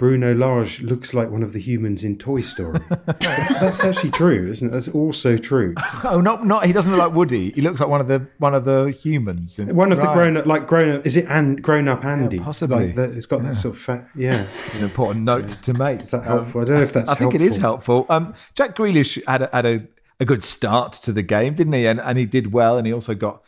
Bruno 0.00 0.34
Lage 0.34 0.80
looks 0.80 1.12
like 1.12 1.30
one 1.30 1.42
of 1.42 1.52
the 1.52 1.58
humans 1.58 2.04
in 2.04 2.16
Toy 2.16 2.40
Story. 2.40 2.80
That's 3.20 3.84
actually 3.84 4.12
true, 4.12 4.50
isn't 4.50 4.68
it? 4.68 4.72
That's 4.72 4.88
also 4.88 5.36
true. 5.36 5.74
oh, 6.04 6.22
not 6.22 6.46
not. 6.46 6.64
He 6.64 6.72
doesn't 6.72 6.90
look 6.90 7.00
like 7.00 7.12
Woody. 7.12 7.50
He 7.50 7.60
looks 7.60 7.80
like 7.80 7.90
one 7.90 8.00
of 8.00 8.08
the 8.08 8.26
one 8.38 8.54
of 8.54 8.64
the 8.64 8.92
humans. 8.92 9.58
In, 9.58 9.76
one 9.76 9.92
of 9.92 9.98
right. 9.98 10.06
the 10.06 10.12
grown 10.14 10.38
up, 10.38 10.46
like 10.46 10.66
grown 10.66 10.96
up. 10.96 11.04
Is 11.04 11.18
it 11.18 11.26
and 11.28 11.62
grown 11.62 11.86
up 11.86 12.02
Andy? 12.02 12.38
Yeah, 12.38 12.44
possibly. 12.44 12.94
Like 12.94 13.10
it's 13.10 13.26
got 13.26 13.42
yeah. 13.42 13.48
that 13.48 13.56
sort 13.56 13.74
of 13.74 13.80
fat. 13.82 14.08
Yeah, 14.16 14.46
it's 14.64 14.78
an 14.78 14.84
important 14.84 15.26
note 15.26 15.48
to 15.60 15.74
make. 15.74 16.00
Is 16.00 16.12
that 16.12 16.24
helpful? 16.24 16.62
Um, 16.62 16.64
I 16.64 16.68
don't 16.68 16.76
know 16.78 16.82
if 16.82 16.94
that's. 16.94 17.10
I 17.10 17.14
think 17.16 17.32
helpful. 17.32 17.42
it 17.42 17.46
is 17.46 17.56
helpful. 17.58 18.06
Um, 18.08 18.34
Jack 18.54 18.76
Grealish 18.76 19.22
had 19.26 19.42
a, 19.42 19.50
had 19.52 19.66
a, 19.66 19.86
a 20.18 20.24
good 20.24 20.42
start 20.42 20.94
to 20.94 21.12
the 21.12 21.22
game, 21.22 21.52
didn't 21.52 21.74
he? 21.74 21.86
And 21.86 22.00
and 22.00 22.16
he 22.16 22.24
did 22.24 22.54
well, 22.54 22.78
and 22.78 22.86
he 22.86 22.92
also 22.94 23.14
got 23.14 23.42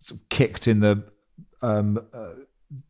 sort 0.00 0.20
of 0.20 0.28
kicked 0.28 0.68
in 0.68 0.80
the. 0.80 1.02
Um, 1.62 2.06
uh, 2.12 2.32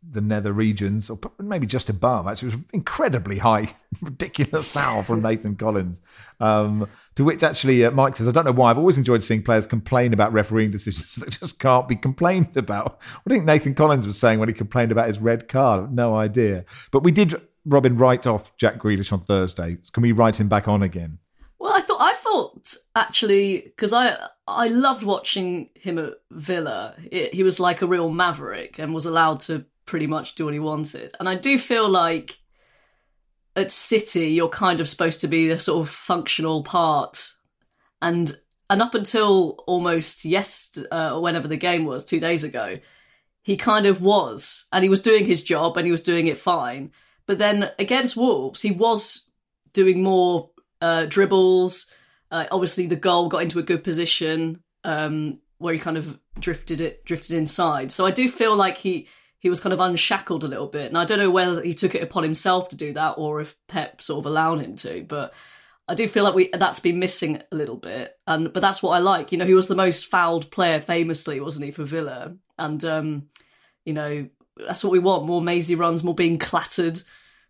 the 0.08 0.20
nether 0.20 0.52
regions, 0.52 1.10
or 1.10 1.18
maybe 1.38 1.66
just 1.66 1.88
above. 1.88 2.26
Actually, 2.26 2.48
it 2.48 2.54
was 2.54 2.64
incredibly 2.72 3.38
high, 3.38 3.68
ridiculous 4.00 4.68
foul 4.68 5.02
from 5.02 5.22
Nathan 5.22 5.56
Collins. 5.56 6.00
Um, 6.40 6.88
to 7.16 7.24
which 7.24 7.42
actually 7.42 7.84
uh, 7.84 7.90
Mike 7.90 8.16
says, 8.16 8.28
I 8.28 8.32
don't 8.32 8.44
know 8.44 8.52
why. 8.52 8.70
I've 8.70 8.78
always 8.78 8.98
enjoyed 8.98 9.22
seeing 9.22 9.42
players 9.42 9.66
complain 9.66 10.12
about 10.12 10.32
refereeing 10.32 10.70
decisions 10.70 11.16
that 11.24 11.38
just 11.38 11.58
can't 11.58 11.88
be 11.88 11.96
complained 11.96 12.56
about. 12.56 13.00
What 13.02 13.28
do 13.28 13.34
you 13.34 13.40
think 13.40 13.46
Nathan 13.46 13.74
Collins 13.74 14.06
was 14.06 14.18
saying 14.18 14.38
when 14.38 14.48
he 14.48 14.54
complained 14.54 14.92
about 14.92 15.08
his 15.08 15.18
red 15.18 15.48
card? 15.48 15.92
No 15.92 16.14
idea. 16.16 16.64
But 16.90 17.02
we 17.02 17.12
did, 17.12 17.34
Robyn, 17.64 17.96
write 17.96 18.26
off 18.26 18.56
Jack 18.56 18.78
Grealish 18.78 19.12
on 19.12 19.24
Thursday. 19.24 19.78
Can 19.92 20.02
we 20.02 20.12
write 20.12 20.40
him 20.40 20.48
back 20.48 20.68
on 20.68 20.82
again? 20.82 21.18
Well, 21.58 21.72
I 21.72 21.80
thought 21.80 22.00
I 22.00 22.12
thought 22.12 22.74
actually 22.94 23.62
because 23.62 23.94
I 23.94 24.18
I 24.46 24.68
loved 24.68 25.02
watching 25.02 25.70
him 25.74 25.98
at 25.98 26.12
Villa. 26.30 26.94
It, 27.10 27.32
he 27.32 27.42
was 27.42 27.58
like 27.58 27.80
a 27.80 27.86
real 27.86 28.10
maverick 28.10 28.78
and 28.78 28.92
was 28.92 29.06
allowed 29.06 29.40
to 29.40 29.64
pretty 29.86 30.06
much 30.06 30.34
do 30.34 30.44
what 30.44 30.54
he 30.54 30.60
wanted. 30.60 31.14
And 31.18 31.28
I 31.28 31.34
do 31.34 31.58
feel 31.58 31.88
like 31.88 32.38
at 33.56 33.70
City 33.70 34.28
you're 34.28 34.48
kind 34.48 34.80
of 34.80 34.88
supposed 34.88 35.20
to 35.20 35.28
be 35.28 35.48
the 35.48 35.58
sort 35.60 35.80
of 35.80 35.90
functional 35.90 36.62
part, 36.62 37.32
and 38.02 38.36
and 38.70 38.82
up 38.82 38.94
until 38.94 39.62
almost 39.66 40.24
yes, 40.24 40.78
uh, 40.90 41.18
whenever 41.18 41.48
the 41.48 41.56
game 41.56 41.84
was 41.84 42.04
two 42.04 42.20
days 42.20 42.44
ago, 42.44 42.78
he 43.42 43.56
kind 43.56 43.86
of 43.86 44.00
was, 44.00 44.64
and 44.72 44.82
he 44.82 44.90
was 44.90 45.00
doing 45.00 45.26
his 45.26 45.42
job 45.42 45.76
and 45.76 45.86
he 45.86 45.92
was 45.92 46.02
doing 46.02 46.26
it 46.26 46.38
fine. 46.38 46.90
But 47.26 47.38
then 47.38 47.70
against 47.78 48.16
Wolves, 48.16 48.62
he 48.62 48.70
was 48.70 49.30
doing 49.72 50.02
more 50.02 50.50
uh, 50.80 51.06
dribbles. 51.06 51.90
Uh, 52.30 52.46
obviously, 52.50 52.86
the 52.86 52.96
goal 52.96 53.28
got 53.28 53.42
into 53.42 53.58
a 53.58 53.62
good 53.62 53.84
position 53.84 54.62
um, 54.82 55.38
where 55.58 55.74
he 55.74 55.80
kind 55.80 55.96
of 55.96 56.18
drifted 56.38 56.80
it, 56.80 57.04
drifted 57.04 57.36
inside. 57.36 57.92
So 57.92 58.06
I 58.06 58.10
do 58.10 58.28
feel 58.28 58.56
like 58.56 58.78
he 58.78 59.08
he 59.44 59.50
was 59.50 59.60
kind 59.60 59.74
of 59.74 59.78
unshackled 59.78 60.42
a 60.42 60.48
little 60.48 60.68
bit, 60.68 60.86
and 60.86 60.96
I 60.96 61.04
don't 61.04 61.18
know 61.18 61.30
whether 61.30 61.62
he 61.62 61.74
took 61.74 61.94
it 61.94 62.02
upon 62.02 62.22
himself 62.22 62.70
to 62.70 62.76
do 62.76 62.94
that 62.94 63.16
or 63.18 63.42
if 63.42 63.54
Pep 63.68 64.00
sort 64.00 64.20
of 64.20 64.26
allowed 64.26 64.62
him 64.62 64.74
to. 64.76 65.04
But 65.06 65.34
I 65.86 65.94
do 65.94 66.08
feel 66.08 66.24
like 66.24 66.34
we 66.34 66.48
that's 66.50 66.80
been 66.80 66.98
missing 66.98 67.42
a 67.52 67.54
little 67.54 67.76
bit, 67.76 68.16
and 68.26 68.50
but 68.50 68.60
that's 68.60 68.82
what 68.82 68.92
I 68.92 69.00
like. 69.00 69.32
You 69.32 69.38
know, 69.38 69.44
he 69.44 69.52
was 69.52 69.68
the 69.68 69.74
most 69.74 70.06
fouled 70.06 70.50
player 70.50 70.80
famously, 70.80 71.40
wasn't 71.40 71.66
he, 71.66 71.72
for 71.72 71.84
Villa? 71.84 72.34
And 72.58 72.82
um, 72.86 73.26
you 73.84 73.92
know, 73.92 74.30
that's 74.56 74.82
what 74.82 74.94
we 74.94 74.98
want: 74.98 75.26
more 75.26 75.42
mazy 75.42 75.74
runs, 75.74 76.02
more 76.02 76.14
being 76.14 76.38
clattered 76.38 77.02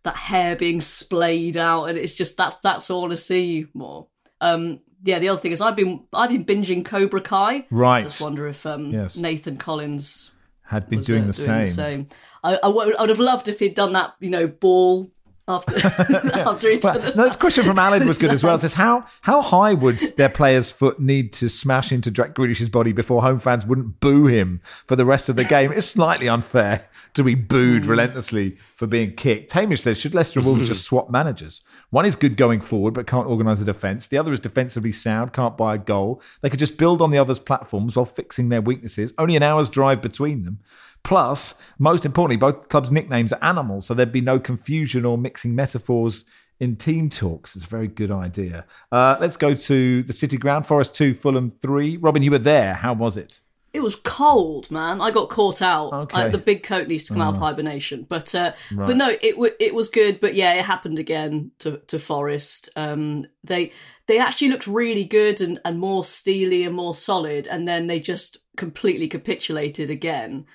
that 0.03 0.17
hair 0.17 0.57
being 0.57 0.81
splayed 0.81 1.55
out, 1.55 1.85
and 1.85 1.97
it's 1.97 2.15
just 2.15 2.35
that's 2.35 2.57
that's 2.57 2.89
all 2.89 2.99
I 2.99 3.01
want 3.03 3.11
to 3.11 3.17
see 3.17 3.67
more. 3.73 4.07
Um, 4.41 4.81
yeah, 5.01 5.19
the 5.19 5.29
other 5.29 5.39
thing 5.39 5.53
is 5.53 5.61
I've 5.61 5.77
been 5.77 6.03
I've 6.11 6.29
been 6.29 6.43
binging 6.43 6.83
Cobra 6.83 7.21
Kai. 7.21 7.65
Right. 7.71 7.99
I 7.99 8.01
just 8.01 8.19
wonder 8.19 8.49
if 8.49 8.65
um, 8.65 8.91
yes. 8.91 9.15
Nathan 9.15 9.55
Collins 9.55 10.31
had 10.67 10.89
been 10.89 11.01
doing, 11.01 11.23
uh, 11.23 11.27
the, 11.27 11.33
doing 11.33 11.45
same. 11.45 11.65
the 11.65 11.71
same. 11.71 12.07
I, 12.43 12.55
I, 12.55 12.67
I 12.67 13.01
would 13.01 13.09
have 13.09 13.19
loved 13.19 13.47
if 13.47 13.59
he'd 13.59 13.75
done 13.75 13.93
that, 13.93 14.15
you 14.19 14.29
know, 14.29 14.47
ball 14.47 15.11
after 15.47 15.77
after 15.85 16.71
he 16.71 16.77
well, 16.77 16.99
no, 17.15 17.23
this 17.23 17.35
question 17.35 17.63
from 17.63 17.77
Alan 17.77 18.07
was 18.07 18.17
good 18.17 18.31
as 18.31 18.43
well. 18.43 18.55
It 18.55 18.59
says 18.65 18.73
how 18.73 19.05
how 19.21 19.41
high 19.41 19.73
would 19.73 19.99
their 20.17 20.29
player's 20.29 20.71
foot 20.71 20.99
need 20.99 21.33
to 21.33 21.49
smash 21.49 21.91
into 21.91 22.09
Jack 22.09 22.33
Grealish's 22.33 22.69
body 22.69 22.91
before 22.93 23.21
home 23.21 23.37
fans 23.37 23.65
wouldn't 23.65 23.99
boo 23.99 24.25
him 24.25 24.59
for 24.87 24.95
the 24.95 25.05
rest 25.05 25.29
of 25.29 25.35
the 25.35 25.43
game? 25.43 25.71
It's 25.71 25.85
slightly 25.85 26.27
unfair 26.27 26.87
to 27.13 27.23
be 27.23 27.35
booed 27.35 27.83
Hmm. 27.85 27.91
relentlessly 27.91 28.51
for 28.51 28.87
being 28.87 29.13
kicked. 29.13 29.51
Hamish 29.51 29.81
says 29.81 29.99
should 29.99 30.15
Leicester 30.15 30.39
and 30.39 30.47
Wolves 30.47 30.67
just 30.67 30.83
swap 30.83 31.09
managers? 31.11 31.61
One 31.91 32.05
is 32.05 32.15
good 32.15 32.37
going 32.37 32.61
forward 32.61 32.95
but 32.95 33.05
can't 33.07 33.27
organise 33.27 33.61
a 33.61 33.65
defence. 33.65 34.07
The 34.07 34.17
other 34.17 34.33
is 34.33 34.39
defensively 34.39 34.91
sound, 34.91 35.31
can't 35.31 35.55
buy 35.55 35.75
a 35.75 35.77
goal. 35.79 36.21
They 36.41 36.49
could 36.49 36.59
just 36.59 36.77
build 36.77 37.01
on 37.01 37.11
the 37.11 37.17
other's 37.19 37.39
platforms 37.39 37.95
while 37.95 38.05
fixing 38.05 38.49
their 38.49 38.61
weaknesses. 38.61 39.13
Only 39.17 39.35
an 39.35 39.43
hour's 39.43 39.69
drive 39.69 40.01
between 40.01 40.43
them. 40.43 40.59
Plus, 41.05 41.55
most 41.79 42.05
importantly, 42.05 42.35
both 42.37 42.67
clubs' 42.67 42.91
nicknames 42.91 43.31
are 43.31 43.41
animals, 43.43 43.85
so 43.85 43.93
there'd 43.93 44.11
be 44.11 44.21
no 44.21 44.39
confusion 44.39 45.05
or 45.05 45.17
mixing 45.17 45.55
metaphors 45.55 46.25
in 46.59 46.75
team 46.75 47.09
talks. 47.09 47.55
It's 47.55 47.63
a 47.65 47.67
very 47.69 47.87
good 47.87 48.11
idea. 48.11 48.65
Uh, 48.91 49.15
let's 49.21 49.37
go 49.37 49.53
to 49.53 50.03
the 50.03 50.13
City 50.13 50.37
Ground. 50.37 50.65
Forest 50.65 50.95
2, 50.95 51.13
Fulham 51.13 51.51
3. 51.61 51.97
Robyn, 51.97 52.23
you 52.23 52.31
were 52.31 52.39
there. 52.39 52.73
How 52.73 52.93
was 52.93 53.17
it? 53.17 53.39
It 53.71 53.83
was 53.83 53.95
cold, 53.97 54.71
man. 54.71 54.99
I 55.01 55.11
got 55.11 55.29
caught 55.29 55.61
out. 55.61 55.93
Okay. 55.93 56.23
Uh, 56.23 56.27
the 56.29 56.37
big 56.37 56.63
coat 56.63 56.87
needs 56.87 57.03
to 57.03 57.13
come 57.13 57.21
out 57.21 57.35
of 57.35 57.41
Oh. 57.41 57.45
hibernation, 57.45 58.05
but 58.09 58.33
uh, 58.33 58.53
Right. 58.73 58.87
but 58.87 58.95
no, 58.97 59.09
it 59.09 59.31
w- 59.33 59.53
it 59.59 59.75
was 59.75 59.89
good. 59.89 60.19
But 60.21 60.33
yeah, 60.33 60.53
it 60.53 60.63
happened 60.63 60.97
again 60.97 61.51
to 61.59 61.81
to 61.87 61.99
Forest. 61.99 62.69
Um, 62.77 63.25
they 63.43 63.73
they 64.07 64.17
actually 64.17 64.47
looked 64.51 64.65
really 64.65 65.03
good 65.03 65.41
and, 65.41 65.59
and 65.65 65.77
more 65.77 66.05
steely 66.05 66.63
and 66.63 66.73
more 66.73 66.95
solid, 66.95 67.47
and 67.49 67.67
then 67.67 67.87
they 67.87 67.99
just 67.99 68.37
completely 68.55 69.09
capitulated 69.09 69.89
again. 69.89 70.45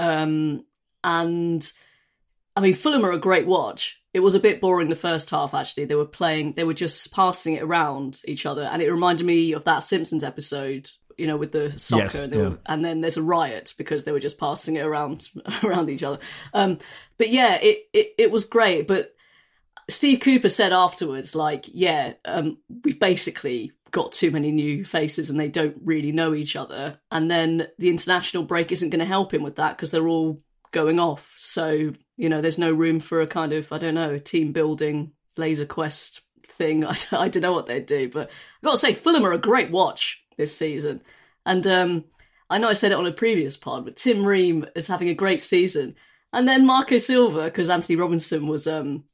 Um, 0.00 0.64
and 1.04 1.70
I 2.56 2.60
mean, 2.60 2.74
Fulham 2.74 3.04
are 3.04 3.12
a 3.12 3.18
great 3.18 3.46
watch. 3.46 4.00
It 4.12 4.20
was 4.20 4.34
a 4.34 4.40
bit 4.40 4.60
boring 4.60 4.88
the 4.88 4.96
first 4.96 5.30
half, 5.30 5.54
actually. 5.54 5.84
They 5.84 5.94
were 5.94 6.06
playing, 6.06 6.54
they 6.54 6.64
were 6.64 6.74
just 6.74 7.12
passing 7.12 7.54
it 7.54 7.62
around 7.62 8.22
each 8.24 8.46
other. 8.46 8.62
And 8.62 8.82
it 8.82 8.90
reminded 8.90 9.24
me 9.24 9.52
of 9.52 9.64
that 9.64 9.80
Simpsons 9.80 10.24
episode, 10.24 10.90
you 11.16 11.26
know, 11.26 11.36
with 11.36 11.52
the 11.52 11.78
soccer. 11.78 12.02
Yes, 12.02 12.14
and, 12.16 12.32
they 12.32 12.38
yeah. 12.38 12.48
were, 12.48 12.58
and 12.66 12.84
then 12.84 13.02
there's 13.02 13.18
a 13.18 13.22
riot 13.22 13.74
because 13.76 14.04
they 14.04 14.12
were 14.12 14.20
just 14.20 14.40
passing 14.40 14.76
it 14.76 14.84
around 14.84 15.28
around 15.62 15.90
each 15.90 16.02
other. 16.02 16.18
Um, 16.54 16.78
but 17.18 17.28
yeah, 17.28 17.56
it, 17.56 17.88
it, 17.92 18.14
it 18.16 18.30
was 18.32 18.46
great. 18.46 18.88
But 18.88 19.14
Steve 19.90 20.20
Cooper 20.20 20.48
said 20.48 20.72
afterwards, 20.72 21.36
like, 21.36 21.66
yeah, 21.68 22.14
um, 22.24 22.58
we've 22.82 22.98
basically 22.98 23.72
got 23.90 24.12
too 24.12 24.30
many 24.30 24.52
new 24.52 24.84
faces 24.84 25.30
and 25.30 25.38
they 25.38 25.48
don't 25.48 25.76
really 25.84 26.12
know 26.12 26.34
each 26.34 26.56
other. 26.56 26.98
And 27.10 27.30
then 27.30 27.68
the 27.78 27.90
international 27.90 28.44
break 28.44 28.72
isn't 28.72 28.90
going 28.90 29.00
to 29.00 29.04
help 29.04 29.34
him 29.34 29.42
with 29.42 29.56
that 29.56 29.76
because 29.76 29.90
they're 29.90 30.08
all 30.08 30.40
going 30.72 31.00
off. 31.00 31.34
So, 31.36 31.92
you 32.16 32.28
know, 32.28 32.40
there's 32.40 32.58
no 32.58 32.72
room 32.72 33.00
for 33.00 33.20
a 33.20 33.26
kind 33.26 33.52
of, 33.52 33.72
I 33.72 33.78
don't 33.78 33.94
know, 33.94 34.18
team 34.18 34.52
building 34.52 35.12
laser 35.36 35.66
quest 35.66 36.22
thing. 36.44 36.84
I, 36.86 36.96
I 37.12 37.28
don't 37.28 37.42
know 37.42 37.52
what 37.52 37.66
they'd 37.66 37.86
do, 37.86 38.08
but 38.08 38.28
I've 38.30 38.64
got 38.64 38.72
to 38.72 38.78
say, 38.78 38.94
Fulham 38.94 39.24
are 39.24 39.32
a 39.32 39.38
great 39.38 39.70
watch 39.70 40.22
this 40.36 40.56
season. 40.56 41.02
And 41.44 41.66
um, 41.66 42.04
I 42.48 42.58
know 42.58 42.68
I 42.68 42.74
said 42.74 42.92
it 42.92 42.98
on 42.98 43.06
a 43.06 43.12
previous 43.12 43.56
pod, 43.56 43.84
but 43.84 43.96
Tim 43.96 44.24
Ream 44.24 44.66
is 44.74 44.88
having 44.88 45.08
a 45.08 45.14
great 45.14 45.42
season. 45.42 45.96
And 46.32 46.46
then 46.46 46.66
Marco 46.66 46.98
Silva, 46.98 47.44
because 47.44 47.70
Anthony 47.70 47.96
Robinson 47.96 48.46
was 48.46 48.66
um, 48.66 49.04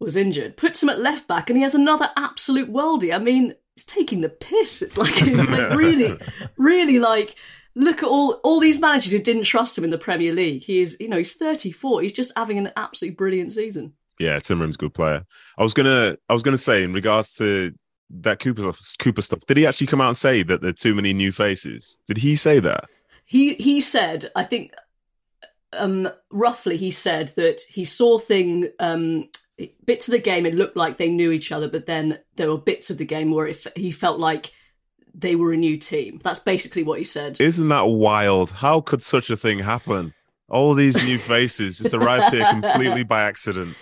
was 0.00 0.16
injured, 0.16 0.56
puts 0.56 0.82
him 0.82 0.88
at 0.88 1.00
left 1.00 1.26
back, 1.26 1.50
and 1.50 1.56
he 1.56 1.62
has 1.62 1.74
another 1.74 2.08
absolute 2.16 2.72
worldie. 2.72 3.14
I 3.14 3.18
mean, 3.18 3.54
he's 3.74 3.84
taking 3.84 4.20
the 4.20 4.28
piss. 4.28 4.82
It's 4.82 4.96
like 4.96 5.12
it's 5.16 5.48
like 5.48 5.70
really, 5.78 6.18
really 6.56 6.98
like 6.98 7.36
look 7.74 8.02
at 8.02 8.08
all 8.08 8.40
all 8.44 8.60
these 8.60 8.80
managers 8.80 9.12
who 9.12 9.18
didn't 9.18 9.44
trust 9.44 9.76
him 9.76 9.84
in 9.84 9.90
the 9.90 9.98
Premier 9.98 10.32
League. 10.32 10.62
He 10.64 10.80
is, 10.80 10.96
you 11.00 11.08
know, 11.08 11.18
he's 11.18 11.34
34. 11.34 12.02
He's 12.02 12.12
just 12.12 12.32
having 12.36 12.58
an 12.58 12.70
absolutely 12.76 13.16
brilliant 13.16 13.52
season. 13.52 13.94
Yeah, 14.18 14.38
Tim 14.38 14.60
Ream's 14.60 14.76
a 14.76 14.78
good 14.78 14.94
player. 14.94 15.26
I 15.58 15.62
was 15.62 15.74
gonna, 15.74 16.16
I 16.28 16.34
was 16.34 16.42
gonna 16.42 16.58
say 16.58 16.82
in 16.84 16.92
regards 16.92 17.34
to 17.36 17.74
that 18.10 18.38
Cooper 18.38 18.72
Cooper 18.98 19.22
stuff. 19.22 19.40
Did 19.46 19.56
he 19.56 19.66
actually 19.66 19.88
come 19.88 20.00
out 20.00 20.08
and 20.08 20.16
say 20.16 20.42
that 20.44 20.60
there 20.60 20.70
are 20.70 20.74
too 20.74 20.94
many 20.94 21.12
new 21.12 21.32
faces? 21.32 21.98
Did 22.06 22.18
he 22.18 22.36
say 22.36 22.60
that? 22.60 22.84
He 23.24 23.54
he 23.54 23.80
said, 23.80 24.30
I 24.36 24.44
think, 24.44 24.72
um, 25.72 26.08
roughly, 26.30 26.76
he 26.76 26.90
said 26.90 27.28
that 27.36 27.62
he 27.68 27.84
saw 27.84 28.18
thing 28.18 28.68
um, 28.78 29.28
bits 29.84 30.08
of 30.08 30.12
the 30.12 30.18
game. 30.18 30.46
It 30.46 30.54
looked 30.54 30.76
like 30.76 30.96
they 30.96 31.10
knew 31.10 31.30
each 31.32 31.52
other, 31.52 31.68
but 31.68 31.86
then 31.86 32.18
there 32.36 32.50
were 32.50 32.58
bits 32.58 32.90
of 32.90 32.98
the 32.98 33.04
game 33.04 33.30
where 33.30 33.46
it, 33.46 33.66
he 33.76 33.90
felt 33.90 34.18
like 34.18 34.52
they 35.14 35.36
were 35.36 35.52
a 35.52 35.56
new 35.56 35.76
team. 35.76 36.20
That's 36.22 36.40
basically 36.40 36.82
what 36.82 36.98
he 36.98 37.04
said. 37.04 37.40
Isn't 37.40 37.68
that 37.68 37.86
wild? 37.86 38.50
How 38.50 38.80
could 38.80 39.02
such 39.02 39.30
a 39.30 39.36
thing 39.36 39.60
happen? 39.60 40.12
All 40.50 40.74
these 40.74 41.02
new 41.06 41.18
faces 41.18 41.78
just 41.78 41.94
arrived 41.94 42.34
here 42.34 42.46
completely 42.50 43.02
by 43.02 43.22
accident. 43.22 43.74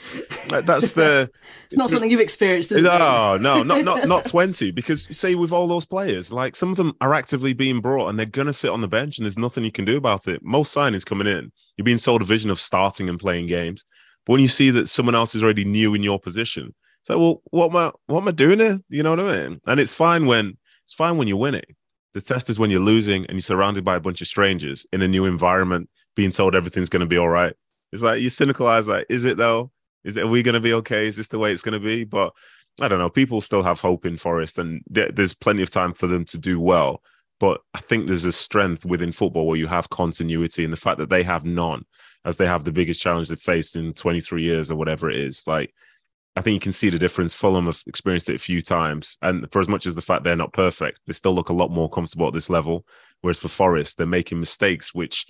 Like, 0.48 0.64
That's 0.64 0.92
the 0.92 1.28
It's 1.66 1.76
not 1.76 1.90
something 1.90 2.08
you've 2.08 2.20
experienced, 2.20 2.70
is 2.70 2.78
it? 2.78 2.82
no, 2.82 3.36
no, 3.36 3.62
not 3.62 3.84
not 3.84 4.06
not 4.06 4.26
twenty. 4.26 4.70
Because 4.70 5.08
say 5.16 5.34
with 5.34 5.52
all 5.52 5.66
those 5.66 5.84
players, 5.84 6.32
like 6.32 6.54
some 6.54 6.70
of 6.70 6.76
them 6.76 6.92
are 7.00 7.14
actively 7.14 7.52
being 7.52 7.80
brought, 7.80 8.08
and 8.08 8.18
they're 8.18 8.26
gonna 8.26 8.52
sit 8.52 8.70
on 8.70 8.80
the 8.80 8.88
bench, 8.88 9.18
and 9.18 9.24
there's 9.24 9.38
nothing 9.38 9.64
you 9.64 9.72
can 9.72 9.84
do 9.84 9.96
about 9.96 10.28
it. 10.28 10.40
Most 10.44 10.74
signings 10.74 11.04
coming 11.04 11.26
in, 11.26 11.50
you're 11.76 11.84
being 11.84 11.98
sold 11.98 12.22
a 12.22 12.24
vision 12.24 12.48
of 12.48 12.60
starting 12.60 13.08
and 13.08 13.18
playing 13.18 13.48
games, 13.48 13.84
but 14.26 14.32
when 14.32 14.40
you 14.40 14.48
see 14.48 14.70
that 14.70 14.88
someone 14.88 15.14
else 15.14 15.34
is 15.34 15.42
already 15.42 15.64
new 15.64 15.94
in 15.94 16.02
your 16.02 16.18
position, 16.18 16.74
it's 17.00 17.10
like, 17.10 17.18
well, 17.18 17.42
what 17.50 17.70
am 17.70 17.76
I, 17.76 17.92
what 18.06 18.22
am 18.22 18.28
I 18.28 18.32
doing 18.32 18.60
here? 18.60 18.78
You 18.88 19.02
know 19.02 19.10
what 19.10 19.20
I 19.20 19.48
mean? 19.48 19.60
And 19.66 19.80
it's 19.80 19.92
fine 19.92 20.26
when 20.26 20.56
it's 20.84 20.94
fine 20.94 21.16
when 21.16 21.28
you're 21.28 21.36
winning. 21.36 21.64
The 22.14 22.20
test 22.20 22.50
is 22.50 22.58
when 22.58 22.70
you're 22.70 22.80
losing 22.80 23.24
and 23.26 23.32
you're 23.32 23.40
surrounded 23.40 23.84
by 23.84 23.96
a 23.96 24.00
bunch 24.00 24.20
of 24.20 24.28
strangers 24.28 24.86
in 24.92 25.02
a 25.02 25.08
new 25.08 25.24
environment, 25.24 25.88
being 26.14 26.30
told 26.30 26.54
everything's 26.54 26.90
going 26.90 27.00
to 27.00 27.06
be 27.06 27.16
all 27.16 27.28
right. 27.28 27.54
It's 27.92 28.02
like 28.02 28.20
you 28.20 28.30
cynical 28.30 28.66
eyes, 28.66 28.88
like, 28.88 29.06
is 29.08 29.24
it 29.24 29.36
though? 29.36 29.70
Is 30.04 30.16
it, 30.16 30.24
are 30.24 30.28
we 30.28 30.42
going 30.42 30.54
to 30.54 30.60
be 30.60 30.74
okay? 30.74 31.06
Is 31.06 31.16
this 31.16 31.28
the 31.28 31.38
way 31.38 31.52
it's 31.52 31.62
going 31.62 31.80
to 31.80 31.84
be? 31.84 32.04
But 32.04 32.32
I 32.80 32.88
don't 32.88 32.98
know. 32.98 33.10
People 33.10 33.40
still 33.40 33.62
have 33.62 33.80
hope 33.80 34.06
in 34.06 34.16
Forest, 34.16 34.58
and 34.58 34.82
there- 34.88 35.10
there's 35.12 35.34
plenty 35.34 35.62
of 35.62 35.70
time 35.70 35.92
for 35.92 36.06
them 36.06 36.24
to 36.26 36.38
do 36.38 36.58
well. 36.60 37.02
But 37.38 37.60
I 37.74 37.80
think 37.80 38.06
there's 38.06 38.24
a 38.24 38.32
strength 38.32 38.84
within 38.84 39.12
football 39.12 39.46
where 39.46 39.58
you 39.58 39.66
have 39.66 39.90
continuity, 39.90 40.64
and 40.64 40.72
the 40.72 40.78
fact 40.78 40.98
that 40.98 41.10
they 41.10 41.22
have 41.22 41.44
none, 41.44 41.84
as 42.24 42.36
they 42.36 42.46
have 42.46 42.64
the 42.64 42.72
biggest 42.72 43.00
challenge 43.00 43.28
they've 43.28 43.38
faced 43.38 43.76
in 43.76 43.92
23 43.92 44.42
years 44.42 44.70
or 44.70 44.76
whatever 44.76 45.10
it 45.10 45.16
is. 45.16 45.42
Like, 45.46 45.74
I 46.34 46.40
think 46.40 46.54
you 46.54 46.60
can 46.60 46.72
see 46.72 46.88
the 46.88 46.98
difference. 46.98 47.34
Fulham 47.34 47.66
have 47.66 47.82
experienced 47.86 48.30
it 48.30 48.36
a 48.36 48.38
few 48.38 48.62
times, 48.62 49.18
and 49.20 49.50
for 49.52 49.60
as 49.60 49.68
much 49.68 49.86
as 49.86 49.94
the 49.94 50.02
fact 50.02 50.24
they're 50.24 50.36
not 50.36 50.52
perfect, 50.52 51.00
they 51.06 51.12
still 51.12 51.34
look 51.34 51.50
a 51.50 51.54
lot 51.54 51.70
more 51.70 51.90
comfortable 51.90 52.28
at 52.28 52.34
this 52.34 52.48
level. 52.48 52.86
Whereas 53.20 53.38
for 53.38 53.48
Forest, 53.48 53.98
they're 53.98 54.06
making 54.06 54.40
mistakes 54.40 54.94
which 54.94 55.26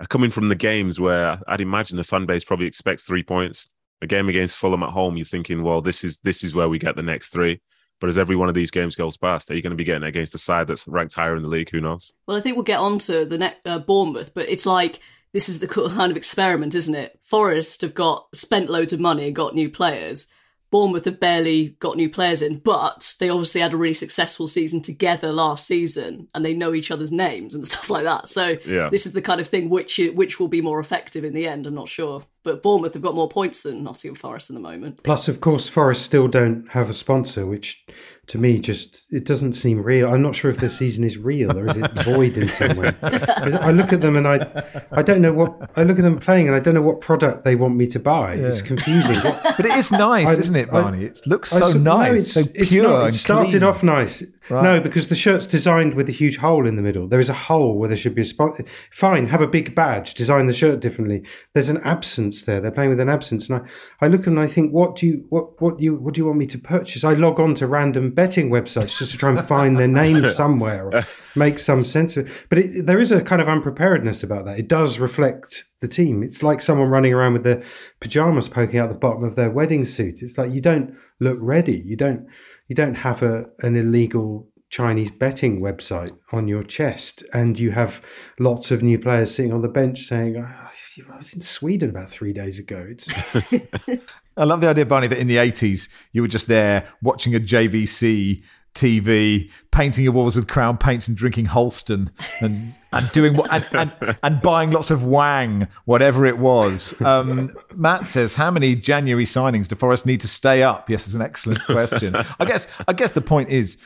are 0.00 0.06
coming 0.06 0.30
from 0.30 0.48
the 0.48 0.54
games 0.54 1.00
where 1.00 1.40
I'd 1.48 1.60
imagine 1.60 1.96
the 1.96 2.04
fan 2.04 2.26
base 2.26 2.44
probably 2.44 2.66
expects 2.66 3.04
three 3.04 3.22
points. 3.22 3.68
A 4.02 4.06
game 4.06 4.28
against 4.28 4.56
Fulham 4.56 4.82
at 4.82 4.90
home, 4.90 5.16
you're 5.16 5.26
thinking, 5.26 5.62
well, 5.62 5.80
this 5.80 6.04
is 6.04 6.18
this 6.18 6.44
is 6.44 6.54
where 6.54 6.68
we 6.68 6.78
get 6.78 6.94
the 6.94 7.02
next 7.02 7.30
three. 7.30 7.60
But 8.00 8.08
as 8.08 8.18
every 8.18 8.36
one 8.36 8.48
of 8.48 8.54
these 8.54 8.70
games 8.70 8.96
goes 8.96 9.16
past, 9.16 9.50
are 9.50 9.54
you 9.54 9.62
going 9.62 9.70
to 9.70 9.76
be 9.76 9.84
getting 9.84 10.02
against 10.02 10.34
a 10.34 10.38
side 10.38 10.66
that's 10.66 10.86
ranked 10.86 11.14
higher 11.14 11.36
in 11.36 11.42
the 11.42 11.48
league? 11.48 11.70
Who 11.70 11.80
knows? 11.80 12.12
Well, 12.26 12.36
I 12.36 12.40
think 12.40 12.56
we'll 12.56 12.64
get 12.64 12.80
on 12.80 12.98
to 13.00 13.24
the 13.24 13.38
next 13.38 13.66
uh, 13.66 13.78
Bournemouth, 13.78 14.34
but 14.34 14.48
it's 14.48 14.66
like 14.66 15.00
this 15.34 15.50
is 15.50 15.58
the 15.58 15.68
kind 15.68 16.10
of 16.10 16.16
experiment, 16.16 16.74
isn't 16.74 16.94
it? 16.94 17.20
Forest 17.22 17.82
have 17.82 17.92
got 17.94 18.28
spent 18.34 18.70
loads 18.70 18.94
of 18.94 19.00
money 19.00 19.26
and 19.26 19.36
got 19.36 19.54
new 19.54 19.68
players. 19.68 20.26
Bournemouth 20.70 21.04
have 21.04 21.20
barely 21.20 21.76
got 21.78 21.96
new 21.96 22.10
players 22.10 22.42
in, 22.42 22.58
but 22.58 23.14
they 23.20 23.28
obviously 23.28 23.60
had 23.60 23.72
a 23.72 23.76
really 23.76 23.94
successful 23.94 24.48
season 24.48 24.82
together 24.82 25.30
last 25.32 25.68
season, 25.68 26.26
and 26.34 26.44
they 26.44 26.52
know 26.54 26.74
each 26.74 26.90
other's 26.90 27.12
names 27.12 27.54
and 27.54 27.64
stuff 27.72 27.90
like 27.90 28.02
that. 28.04 28.26
So 28.28 28.56
Yeah. 28.66 28.88
this 28.90 29.06
is 29.06 29.12
the 29.12 29.22
kind 29.22 29.40
of 29.40 29.46
thing 29.46 29.68
which 29.70 30.00
which 30.14 30.40
will 30.40 30.48
be 30.48 30.60
more 30.62 30.80
effective 30.80 31.22
in 31.24 31.32
the 31.34 31.46
end. 31.46 31.66
I'm 31.68 31.74
not 31.76 31.88
sure, 31.88 32.24
but 32.42 32.60
Bournemouth 32.62 32.94
have 32.94 33.02
got 33.04 33.14
more 33.14 33.28
points 33.28 33.62
than 33.62 33.84
Nottingham 33.84 34.16
Forest 34.16 34.50
at 34.50 34.54
the 34.54 34.60
moment. 34.60 35.00
Plus, 35.04 35.28
of 35.28 35.40
course, 35.40 35.68
Forest 35.68 36.02
still 36.02 36.26
don't 36.26 36.68
have 36.70 36.90
a 36.90 36.94
sponsor, 36.94 37.46
which 37.46 37.84
to 38.26 38.38
me 38.38 38.58
just 38.58 39.06
it 39.12 39.24
doesn't 39.24 39.52
seem 39.52 39.82
real. 39.82 40.08
I'm 40.08 40.22
not 40.22 40.34
sure 40.34 40.50
if 40.50 40.58
the 40.58 40.68
season 40.70 41.04
is 41.04 41.18
real 41.18 41.56
or 41.58 41.66
is 41.66 41.76
it 41.76 41.90
void 42.04 42.36
in 42.36 42.48
some 42.48 42.76
way. 42.76 42.92
I 43.02 43.70
look 43.70 43.92
at 43.92 44.00
them 44.00 44.16
and 44.16 44.26
I, 44.26 44.64
I 44.92 45.02
don't 45.02 45.20
know 45.20 45.32
what 45.32 45.70
I 45.76 45.82
look 45.82 45.98
at 45.98 46.02
them 46.02 46.18
playing 46.18 46.46
and 46.46 46.56
I 46.56 46.60
don't 46.60 46.74
know 46.74 46.82
what 46.82 47.00
product 47.00 47.44
they 47.44 47.54
want 47.54 47.76
me 47.76 47.86
to 47.88 47.98
buy. 48.00 48.34
It's 48.34 48.62
confusing. 48.62 49.16
But 49.56 49.66
it 49.66 49.74
is 49.74 49.92
nice, 49.92 50.26
I- 50.26 50.32
isn't 50.40 50.56
it, 50.56 50.68
I- 50.68 50.72
Barney? 50.72 51.04
it 51.04 51.20
looks 51.26 51.52
I 51.54 51.60
so 51.60 51.72
saw- 51.72 51.78
no, 51.78 51.96
nice, 51.98 52.32
so 52.32 52.42
pure 52.66 52.82
not. 52.82 53.08
It 53.08 53.12
started 53.14 53.50
clean. 53.50 53.62
off 53.62 53.82
nice. 53.82 54.24
Right. 54.50 54.62
No, 54.62 54.80
because 54.80 55.08
the 55.08 55.14
shirt's 55.14 55.46
designed 55.46 55.94
with 55.94 56.06
a 56.08 56.12
huge 56.12 56.36
hole 56.36 56.66
in 56.66 56.76
the 56.76 56.82
middle. 56.82 57.08
There 57.08 57.20
is 57.20 57.30
a 57.30 57.34
hole 57.34 57.78
where 57.78 57.88
there 57.88 57.96
should 57.96 58.14
be 58.14 58.20
a 58.22 58.26
spot. 58.26 58.60
Fine, 58.92 59.26
have 59.28 59.40
a 59.40 59.46
big 59.46 59.74
badge. 59.74 60.12
Design 60.14 60.46
the 60.48 60.52
shirt 60.52 60.80
differently. 60.80 61.22
There's 61.54 61.70
an 61.70 61.78
absence 61.78 62.44
there. 62.44 62.60
They're 62.60 62.70
playing 62.70 62.90
with 62.90 63.00
an 63.00 63.08
absence, 63.08 63.48
and 63.48 63.62
I, 63.62 64.04
I 64.04 64.08
look 64.08 64.20
at 64.20 64.24
them 64.26 64.36
and 64.36 64.46
I 64.46 64.46
think, 64.46 64.72
what 64.72 64.96
do 64.96 65.06
you, 65.06 65.24
what, 65.30 65.62
what 65.62 65.80
you, 65.80 65.94
what 65.94 66.12
do 66.12 66.20
you 66.20 66.26
want 66.26 66.38
me 66.38 66.46
to 66.46 66.58
purchase? 66.58 67.04
I 67.04 67.14
log 67.14 67.40
on 67.40 67.54
to 67.54 67.66
random 67.66 68.10
betting 68.14 68.50
websites 68.50 68.98
just 68.98 69.12
to 69.12 69.18
try 69.18 69.30
and 69.30 69.46
find 69.46 69.78
their 69.78 69.88
name 69.88 70.28
somewhere, 70.30 70.86
or 70.86 71.04
make 71.36 71.58
some 71.58 71.84
sense 71.84 72.16
of 72.16 72.26
it. 72.26 72.46
But 72.48 72.58
it, 72.58 72.86
there 72.86 73.00
is 73.00 73.12
a 73.12 73.22
kind 73.22 73.42
of 73.42 73.48
unpreparedness 73.48 74.22
about 74.22 74.44
that. 74.46 74.58
It 74.58 74.68
does 74.68 74.98
reflect 74.98 75.64
the 75.80 75.88
team. 75.88 76.22
It's 76.22 76.42
like 76.42 76.60
someone 76.60 76.88
running 76.88 77.12
around 77.12 77.34
with 77.34 77.44
their 77.44 77.62
pajamas 78.00 78.48
poking 78.48 78.78
out 78.78 78.88
the 78.88 78.94
bottom 78.94 79.24
of 79.24 79.36
their 79.36 79.50
wedding 79.50 79.84
suit. 79.84 80.22
It's 80.22 80.38
like 80.38 80.52
you 80.52 80.60
don't 80.60 80.96
look 81.20 81.38
ready. 81.40 81.82
You 81.84 81.96
don't 81.96 82.26
you 82.68 82.74
don't 82.74 82.94
have 82.94 83.22
a 83.22 83.46
an 83.60 83.76
illegal 83.76 84.48
Chinese 84.70 85.10
betting 85.10 85.60
website 85.60 86.10
on 86.32 86.48
your 86.48 86.64
chest, 86.64 87.22
and 87.32 87.56
you 87.58 87.70
have 87.70 88.04
lots 88.40 88.70
of 88.70 88.82
new 88.82 88.98
players 88.98 89.32
sitting 89.32 89.52
on 89.52 89.62
the 89.62 89.68
bench 89.68 90.00
saying, 90.00 90.36
"Ah, 90.36 90.72
"I 91.12 91.16
was 91.16 91.32
in 91.32 91.40
Sweden 91.42 91.90
about 91.90 92.08
three 92.08 92.32
days 92.32 92.58
ago." 92.58 92.84
It's 92.88 93.08
I 94.36 94.44
love 94.44 94.60
the 94.60 94.68
idea, 94.68 94.86
Barney, 94.86 95.06
that 95.06 95.18
in 95.18 95.26
the 95.26 95.36
80s, 95.36 95.88
you 96.12 96.22
were 96.22 96.28
just 96.28 96.48
there 96.48 96.88
watching 97.02 97.34
a 97.34 97.40
JVC 97.40 98.42
TV, 98.74 99.50
painting 99.70 100.02
your 100.02 100.12
walls 100.12 100.34
with 100.34 100.48
crown 100.48 100.76
paints 100.76 101.06
and 101.06 101.16
drinking 101.16 101.46
Holsten 101.46 102.10
and, 102.40 102.74
and 102.92 103.12
doing 103.12 103.36
what, 103.36 103.52
and, 103.52 103.66
and, 103.72 104.16
and 104.22 104.42
buying 104.42 104.72
lots 104.72 104.90
of 104.90 105.06
Wang, 105.06 105.68
whatever 105.84 106.26
it 106.26 106.38
was. 106.38 107.00
Um, 107.00 107.56
Matt 107.74 108.08
says, 108.08 108.34
how 108.34 108.50
many 108.50 108.74
January 108.74 109.26
signings 109.26 109.68
do 109.68 109.76
Forest 109.76 110.06
need 110.06 110.20
to 110.22 110.28
stay 110.28 110.64
up? 110.64 110.90
Yes, 110.90 111.06
it's 111.06 111.14
an 111.14 111.22
excellent 111.22 111.64
question. 111.66 112.16
I 112.40 112.44
guess, 112.44 112.66
I 112.88 112.92
guess 112.92 113.12
the 113.12 113.20
point 113.20 113.48
is, 113.48 113.78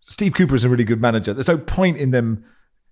Steve 0.00 0.34
Cooper 0.34 0.54
is 0.54 0.64
a 0.64 0.68
really 0.68 0.84
good 0.84 1.00
manager. 1.00 1.32
There's 1.32 1.48
no 1.48 1.58
point 1.58 1.96
in 1.96 2.10
them. 2.10 2.44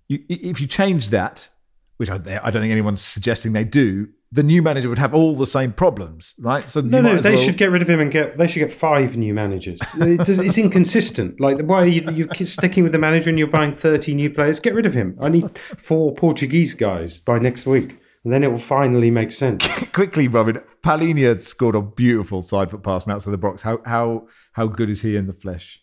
You, 0.09 0.25
if 0.29 0.61
you 0.61 0.67
change 0.67 1.11
that, 1.11 1.51
which 1.99 2.11
I, 2.11 2.15
I 2.15 2.51
don't 2.51 2.63
think 2.63 2.73
anyone's 2.73 3.03
suggesting 3.03 3.53
they 3.53 3.65
do, 3.65 4.09
the 4.35 4.43
new 4.43 4.63
manager 4.63 4.89
would 4.89 4.99
have 4.99 5.13
all 5.13 5.35
the 5.37 5.47
same 5.47 5.73
problems, 5.75 6.35
right? 6.39 6.67
So 6.69 6.81
no, 6.81 6.97
you 6.97 7.03
no. 7.03 7.09
might 7.11 7.19
as 7.19 7.25
They 7.25 7.35
well- 7.35 7.45
should 7.45 7.59
get 7.59 7.71
rid 7.71 7.83
of 7.83 7.91
him 7.91 8.01
and 8.01 8.11
get. 8.11 8.39
They 8.39 8.47
should 8.49 8.61
get 8.61 8.73
five 8.73 9.15
new 9.17 9.35
managers. 9.35 9.81
It 10.01 10.25
does, 10.25 10.39
it's 10.39 10.57
inconsistent. 10.57 11.39
Like, 11.39 11.61
why 11.61 11.83
are 11.83 11.87
you 11.87 12.11
you 12.13 12.27
keep 12.27 12.49
sticking 12.49 12.83
with 12.83 12.93
the 12.93 12.99
manager 12.99 13.29
and 13.29 13.39
you're 13.39 13.49
buying 13.49 13.75
thirty 13.75 14.15
new 14.15 14.31
players? 14.31 14.59
Get 14.59 14.75
rid 14.75 14.87
of 14.87 14.95
him. 14.95 15.19
I 15.21 15.29
need 15.29 15.59
four 15.59 16.15
Portuguese 16.15 16.73
guys 16.75 17.19
by 17.21 17.39
next 17.39 17.67
week, 17.67 17.99
and 18.25 18.33
then 18.33 18.43
it 18.43 18.51
will 18.51 18.59
finally 18.59 19.11
make 19.11 19.33
sense. 19.33 19.67
quickly, 19.93 20.29
Robyn. 20.29 20.63
Palhinha 20.83 21.29
had 21.29 21.43
scored 21.43 21.75
a 21.77 21.83
beautiful 21.83 22.41
side 22.43 22.71
foot 22.71 22.83
pass 22.83 23.05
from 23.05 23.13
outside 23.13 23.33
the 23.33 23.39
box. 23.39 23.61
How 23.63 23.81
how 23.85 24.29
how 24.55 24.67
good 24.67 24.89
is 24.89 25.03
he 25.03 25.15
in 25.17 25.27
the 25.27 25.35
flesh? 25.35 25.83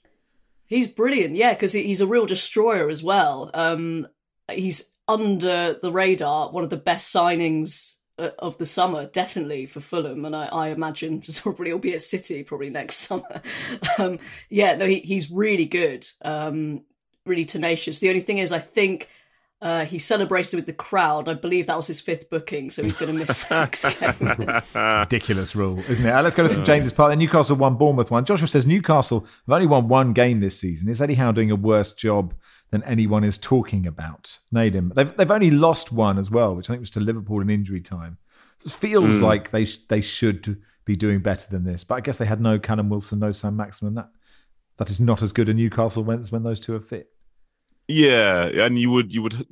He's 0.66 0.88
brilliant, 0.88 1.36
yeah, 1.36 1.54
because 1.54 1.74
he's 1.74 2.02
a 2.02 2.08
real 2.08 2.26
destroyer 2.26 2.90
as 2.90 3.04
well. 3.04 3.50
Um, 3.54 4.08
he's 4.52 4.92
under 5.08 5.74
the 5.80 5.92
radar, 5.92 6.52
one 6.52 6.64
of 6.64 6.70
the 6.70 6.78
best 6.78 7.14
signings 7.14 7.96
of 8.40 8.58
the 8.58 8.66
summer, 8.66 9.06
definitely 9.06 9.66
for 9.66 9.80
Fulham, 9.80 10.26
and 10.26 10.36
I, 10.36 10.46
I 10.46 10.68
imagine 10.70 11.22
probably 11.42 11.68
he'll 11.68 11.80
be 11.80 11.94
at 11.94 12.02
City 12.02 12.44
probably 12.44 12.70
next 12.70 12.96
summer. 13.08 13.42
um, 13.98 14.20
yeah, 14.50 14.76
no, 14.76 14.86
he, 14.86 15.00
he's 15.00 15.32
really 15.32 15.66
good, 15.66 16.08
um, 16.22 16.82
really 17.26 17.46
tenacious. 17.46 18.00
The 18.00 18.10
only 18.10 18.22
thing 18.22 18.38
is, 18.40 18.52
I 18.52 18.60
think 18.60 19.10
uh, 19.62 19.84
he 19.86 20.00
celebrated 20.00 20.56
with 20.56 20.66
the 20.66 20.74
crowd. 20.74 21.28
I 21.28 21.34
believe 21.34 21.68
that 21.68 21.76
was 21.76 21.88
his 21.88 22.00
fifth 22.00 22.30
booking, 22.30 22.70
so 22.70 22.84
he's 22.84 22.96
going 22.96 23.12
to 23.12 23.26
miss 23.26 23.44
the 23.44 23.60
next 23.60 23.84
game. 24.00 24.62
Ridiculous 24.74 25.56
rule, 25.56 25.80
isn't 25.90 26.06
it? 26.06 26.12
Uh, 26.12 26.22
let's 26.22 26.36
go 26.36 26.44
to 26.44 26.50
St 26.50 26.66
James's 26.66 26.94
Park. 26.94 27.18
Newcastle 27.18 27.58
won, 27.58 27.76
Bournemouth 27.76 28.10
won. 28.10 28.24
Joshua 28.24 28.48
says 28.48 28.66
Newcastle 28.66 29.22
have 29.22 29.54
only 29.54 29.68
won 29.68 29.88
one 29.88 30.14
game 30.14 30.40
this 30.40 30.60
season. 30.60 30.88
Is 30.88 31.02
Eddie 31.02 31.16
Howe 31.16 31.32
doing 31.32 31.52
a 31.52 31.56
worse 31.56 31.92
job 31.94 32.34
than 32.72 32.84
anyone 32.84 33.24
is 33.24 33.38
talking 33.38 33.86
about? 33.88 34.40
Nedum, 34.54 34.94
they've 34.94 35.16
they've 35.16 35.32
only 35.32 35.52
lost 35.52 35.92
one 35.92 36.18
as 36.18 36.30
well, 36.30 36.56
which 36.56 36.70
I 36.70 36.74
think 36.74 36.82
was 36.82 36.92
to 36.92 37.00
Liverpool 37.00 37.42
in 37.42 37.50
injury 37.50 37.82
time. 37.82 38.18
It 38.66 38.72
feels 38.72 39.16
mm. 39.16 39.22
like 39.22 39.52
they 39.52 39.66
sh- 39.66 39.80
they 39.88 40.02
should 40.02 40.62
be 40.86 40.96
doing 40.96 41.20
better 41.20 41.48
than 41.50 41.64
this, 41.64 41.84
but 41.84 41.96
I 41.96 42.02
guess 42.02 42.18
they 42.18 42.26
had 42.26 42.42
no 42.42 42.60
Callum 42.60 42.90
Wilson, 42.90 43.20
no 43.20 43.32
Saint-Maximin. 43.32 43.96
That 43.96 44.10
that 44.78 44.90
is 44.90 45.00
not 45.00 45.22
as 45.22 45.34
good 45.34 45.50
a 45.50 45.54
Newcastle 45.54 46.04
when 46.04 46.24
when 46.26 46.44
those 46.44 46.60
two 46.60 46.76
are 46.76 46.82
fit. 46.82 47.10
Yeah, 47.88 48.46
and 48.46 48.78
you 48.78 48.92
would 48.92 49.14
you 49.14 49.22
would 49.22 49.46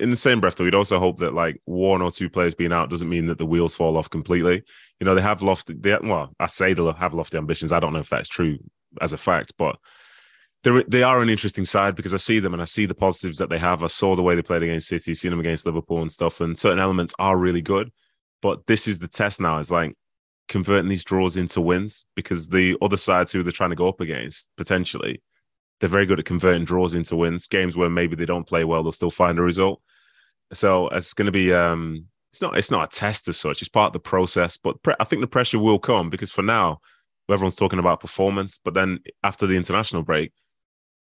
in 0.00 0.10
the 0.10 0.16
same 0.16 0.40
breath 0.40 0.56
though, 0.56 0.64
we'd 0.64 0.74
also 0.74 0.98
hope 0.98 1.18
that 1.20 1.34
like 1.34 1.60
one 1.64 2.02
or 2.02 2.10
two 2.10 2.30
players 2.30 2.54
being 2.54 2.72
out 2.72 2.90
doesn't 2.90 3.08
mean 3.08 3.26
that 3.26 3.38
the 3.38 3.46
wheels 3.46 3.74
fall 3.74 3.96
off 3.96 4.10
completely. 4.10 4.62
You 5.00 5.04
know, 5.04 5.14
they 5.14 5.20
have 5.22 5.42
lost. 5.42 5.70
They 5.82 5.96
well, 6.02 6.34
I 6.40 6.46
say 6.46 6.74
they 6.74 6.92
have 6.98 7.14
lofty 7.14 7.38
ambitions. 7.38 7.72
I 7.72 7.80
don't 7.80 7.92
know 7.92 7.98
if 7.98 8.08
that's 8.08 8.28
true 8.28 8.58
as 9.00 9.12
a 9.12 9.16
fact, 9.16 9.52
but 9.58 9.76
they're, 10.64 10.82
they 10.84 11.02
are 11.02 11.20
an 11.20 11.28
interesting 11.28 11.64
side 11.64 11.94
because 11.94 12.14
I 12.14 12.16
see 12.16 12.40
them 12.40 12.54
and 12.54 12.62
I 12.62 12.64
see 12.64 12.86
the 12.86 12.94
positives 12.94 13.38
that 13.38 13.50
they 13.50 13.58
have. 13.58 13.82
I 13.82 13.86
saw 13.86 14.16
the 14.16 14.22
way 14.22 14.34
they 14.34 14.42
played 14.42 14.62
against 14.62 14.88
City, 14.88 15.14
seen 15.14 15.30
them 15.30 15.40
against 15.40 15.66
Liverpool 15.66 16.02
and 16.02 16.10
stuff, 16.10 16.40
and 16.40 16.58
certain 16.58 16.80
elements 16.80 17.14
are 17.18 17.36
really 17.36 17.62
good. 17.62 17.92
But 18.42 18.66
this 18.66 18.88
is 18.88 18.98
the 18.98 19.08
test 19.08 19.40
now. 19.40 19.58
It's 19.58 19.70
like 19.70 19.94
converting 20.48 20.88
these 20.88 21.04
draws 21.04 21.36
into 21.36 21.60
wins 21.60 22.04
because 22.16 22.48
the 22.48 22.76
other 22.82 22.96
sides 22.96 23.30
who 23.30 23.42
they're 23.42 23.52
trying 23.52 23.70
to 23.70 23.76
go 23.76 23.88
up 23.88 24.00
against 24.00 24.48
potentially 24.56 25.22
they're 25.80 25.88
very 25.88 26.06
good 26.06 26.18
at 26.18 26.24
converting 26.24 26.64
draws 26.64 26.94
into 26.94 27.16
wins. 27.16 27.46
Games 27.46 27.76
where 27.76 27.90
maybe 27.90 28.16
they 28.16 28.26
don't 28.26 28.46
play 28.46 28.64
well, 28.64 28.82
they'll 28.82 28.92
still 28.92 29.10
find 29.10 29.38
a 29.38 29.42
result. 29.42 29.82
So 30.52 30.88
it's 30.88 31.14
going 31.14 31.26
to 31.26 31.32
be 31.32 31.52
um, 31.52 32.06
it's 32.32 32.40
not 32.40 32.56
it's 32.56 32.70
not 32.70 32.84
a 32.84 32.96
test 32.96 33.28
as 33.28 33.36
such. 33.36 33.60
It's 33.60 33.68
part 33.68 33.88
of 33.88 33.92
the 33.92 34.00
process, 34.00 34.56
but 34.56 34.82
pre- 34.82 34.94
I 34.98 35.04
think 35.04 35.20
the 35.20 35.26
pressure 35.26 35.58
will 35.58 35.78
come 35.78 36.10
because 36.10 36.30
for 36.30 36.42
now, 36.42 36.80
everyone's 37.28 37.56
talking 37.56 37.78
about 37.78 38.00
performance. 38.00 38.58
But 38.62 38.74
then 38.74 39.00
after 39.22 39.46
the 39.46 39.56
international 39.56 40.02
break, 40.02 40.32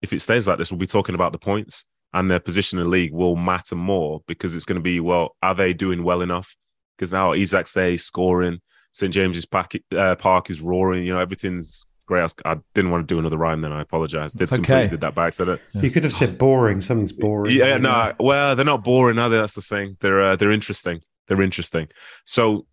if 0.03 0.13
it 0.13 0.21
stays 0.21 0.47
like 0.47 0.59
this, 0.59 0.71
we'll 0.71 0.79
be 0.79 0.87
talking 0.87 1.15
about 1.15 1.33
the 1.33 1.39
points 1.39 1.85
and 2.13 2.31
their 2.31 2.41
position 2.41 2.79
in 2.79 2.85
the 2.85 2.91
league 2.91 3.13
will 3.13 3.37
matter 3.37 3.77
more 3.77 4.21
because 4.27 4.55
it's 4.55 4.65
going 4.65 4.79
to 4.79 4.83
be 4.83 5.01
well, 5.01 5.37
are 5.43 5.55
they 5.55 5.73
doing 5.73 6.03
well 6.03 6.23
enough? 6.23 6.57
Because 6.97 7.13
now 7.13 7.33
Isak's 7.33 7.75
there, 7.75 7.97
scoring. 7.99 8.61
St 8.93 9.13
James's 9.13 9.47
Park, 9.47 9.75
uh, 9.97 10.17
Park 10.17 10.51
is 10.51 10.61
roaring. 10.61 11.05
You 11.05 11.15
know 11.15 11.21
everything's 11.21 11.87
great. 12.07 12.33
I, 12.45 12.59
didn't 12.75 12.91
want 12.91 13.07
to 13.07 13.15
do 13.15 13.19
another 13.19 13.39
rhyme. 13.39 13.61
Then 13.61 13.73
I 13.73 13.81
apologize. 13.81 14.33
Did 14.33 14.53
okay. 14.53 14.89
Did 14.89 15.01
that 15.01 15.15
by 15.15 15.29
accident. 15.29 15.61
Yeah. 15.73 15.83
You 15.83 15.91
could 15.91 16.05
have 16.05 16.13
said 16.13 16.37
boring. 16.39 16.81
Something's 16.81 17.13
boring. 17.13 17.55
Yeah, 17.55 17.77
no. 17.77 18.13
Well, 18.19 18.57
they're 18.57 18.65
not 18.65 18.83
boring. 18.83 19.19
Are 19.19 19.29
they? 19.29 19.39
That's 19.39 19.55
the 19.55 19.63
thing. 19.63 19.97
They're 20.01 20.21
uh, 20.21 20.37
they're 20.37 20.51
interesting. 20.51 21.03
They're 21.29 21.41
interesting. 21.41 21.89
So, 22.27 22.67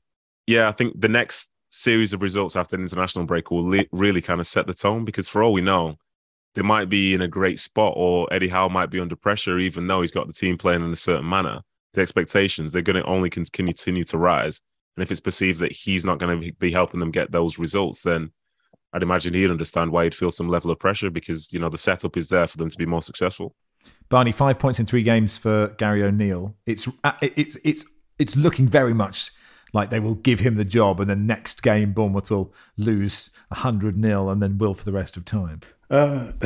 yeah, 0.48 0.68
I 0.68 0.72
think 0.72 1.00
the 1.00 1.08
next 1.08 1.52
series 1.70 2.14
of 2.14 2.24
results 2.24 2.56
after 2.56 2.76
an 2.76 2.82
international 2.82 3.26
break 3.26 3.52
will 3.52 3.64
li- 3.64 3.88
really 3.92 4.22
kind 4.22 4.40
of 4.40 4.48
set 4.48 4.66
the 4.66 4.74
tone 4.74 5.06
because 5.06 5.28
for 5.28 5.44
all 5.44 5.54
we 5.54 5.62
know, 5.62 5.98
they 6.58 6.64
might 6.64 6.90
be 6.90 7.14
in 7.14 7.22
a 7.22 7.28
great 7.28 7.60
spot 7.60 7.94
or 7.96 8.28
Eddie 8.34 8.48
Howe 8.48 8.68
might 8.68 8.90
be 8.90 9.00
under 9.00 9.16
pressure, 9.16 9.60
even 9.60 9.86
though 9.86 10.02
he's 10.02 10.12
got 10.12 10.26
the 10.26 10.34
team 10.34 10.58
playing 10.58 10.84
in 10.84 10.92
a 10.92 10.96
certain 10.96 11.30
manner. 11.30 11.62
The 11.94 12.02
expectations 12.02 12.72
they're 12.72 12.82
going 12.82 12.96
to 12.96 13.04
only 13.04 13.30
continue 13.30 14.04
to 14.06 14.18
rise. 14.18 14.60
And 14.96 15.04
if 15.04 15.12
it's 15.12 15.20
perceived 15.20 15.60
that 15.60 15.72
he's 15.72 16.04
not 16.04 16.18
going 16.18 16.42
to 16.42 16.52
be 16.54 16.72
helping 16.72 17.00
them 17.00 17.12
get 17.12 17.32
those 17.32 17.60
results, 17.60 18.02
then 18.02 18.32
I'd 18.92 19.04
imagine 19.04 19.36
he'd 19.36 19.52
understand 19.52 19.92
why 19.92 20.06
he'd 20.06 20.16
feel 20.16 20.32
some 20.32 20.50
level 20.50 20.72
of 20.72 20.80
pressure 20.80 21.12
because 21.12 21.54
you 21.54 21.60
know 21.60 21.70
the 21.70 21.78
setup 21.78 22.18
is 22.18 22.30
there 22.30 22.48
for 22.48 22.58
them 22.58 22.70
to 22.70 22.78
be 22.78 22.88
more 22.88 23.04
successful. 23.04 23.54
Barney, 24.10 24.32
five 24.32 24.58
points 24.58 24.80
in 24.80 24.88
three 24.88 25.04
games 25.04 25.38
for 25.38 25.76
Gary 25.78 26.02
O'Neil. 26.04 26.56
It's 26.66 26.88
uh, 27.04 27.12
it's 27.22 27.56
it's 27.64 27.86
it's 28.18 28.36
looking 28.36 28.68
very 28.68 28.96
much 28.96 29.30
like 29.74 29.92
they 29.92 30.00
will 30.00 30.16
give 30.16 30.40
him 30.40 30.56
the 30.56 30.66
job, 30.66 31.00
and 31.00 31.08
then 31.08 31.28
next 31.28 31.62
game 31.62 31.94
Bournemouth 31.94 32.32
will 32.32 32.52
lose 32.78 33.30
hundred 33.52 34.02
0 34.02 34.30
and 34.30 34.42
then 34.42 34.58
will 34.58 34.74
for 34.74 34.86
the 34.86 34.92
rest 34.92 35.18
of 35.18 35.24
time. 35.24 35.62
Uh, 35.90 36.32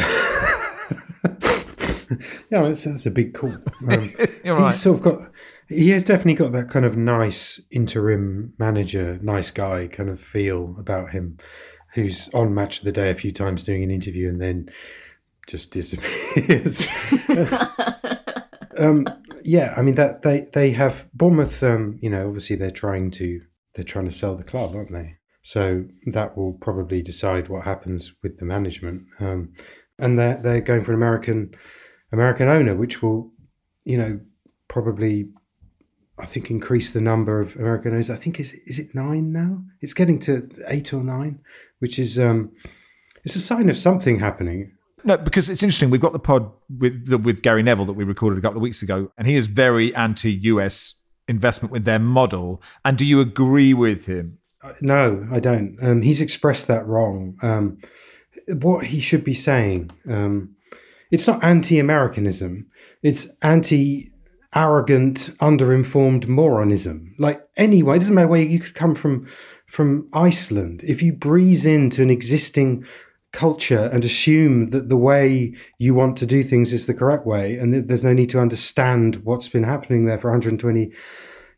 yeah, 2.49 2.61
that's, 2.61 2.83
that's 2.83 3.05
a 3.05 3.11
big 3.11 3.33
call. 3.33 3.55
Um, 3.89 4.13
You're 4.43 4.57
right. 4.57 4.67
He's 4.67 4.81
sort 4.81 4.97
of 4.97 5.03
got. 5.03 5.31
He 5.67 5.89
has 5.89 6.03
definitely 6.03 6.35
got 6.35 6.51
that 6.51 6.69
kind 6.69 6.85
of 6.85 6.97
nice 6.97 7.59
interim 7.71 8.53
manager, 8.59 9.17
nice 9.23 9.49
guy 9.49 9.87
kind 9.87 10.09
of 10.09 10.19
feel 10.19 10.75
about 10.77 11.11
him 11.11 11.37
who's 11.93 12.29
on 12.33 12.53
Match 12.53 12.79
of 12.79 12.85
the 12.85 12.91
Day 12.91 13.09
a 13.09 13.15
few 13.15 13.31
times 13.31 13.63
doing 13.63 13.83
an 13.83 13.91
interview 13.91 14.29
and 14.29 14.41
then 14.41 14.69
just 15.47 15.71
disappears. 15.71 16.87
um, 18.77 19.07
yeah, 19.43 19.73
I 19.75 19.81
mean 19.81 19.95
that 19.95 20.21
they 20.21 20.47
they 20.53 20.71
have 20.71 21.07
Bournemouth. 21.13 21.63
Um, 21.63 21.97
you 22.01 22.09
know, 22.09 22.27
obviously 22.27 22.55
they're 22.55 22.71
trying 22.71 23.11
to 23.11 23.41
they're 23.73 23.83
trying 23.83 24.05
to 24.05 24.11
sell 24.11 24.35
the 24.35 24.43
club, 24.43 24.75
aren't 24.75 24.91
they? 24.91 25.17
So 25.43 25.85
that 26.07 26.37
will 26.37 26.53
probably 26.53 27.01
decide 27.01 27.49
what 27.49 27.65
happens 27.65 28.13
with 28.21 28.37
the 28.37 28.45
management. 28.45 29.03
Um, 29.19 29.53
and 29.97 30.17
they're 30.17 30.37
they're 30.37 30.61
going 30.61 30.83
for 30.83 30.91
an 30.91 30.97
American 30.97 31.55
American 32.11 32.47
owner, 32.47 32.75
which 32.75 33.01
will, 33.01 33.31
you 33.83 33.97
know, 33.97 34.19
probably 34.67 35.29
I 36.19 36.25
think 36.25 36.51
increase 36.51 36.91
the 36.91 37.01
number 37.01 37.41
of 37.41 37.55
American 37.55 37.93
owners. 37.93 38.09
I 38.09 38.15
think 38.15 38.39
is 38.39 38.53
is 38.65 38.79
it 38.79 38.93
nine 38.93 39.31
now? 39.31 39.63
It's 39.81 39.93
getting 39.93 40.19
to 40.19 40.47
eight 40.67 40.93
or 40.93 41.03
nine, 41.03 41.39
which 41.79 41.97
is 41.97 42.19
um, 42.19 42.51
it's 43.23 43.35
a 43.35 43.39
sign 43.39 43.69
of 43.69 43.77
something 43.77 44.19
happening. 44.19 44.73
No, 45.03 45.17
because 45.17 45.49
it's 45.49 45.63
interesting. 45.63 45.89
We've 45.89 46.01
got 46.01 46.13
the 46.13 46.19
pod 46.19 46.51
with 46.69 47.11
with 47.23 47.41
Gary 47.41 47.63
Neville 47.63 47.85
that 47.85 47.93
we 47.93 48.03
recorded 48.03 48.37
a 48.37 48.41
couple 48.41 48.57
of 48.57 48.61
weeks 48.61 48.83
ago, 48.83 49.11
and 49.17 49.27
he 49.27 49.35
is 49.35 49.47
very 49.47 49.93
anti-US 49.95 50.95
investment 51.27 51.71
with 51.71 51.85
their 51.85 51.99
model. 51.99 52.61
And 52.85 52.97
do 52.97 53.05
you 53.05 53.19
agree 53.19 53.73
with 53.73 54.05
him? 54.05 54.37
No, 54.81 55.27
I 55.31 55.39
don't. 55.39 55.77
Um, 55.81 56.01
he's 56.01 56.21
expressed 56.21 56.67
that 56.67 56.85
wrong. 56.85 57.37
Um, 57.41 57.79
what 58.47 58.85
he 58.85 58.99
should 58.99 59.23
be 59.23 59.33
saying, 59.33 59.91
um, 60.07 60.55
it's 61.09 61.27
not 61.27 61.43
anti-Americanism. 61.43 62.67
It's 63.01 63.27
anti 63.41 64.11
arrogant, 64.53 65.31
underinformed 65.39 66.27
moronism. 66.27 67.15
Like 67.17 67.41
anyway, 67.57 67.95
it 67.95 67.99
doesn't 67.99 68.15
matter 68.15 68.27
where 68.27 68.41
you 68.41 68.59
could 68.59 68.75
come 68.75 68.95
from 68.95 69.27
from 69.65 70.09
Iceland. 70.13 70.81
If 70.83 71.01
you 71.01 71.13
breeze 71.13 71.65
into 71.65 72.01
an 72.01 72.09
existing 72.09 72.85
culture 73.31 73.89
and 73.93 74.03
assume 74.03 74.71
that 74.71 74.89
the 74.89 74.97
way 74.97 75.55
you 75.77 75.93
want 75.93 76.17
to 76.17 76.25
do 76.25 76.43
things 76.43 76.73
is 76.73 76.85
the 76.85 76.93
correct 76.93 77.25
way, 77.25 77.57
and 77.57 77.73
there's 77.73 78.03
no 78.03 78.13
need 78.13 78.29
to 78.31 78.41
understand 78.41 79.17
what's 79.23 79.47
been 79.47 79.63
happening 79.63 80.05
there 80.05 80.17
for 80.17 80.29
120 80.29 80.91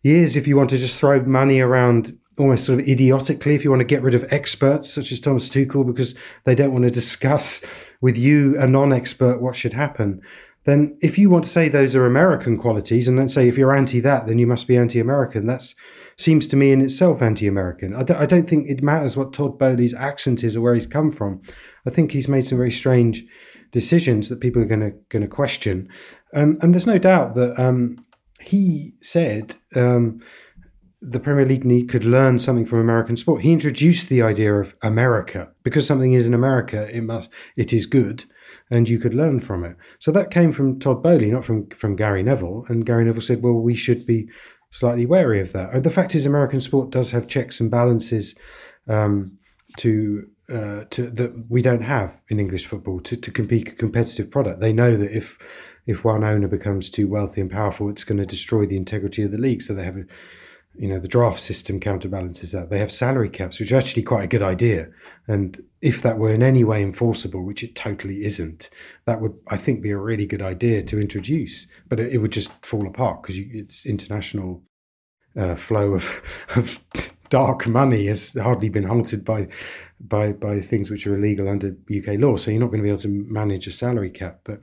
years, 0.03 0.35
if 0.35 0.47
you 0.47 0.55
want 0.55 0.69
to 0.69 0.77
just 0.77 0.99
throw 0.99 1.19
money 1.23 1.59
around 1.59 2.15
almost 2.37 2.65
sort 2.65 2.79
of 2.79 2.87
idiotically, 2.87 3.55
if 3.55 3.63
you 3.63 3.69
want 3.69 3.81
to 3.81 3.85
get 3.85 4.01
rid 4.01 4.15
of 4.15 4.25
experts 4.31 4.91
such 4.91 5.11
as 5.11 5.19
Thomas 5.19 5.49
Tuchel 5.49 5.85
because 5.85 6.15
they 6.45 6.55
don't 6.55 6.71
want 6.71 6.83
to 6.83 6.91
discuss 6.91 7.63
with 8.01 8.17
you, 8.17 8.59
a 8.59 8.67
non 8.67 8.91
expert, 8.91 9.41
what 9.41 9.55
should 9.55 9.73
happen, 9.73 10.21
then 10.65 10.97
if 11.01 11.17
you 11.17 11.29
want 11.29 11.43
to 11.43 11.49
say 11.49 11.67
those 11.67 11.95
are 11.95 12.05
American 12.05 12.57
qualities, 12.57 13.07
and 13.07 13.17
let's 13.17 13.33
say 13.33 13.47
if 13.47 13.57
you're 13.57 13.75
anti 13.75 13.99
that, 13.99 14.27
then 14.27 14.39
you 14.39 14.47
must 14.47 14.67
be 14.67 14.77
anti 14.77 14.99
American, 14.99 15.45
that 15.47 15.73
seems 16.17 16.47
to 16.47 16.55
me 16.55 16.71
in 16.71 16.81
itself 16.81 17.21
anti 17.21 17.47
American. 17.47 17.93
I, 17.93 18.05
I 18.17 18.25
don't 18.25 18.49
think 18.49 18.69
it 18.69 18.83
matters 18.83 19.17
what 19.17 19.33
Todd 19.33 19.59
Boehly's 19.59 19.93
accent 19.93 20.43
is 20.43 20.55
or 20.55 20.61
where 20.61 20.75
he's 20.75 20.87
come 20.87 21.11
from. 21.11 21.41
I 21.85 21.89
think 21.89 22.11
he's 22.11 22.27
made 22.27 22.47
some 22.47 22.57
very 22.57 22.71
strange 22.71 23.25
decisions 23.71 24.29
that 24.29 24.39
people 24.39 24.61
are 24.61 24.67
going 24.67 24.79
to 24.79 24.91
going 25.09 25.23
to 25.23 25.27
question. 25.27 25.89
Um, 26.33 26.57
and 26.61 26.73
there's 26.73 26.87
no 26.87 26.97
doubt 26.97 27.35
that 27.35 27.59
um, 27.59 27.97
he 28.39 28.93
said 29.01 29.55
um, 29.75 30.21
the 31.05 31.19
Premier 31.19 31.45
League 31.45 31.65
need, 31.65 31.89
could 31.89 32.05
learn 32.05 32.39
something 32.39 32.65
from 32.65 32.79
American 32.79 33.17
sport. 33.17 33.41
He 33.41 33.51
introduced 33.51 34.07
the 34.07 34.21
idea 34.21 34.53
of 34.53 34.75
America 34.81 35.49
because 35.63 35.85
something 35.85 36.13
is 36.13 36.25
in 36.25 36.33
America, 36.33 36.87
it 36.95 37.01
must 37.01 37.29
it 37.57 37.73
is 37.73 37.85
good 37.85 38.23
and 38.69 38.87
you 38.87 38.99
could 38.99 39.13
learn 39.13 39.39
from 39.39 39.63
it. 39.63 39.75
So 39.99 40.11
that 40.11 40.31
came 40.31 40.51
from 40.51 40.79
Todd 40.79 41.03
Boehly, 41.03 41.31
not 41.31 41.45
from, 41.45 41.67
from 41.69 41.95
Gary 41.95 42.23
Neville. 42.23 42.65
And 42.67 42.85
Gary 42.85 43.05
Neville 43.05 43.21
said, 43.21 43.43
well, 43.43 43.53
we 43.53 43.75
should 43.75 44.05
be 44.05 44.29
slightly 44.71 45.05
wary 45.05 45.39
of 45.39 45.51
that. 45.53 45.73
And 45.73 45.83
the 45.83 45.91
fact 45.91 46.15
is, 46.15 46.25
American 46.25 46.61
sport 46.61 46.89
does 46.89 47.11
have 47.11 47.27
checks 47.27 47.59
and 47.59 47.69
balances 47.69 48.35
um, 48.87 49.37
to 49.77 50.27
uh, 50.49 50.83
to 50.89 51.09
that 51.09 51.45
we 51.49 51.61
don't 51.61 51.83
have 51.83 52.19
in 52.27 52.37
English 52.37 52.65
football 52.65 52.99
to, 52.99 53.15
to 53.15 53.31
compete 53.31 53.69
a 53.69 53.75
competitive 53.75 54.29
product. 54.29 54.59
They 54.59 54.73
know 54.73 54.97
that 54.97 55.15
if 55.15 55.37
if 55.85 56.03
one 56.03 56.23
owner 56.23 56.47
becomes 56.47 56.89
too 56.89 57.07
wealthy 57.07 57.39
and 57.41 57.49
powerful, 57.49 57.89
it's 57.89 58.03
going 58.03 58.17
to 58.17 58.25
destroy 58.25 58.65
the 58.65 58.75
integrity 58.75 59.23
of 59.23 59.31
the 59.31 59.37
league. 59.37 59.61
So 59.61 59.73
they 59.73 59.85
have 59.85 59.95
a 59.95 60.05
you 60.75 60.87
know 60.87 60.99
the 60.99 61.07
draft 61.07 61.39
system 61.39 61.79
counterbalances 61.79 62.51
that. 62.51 62.69
They 62.69 62.79
have 62.79 62.91
salary 62.91 63.29
caps 63.29 63.59
which 63.59 63.71
are 63.71 63.77
actually 63.77 64.03
quite 64.03 64.23
a 64.23 64.27
good 64.27 64.41
idea. 64.41 64.89
And 65.27 65.63
if 65.81 66.01
that 66.01 66.17
were 66.17 66.33
in 66.33 66.43
any 66.43 66.63
way 66.63 66.81
enforceable 66.81 67.43
which 67.43 67.63
it 67.63 67.75
totally 67.75 68.23
isn't 68.23 68.69
that 69.05 69.19
would 69.21 69.33
i 69.49 69.57
think 69.57 69.81
be 69.81 69.91
a 69.91 69.97
really 69.97 70.25
good 70.25 70.41
idea 70.41 70.83
to 70.83 70.99
introduce. 70.99 71.67
But 71.87 71.99
it, 71.99 72.13
it 72.13 72.17
would 72.19 72.31
just 72.31 72.51
fall 72.65 72.87
apart 72.87 73.21
because 73.21 73.37
it's 73.37 73.85
international 73.85 74.63
uh, 75.35 75.55
flow 75.55 75.93
of 75.93 76.21
of 76.55 76.83
dark 77.33 77.65
money 77.65 78.05
has 78.05 78.33
hardly 78.33 78.69
been 78.69 78.83
halted 78.83 79.25
by 79.25 79.47
by 79.99 80.31
by 80.31 80.61
things 80.61 80.91
which 80.91 81.07
are 81.07 81.15
illegal 81.15 81.49
under 81.49 81.75
UK 81.89 82.19
law. 82.19 82.37
So 82.37 82.51
you're 82.51 82.59
not 82.59 82.67
going 82.67 82.77
to 82.77 82.83
be 82.83 82.89
able 82.89 83.01
to 83.01 83.25
manage 83.27 83.65
a 83.65 83.71
salary 83.71 84.11
cap. 84.11 84.41
But 84.43 84.59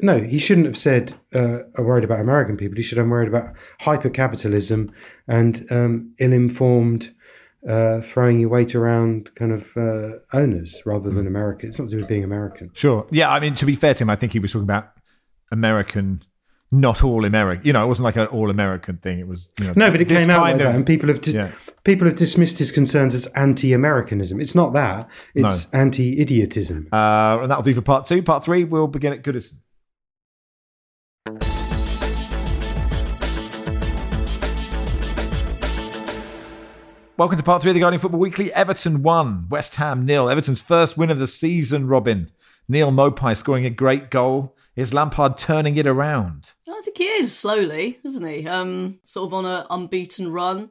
no, 0.00 0.18
he 0.18 0.38
shouldn't 0.38 0.66
have 0.66 0.78
said 0.78 1.12
uh, 1.34 1.58
I'm 1.76 1.84
worried 1.84 2.04
about 2.04 2.20
American 2.20 2.56
people. 2.56 2.76
He 2.76 2.82
should 2.82 2.96
have 2.96 3.06
worried 3.06 3.28
about 3.28 3.54
hyper 3.80 4.08
capitalism 4.08 4.90
and 5.26 5.66
um, 5.70 6.14
ill-informed. 6.18 7.14
Uh, 7.68 8.00
throwing 8.00 8.38
your 8.38 8.48
weight 8.48 8.72
around 8.76 9.34
kind 9.34 9.50
of 9.50 9.76
uh, 9.76 10.12
owners 10.32 10.80
rather 10.86 11.10
than 11.10 11.26
American. 11.26 11.68
It's 11.68 11.78
not 11.78 11.86
to 11.86 11.90
do 11.90 11.96
with 11.98 12.08
being 12.08 12.22
American. 12.22 12.70
Sure. 12.72 13.04
Yeah. 13.10 13.32
I 13.32 13.40
mean, 13.40 13.54
to 13.54 13.66
be 13.66 13.74
fair 13.74 13.94
to 13.94 14.04
him, 14.04 14.08
I 14.08 14.14
think 14.14 14.32
he 14.32 14.38
was 14.38 14.52
talking 14.52 14.62
about 14.62 14.92
American 15.50 16.22
not 16.70 17.02
all 17.02 17.24
American. 17.24 17.66
You 17.66 17.72
know, 17.72 17.84
it 17.84 17.88
wasn't 17.88 18.04
like 18.04 18.16
an 18.16 18.26
all 18.26 18.50
American 18.50 18.98
thing. 18.98 19.18
It 19.18 19.26
was 19.26 19.50
you 19.58 19.66
know, 19.66 19.72
no, 19.76 19.90
but 19.90 20.00
it 20.00 20.08
came 20.08 20.28
out 20.30 20.42
like 20.42 20.54
of- 20.54 20.58
that, 20.60 20.74
and 20.74 20.86
people 20.86 21.08
have 21.08 21.20
dis- 21.20 21.34
yeah. 21.34 21.50
people 21.84 22.06
have 22.06 22.16
dismissed 22.16 22.58
his 22.58 22.70
concerns 22.70 23.14
as 23.14 23.26
anti-Americanism. 23.28 24.40
It's 24.40 24.54
not 24.54 24.72
that; 24.74 25.08
it's 25.34 25.66
anti-idiotism. 25.72 26.88
Uh, 26.92 27.38
and 27.42 27.50
that'll 27.50 27.62
do 27.62 27.74
for 27.74 27.80
part 27.82 28.04
two. 28.04 28.22
Part 28.22 28.44
three, 28.44 28.64
we'll 28.64 28.86
begin 28.86 29.12
at 29.12 29.22
Goodison. 29.22 29.54
Welcome 37.16 37.36
to 37.36 37.42
part 37.42 37.62
three 37.62 37.72
of 37.72 37.74
the 37.74 37.80
Guardian 37.80 38.00
Football 38.00 38.20
Weekly. 38.20 38.52
Everton 38.52 39.02
won, 39.02 39.48
West 39.48 39.74
Ham 39.76 40.06
nil. 40.06 40.30
Everton's 40.30 40.60
first 40.60 40.96
win 40.96 41.10
of 41.10 41.18
the 41.18 41.26
season, 41.26 41.88
Robyn. 41.88 42.30
Neal 42.68 42.92
Maupay 42.92 43.36
scoring 43.36 43.66
a 43.66 43.70
great 43.70 44.08
goal. 44.08 44.54
Is 44.76 44.94
Lampard 44.94 45.36
turning 45.36 45.76
it 45.76 45.88
around? 45.88 46.52
I 46.78 46.82
think 46.82 46.98
he 46.98 47.04
is 47.04 47.36
slowly, 47.36 47.98
isn't 48.04 48.26
he? 48.26 48.46
Um, 48.46 49.00
sort 49.02 49.26
of 49.26 49.34
on 49.34 49.44
an 49.44 49.66
unbeaten 49.68 50.30
run. 50.30 50.70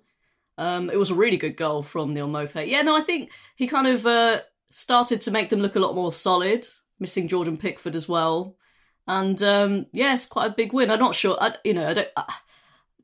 Um, 0.57 0.89
it 0.89 0.97
was 0.97 1.11
a 1.11 1.15
really 1.15 1.37
good 1.37 1.57
goal 1.57 1.83
from 1.83 2.13
Neal 2.13 2.29
Maupay. 2.29 2.67
Yeah, 2.67 2.81
no, 2.81 2.95
I 2.95 3.01
think 3.01 3.31
he 3.55 3.67
kind 3.67 3.87
of 3.87 4.05
uh, 4.05 4.39
started 4.71 5.21
to 5.21 5.31
make 5.31 5.49
them 5.49 5.59
look 5.59 5.75
a 5.75 5.79
lot 5.79 5.95
more 5.95 6.11
solid. 6.11 6.65
Missing 6.99 7.27
Jordan 7.27 7.57
Pickford 7.57 7.95
as 7.95 8.09
well, 8.09 8.55
and 9.05 9.41
um, 9.43 9.85
yeah, 9.93 10.15
it's 10.15 10.25
quite 10.25 10.47
a 10.47 10.55
big 10.55 10.73
win. 10.73 10.89
I'm 10.89 10.97
not 10.97 11.13
sure. 11.13 11.37
I, 11.39 11.53
you 11.63 11.75
know, 11.75 11.87
I 11.87 11.93
don't. 11.93 12.09
I 12.17 12.33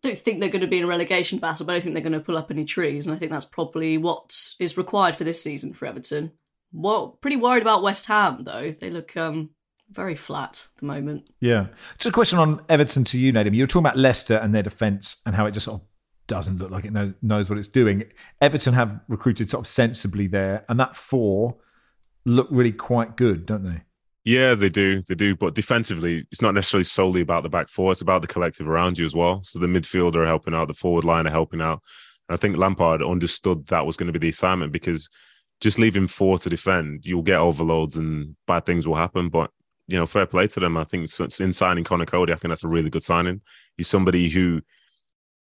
don't 0.01 0.18
think 0.18 0.39
they're 0.39 0.49
going 0.49 0.62
to 0.62 0.68
be 0.68 0.80
in 0.80 0.86
a 0.86 0.88
relegation 0.88 1.38
battle, 1.38 1.66
but 1.66 1.74
I 1.74 1.76
don't 1.76 1.84
think 1.84 1.93
they're 1.93 2.01
going 2.01 2.14
to 2.14 2.20
pull 2.20 2.38
up 2.38 2.49
any 2.49 2.66
trees, 2.66 3.06
and 3.06 3.16
I 3.16 3.20
think 3.20 3.32
that's 3.32 3.45
probably 3.45 3.99
what 3.99 4.56
is 4.60 4.78
required 4.78 5.16
for 5.16 5.26
this 5.26 5.43
season 5.43 5.74
for 5.74 5.86
Everton. 5.86 6.32
Well, 6.72 7.20
pretty 7.22 7.38
worried 7.38 7.62
about 7.62 7.84
West 7.84 8.08
Ham 8.08 8.43
though. 8.45 8.72
They 8.72 8.89
look 8.89 9.16
um, 9.16 9.51
very 9.94 10.16
flat 10.16 10.68
at 10.74 10.80
the 10.80 10.86
moment. 10.86 11.30
Yeah. 11.39 11.68
Just 11.98 12.10
a 12.10 12.12
question 12.12 12.39
on 12.39 12.62
Everton 12.70 13.04
to 13.06 13.20
you, 13.20 13.32
Nedum. 13.32 13.54
You 13.54 13.64
were 13.64 13.68
talking 13.68 13.86
about 13.86 13.98
Leicester 13.98 14.38
and 14.38 14.54
their 14.54 14.64
defence 14.64 15.18
and 15.26 15.36
how 15.36 15.46
it 15.46 15.52
just 15.52 15.66
sort 15.66 15.82
of 15.82 15.88
doesn't 16.28 16.58
look 16.58 16.72
like 16.72 16.86
it 16.86 16.94
know, 16.94 17.14
knows 17.22 17.50
what 17.50 17.60
it's 17.60 17.68
doing. 17.68 18.04
Everton 18.41 18.74
have 18.74 19.00
recruited 19.08 19.50
sort 19.50 19.62
of 19.62 19.68
sensibly 19.68 20.28
there, 20.28 20.66
and 20.70 20.80
that 20.80 20.96
four 20.96 21.58
look 22.26 22.48
really 22.50 22.72
quite 22.72 23.18
good, 23.18 23.46
don't 23.46 23.64
they? 23.64 23.82
Yeah, 24.26 24.56
they 24.56 24.70
do. 24.70 25.04
They 25.08 25.16
do. 25.16 25.36
But 25.36 25.54
defensively, 25.54 26.26
it's 26.32 26.41
not 26.41 26.54
necessarily 26.54 26.86
solely 26.86 27.22
about 27.22 27.44
the 27.44 27.50
back 27.50 27.70
four. 27.70 27.91
It's 27.91 28.02
about 28.02 28.22
the 28.22 28.28
collective 28.28 28.70
around 28.70 28.98
you 28.98 29.06
as 29.06 29.16
well. 29.16 29.44
So 29.44 29.60
the 29.60 29.68
midfielder 29.68 30.16
are 30.16 30.26
helping 30.26 30.54
out, 30.54 30.70
the 30.70 30.74
forward 30.74 31.04
line 31.04 31.28
are 31.28 31.32
helping 31.32 31.62
out. 31.62 31.82
And 32.30 32.36
I 32.36 32.38
think 32.38 32.56
Lampard 32.56 33.04
understood 33.04 33.68
that 33.68 33.86
was 33.86 33.98
going 33.98 34.08
to 34.08 34.18
be 34.18 34.20
the 34.20 34.30
assignment 34.30 34.72
because 34.72 35.10
just 35.60 35.78
leaving 35.78 36.08
four 36.08 36.38
to 36.38 36.50
defend, 36.50 37.06
you'll 37.06 37.22
get 37.22 37.39
overloads 37.39 37.98
and 37.98 38.36
bad 38.48 38.66
things 38.66 38.88
will 38.88 38.96
happen. 38.96 39.28
But, 39.28 39.52
you 39.88 39.97
know, 39.97 40.05
fair 40.05 40.25
play 40.25 40.47
to 40.47 40.59
them. 40.59 40.77
I 40.77 40.84
think 40.84 41.09
since 41.09 41.39
in 41.39 41.53
signing 41.53 41.84
Conor 41.84 42.05
Coady, 42.05 42.34
I 42.34 42.36
think 42.36 42.49
that's 42.49 42.63
a 42.63 42.69
really 42.69 42.89
good 42.89 43.03
signing. 43.03 43.41
He's 43.77 43.88
somebody 43.88 44.29
who, 44.29 44.61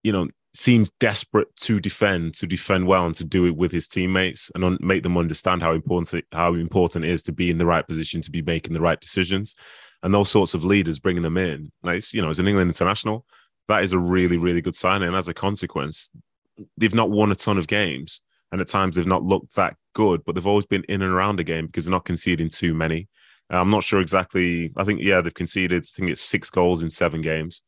you 0.04 0.12
know, 0.12 0.28
seems 0.54 0.90
desperate 1.00 1.56
to 1.56 1.80
defend, 1.80 2.34
to 2.36 2.48
defend 2.48 2.88
well, 2.88 3.06
and 3.06 3.16
to 3.16 3.26
do 3.26 3.46
it 3.46 3.56
with 3.56 3.72
his 3.72 3.88
teammates, 3.88 4.52
and 4.56 4.64
un- 4.64 4.78
make 4.82 5.04
them 5.04 5.18
understand 5.18 5.62
how 5.62 5.74
important 5.74 6.26
how 6.32 6.54
important 6.54 7.06
it 7.06 7.12
is 7.12 7.24
to 7.24 7.32
be 7.32 7.50
in 7.50 7.58
the 7.58 7.66
right 7.66 7.88
position, 7.88 8.22
to 8.22 8.32
be 8.32 8.42
making 8.42 8.74
the 8.74 8.82
right 8.82 9.00
decisions, 9.00 9.56
and 10.04 10.14
those 10.14 10.30
sorts 10.30 10.54
of 10.54 10.64
leaders, 10.64 11.00
bringing 11.00 11.24
them 11.24 11.38
in, 11.38 11.72
like 11.84 12.14
you 12.14 12.22
know, 12.22 12.30
as 12.30 12.40
an 12.40 12.48
England 12.48 12.70
international, 12.70 13.26
that 13.68 13.84
is 13.84 13.94
a 13.94 14.00
really 14.00 14.38
really 14.38 14.62
good 14.62 14.76
signing. 14.76 15.08
And 15.08 15.18
as 15.18 15.28
a 15.28 15.34
consequence, 15.34 16.12
they've 16.78 16.94
not 16.94 17.10
won 17.10 17.32
a 17.32 17.36
ton 17.36 17.58
of 17.58 17.68
games, 17.68 18.22
and 18.52 18.62
at 18.62 18.68
times 18.68 18.96
they've 18.96 19.06
not 19.06 19.24
looked 19.24 19.56
that 19.56 19.76
good, 19.94 20.24
but 20.26 20.36
they've 20.36 20.48
always 20.48 20.66
been 20.66 20.84
in 20.84 21.02
and 21.02 21.12
around 21.12 21.38
the 21.38 21.44
game 21.44 21.66
because 21.66 21.86
they're 21.86 21.92
not 21.92 22.06
conceding 22.06 22.50
too 22.50 22.74
many. 22.74 23.08
Uh, 23.52 23.62
I'm 23.62 23.70
not 23.70 23.84
sure 23.84 24.02
exactly. 24.02 24.72
I 24.76 24.84
think 24.84 25.02
yeah, 25.02 25.22
they've 25.22 25.34
conceded. 25.34 25.84
I 25.84 25.88
think 25.96 26.10
it's 26.10 26.22
six 26.22 26.50
goals 26.50 26.84
in 26.84 26.90
seven 26.90 27.22
games. 27.22 27.62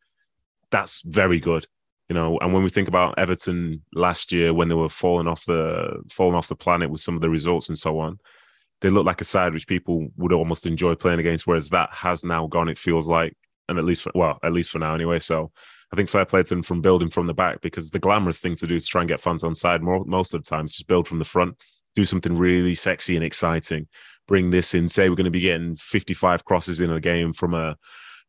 That's 0.72 1.02
very 1.02 1.40
good 1.40 1.68
you 2.10 2.16
know 2.16 2.38
and 2.40 2.54
when 2.54 2.64
we 2.64 2.70
think 2.70 2.88
about 2.88 3.18
everton 3.18 3.82
last 3.94 4.32
year 4.32 4.54
when 4.54 4.68
they 4.68 4.76
were 4.76 4.90
falling 4.90 5.28
off 5.28 5.46
the 5.46 6.02
falling 6.12 6.36
off 6.36 6.48
the 6.48 6.56
planet 6.56 6.90
with 6.90 7.00
some 7.00 7.16
of 7.16 7.22
the 7.22 7.30
results 7.30 7.70
and 7.70 7.78
so 7.78 8.00
on 8.00 8.20
they 8.82 8.90
look 8.90 9.06
like 9.06 9.22
a 9.22 9.26
side 9.26 9.54
which 9.54 9.68
people 9.68 10.10
would 10.18 10.34
almost 10.34 10.66
enjoy 10.66 10.96
playing 10.96 11.20
against 11.20 11.48
whereas 11.48 11.70
that 11.70 11.90
has 11.92 12.26
now 12.26 12.48
gone 12.48 12.68
it 12.68 12.78
feels 12.78 13.08
like 13.08 13.34
and 13.70 13.78
at 13.78 13.86
least 13.86 14.02
for, 14.02 14.12
well 14.16 14.40
at 14.44 14.52
least 14.52 14.72
for 14.72 14.80
now 14.80 14.94
anyway 14.94 15.20
so 15.20 15.52
i 15.94 15.96
think 15.96 16.10
fair 16.10 16.26
play 16.26 16.44
to 16.44 16.50
them 16.50 16.64
from 16.64 16.82
building 16.82 17.10
from 17.10 17.28
the 17.28 17.34
back 17.34 17.62
because 17.62 17.92
the 17.92 18.00
glamorous 18.00 18.40
thing 18.40 18.56
to 18.56 18.68
do 18.68 18.80
to 18.80 18.86
try 18.86 19.02
and 19.02 19.10
get 19.10 19.22
fans 19.22 19.44
on 19.44 19.56
side 19.56 19.82
more, 19.82 20.04
most 20.06 20.34
of 20.34 20.44
the 20.44 20.50
time 20.50 20.66
is 20.66 20.74
just 20.74 20.88
build 20.88 21.08
from 21.08 21.20
the 21.20 21.26
front 21.26 21.56
do 21.96 22.06
something 22.06 22.36
really 22.36 22.76
sexy 22.76 23.16
and 23.16 23.26
exciting 23.26 23.88
bring 24.30 24.52
this 24.52 24.76
in 24.76 24.88
say 24.88 25.10
we're 25.10 25.16
going 25.16 25.26
to 25.26 25.32
be 25.32 25.40
getting 25.42 25.76
55 25.76 26.46
crosses 26.46 26.80
in 26.80 26.92
a 26.92 27.00
game 27.02 27.34
from 27.34 27.54
a 27.56 27.76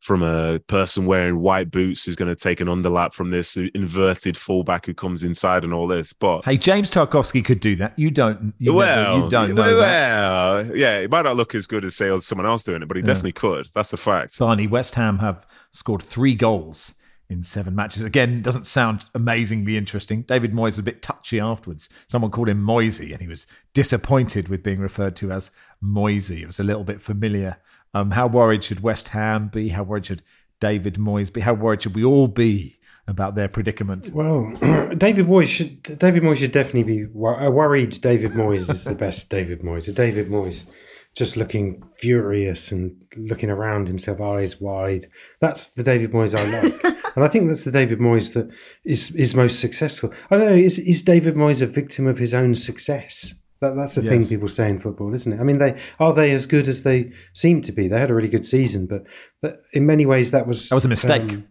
from 0.01 0.23
a 0.23 0.59
person 0.61 1.05
wearing 1.05 1.41
white 1.41 1.71
boots 1.71 2.05
who's 2.07 2.17
going 2.17 2.35
to 2.35 2.35
take 2.35 2.63
an 2.63 2.69
underlap 2.69 3.13
from 3.13 3.31
this 3.31 3.55
inverted 3.75 4.35
fullback 4.35 4.87
who 4.87 4.95
comes 4.95 5.23
inside 5.23 5.63
and 5.63 5.75
all 5.75 5.87
this. 5.87 6.15
But 6.15 6.43
hey, 6.47 6.57
James 6.57 6.91
Tarkowski 6.91 7.45
could 7.45 7.61
do 7.61 7.77
that. 7.77 7.93
You 7.99 8.11
don't. 8.11 8.55
You 8.59 8.73
well, 8.73 9.25
you 9.25 9.29
don't 9.29 9.55
know 9.55 9.77
well, 9.77 10.65
that. 10.65 10.75
yeah, 10.75 11.01
it 11.01 11.11
might 11.11 11.27
not 11.27 11.37
look 11.37 11.55
as 11.55 11.67
good 11.67 11.85
as 11.85 11.97
say 11.97 12.19
someone 12.21 12.47
else 12.47 12.63
doing 12.63 12.81
it, 12.81 12.89
but 12.89 12.97
he 12.97 13.03
Yeah. 13.03 13.09
definitely 13.09 13.33
could. 13.33 13.69
That's 13.75 13.93
a 13.93 13.99
fact. 13.99 14.39
Barney, 14.39 14.67
West 14.67 14.95
Ham 14.95 15.19
have 15.19 15.47
scored 15.75 16.03
three 16.03 16.35
goals 16.35 16.95
in 17.31 17.43
seven 17.43 17.74
matches. 17.74 18.03
Again, 18.03 18.43
doesn't 18.43 18.66
sound 18.66 19.07
amazingly 19.14 19.76
interesting. 19.76 20.22
David 20.22 20.53
Moyes 20.53 20.64
was 20.64 20.78
a 20.78 20.83
bit 20.83 21.01
touchy 21.01 21.41
afterwards. 21.41 21.89
Someone 22.09 22.31
called 22.31 22.49
him 22.49 22.61
Moisey, 22.61 23.12
and 23.12 23.22
he 23.22 23.28
was 23.28 23.47
disappointed 23.72 24.49
with 24.49 24.62
being 24.62 24.81
referred 24.81 25.16
to 25.16 25.31
as 25.31 25.53
Moisey. 25.81 26.43
It 26.43 26.47
was 26.47 26.59
a 26.59 26.64
little 26.64 26.85
bit 26.85 27.01
familiar. 27.01 27.57
Um, 27.95 28.11
how 28.11 28.26
worried 28.26 28.64
should 28.64 28.81
West 28.81 29.09
Ham 29.09 29.49
be? 29.49 29.68
How 29.68 29.85
worried 29.85 30.07
should 30.07 30.22
David 30.61 30.95
Moyes 30.95 31.33
be? 31.33 31.41
How 31.41 31.55
worried 31.55 31.83
should 31.83 31.95
we 31.95 32.05
all 32.05 32.28
be 32.28 32.78
about 33.07 33.35
their 33.37 33.49
predicament? 33.49 34.11
Well, 34.12 34.51
David 34.97 35.26
Moyes 35.26 35.47
should 35.47 35.83
David 35.99 36.22
Moyes 36.22 36.39
should 36.39 36.53
definitely 36.53 36.83
be 36.83 37.05
wor- 37.07 37.51
worried. 37.51 38.01
David 38.01 38.33
Moyes 38.33 38.68
is 38.70 38.85
the 38.85 38.95
best 38.95 39.31
David 39.31 39.62
Moyes. 39.62 39.89
A 39.89 39.93
David 39.93 40.28
Moyes 40.28 40.66
just 41.14 41.37
looking 41.37 41.83
furious 41.95 42.70
and 42.70 43.05
looking 43.16 43.51
around 43.51 43.89
himself, 43.89 44.20
eyes 44.20 44.61
wide. 44.61 45.09
That's 45.41 45.68
the 45.68 45.83
David 45.83 46.12
Moyes 46.12 46.39
I 46.39 46.45
like, 46.61 47.00
and 47.15 47.25
I 47.25 47.29
think 47.29 47.47
that's 47.47 47.65
the 47.65 47.71
David 47.71 47.99
Moyes 47.99 48.35
that 48.35 48.51
is 48.85 49.15
is 49.15 49.35
most 49.35 49.61
successful. 49.61 50.13
I 50.31 50.37
don't 50.37 50.47
know. 50.47 50.57
Is 50.57 50.79
is 50.79 51.03
David 51.03 51.35
Moyes 51.35 51.63
a 51.63 51.67
victim 51.67 52.07
of 52.07 52.19
his 52.19 52.35
own 52.35 52.55
success? 52.55 53.35
That, 53.61 53.77
that's 53.77 53.95
the 53.95 54.03
thing 54.03 54.27
people 54.27 54.49
say 54.49 54.71
in 54.71 54.79
football, 54.79 55.13
isn't 55.13 55.35
it? 55.35 55.39
I 55.39 55.43
mean, 55.43 55.59
they 55.59 55.79
are 55.99 56.15
they 56.15 56.31
as 56.31 56.47
good 56.47 56.67
as 56.67 56.83
they 56.83 57.13
seem 57.35 57.61
to 57.63 57.73
be. 57.73 57.89
They 57.89 58.01
had 58.01 58.11
a 58.11 58.15
really 58.15 58.31
good 58.31 58.47
season, 58.47 58.87
but 58.87 59.05
that, 59.43 59.61
in 59.75 59.85
many 59.85 60.07
ways 60.07 60.31
that 60.31 60.47
was 60.47 60.71
That 60.71 60.77
was 60.77 60.87
a 60.87 60.89
mistake. 60.89 61.31
um, 61.31 61.47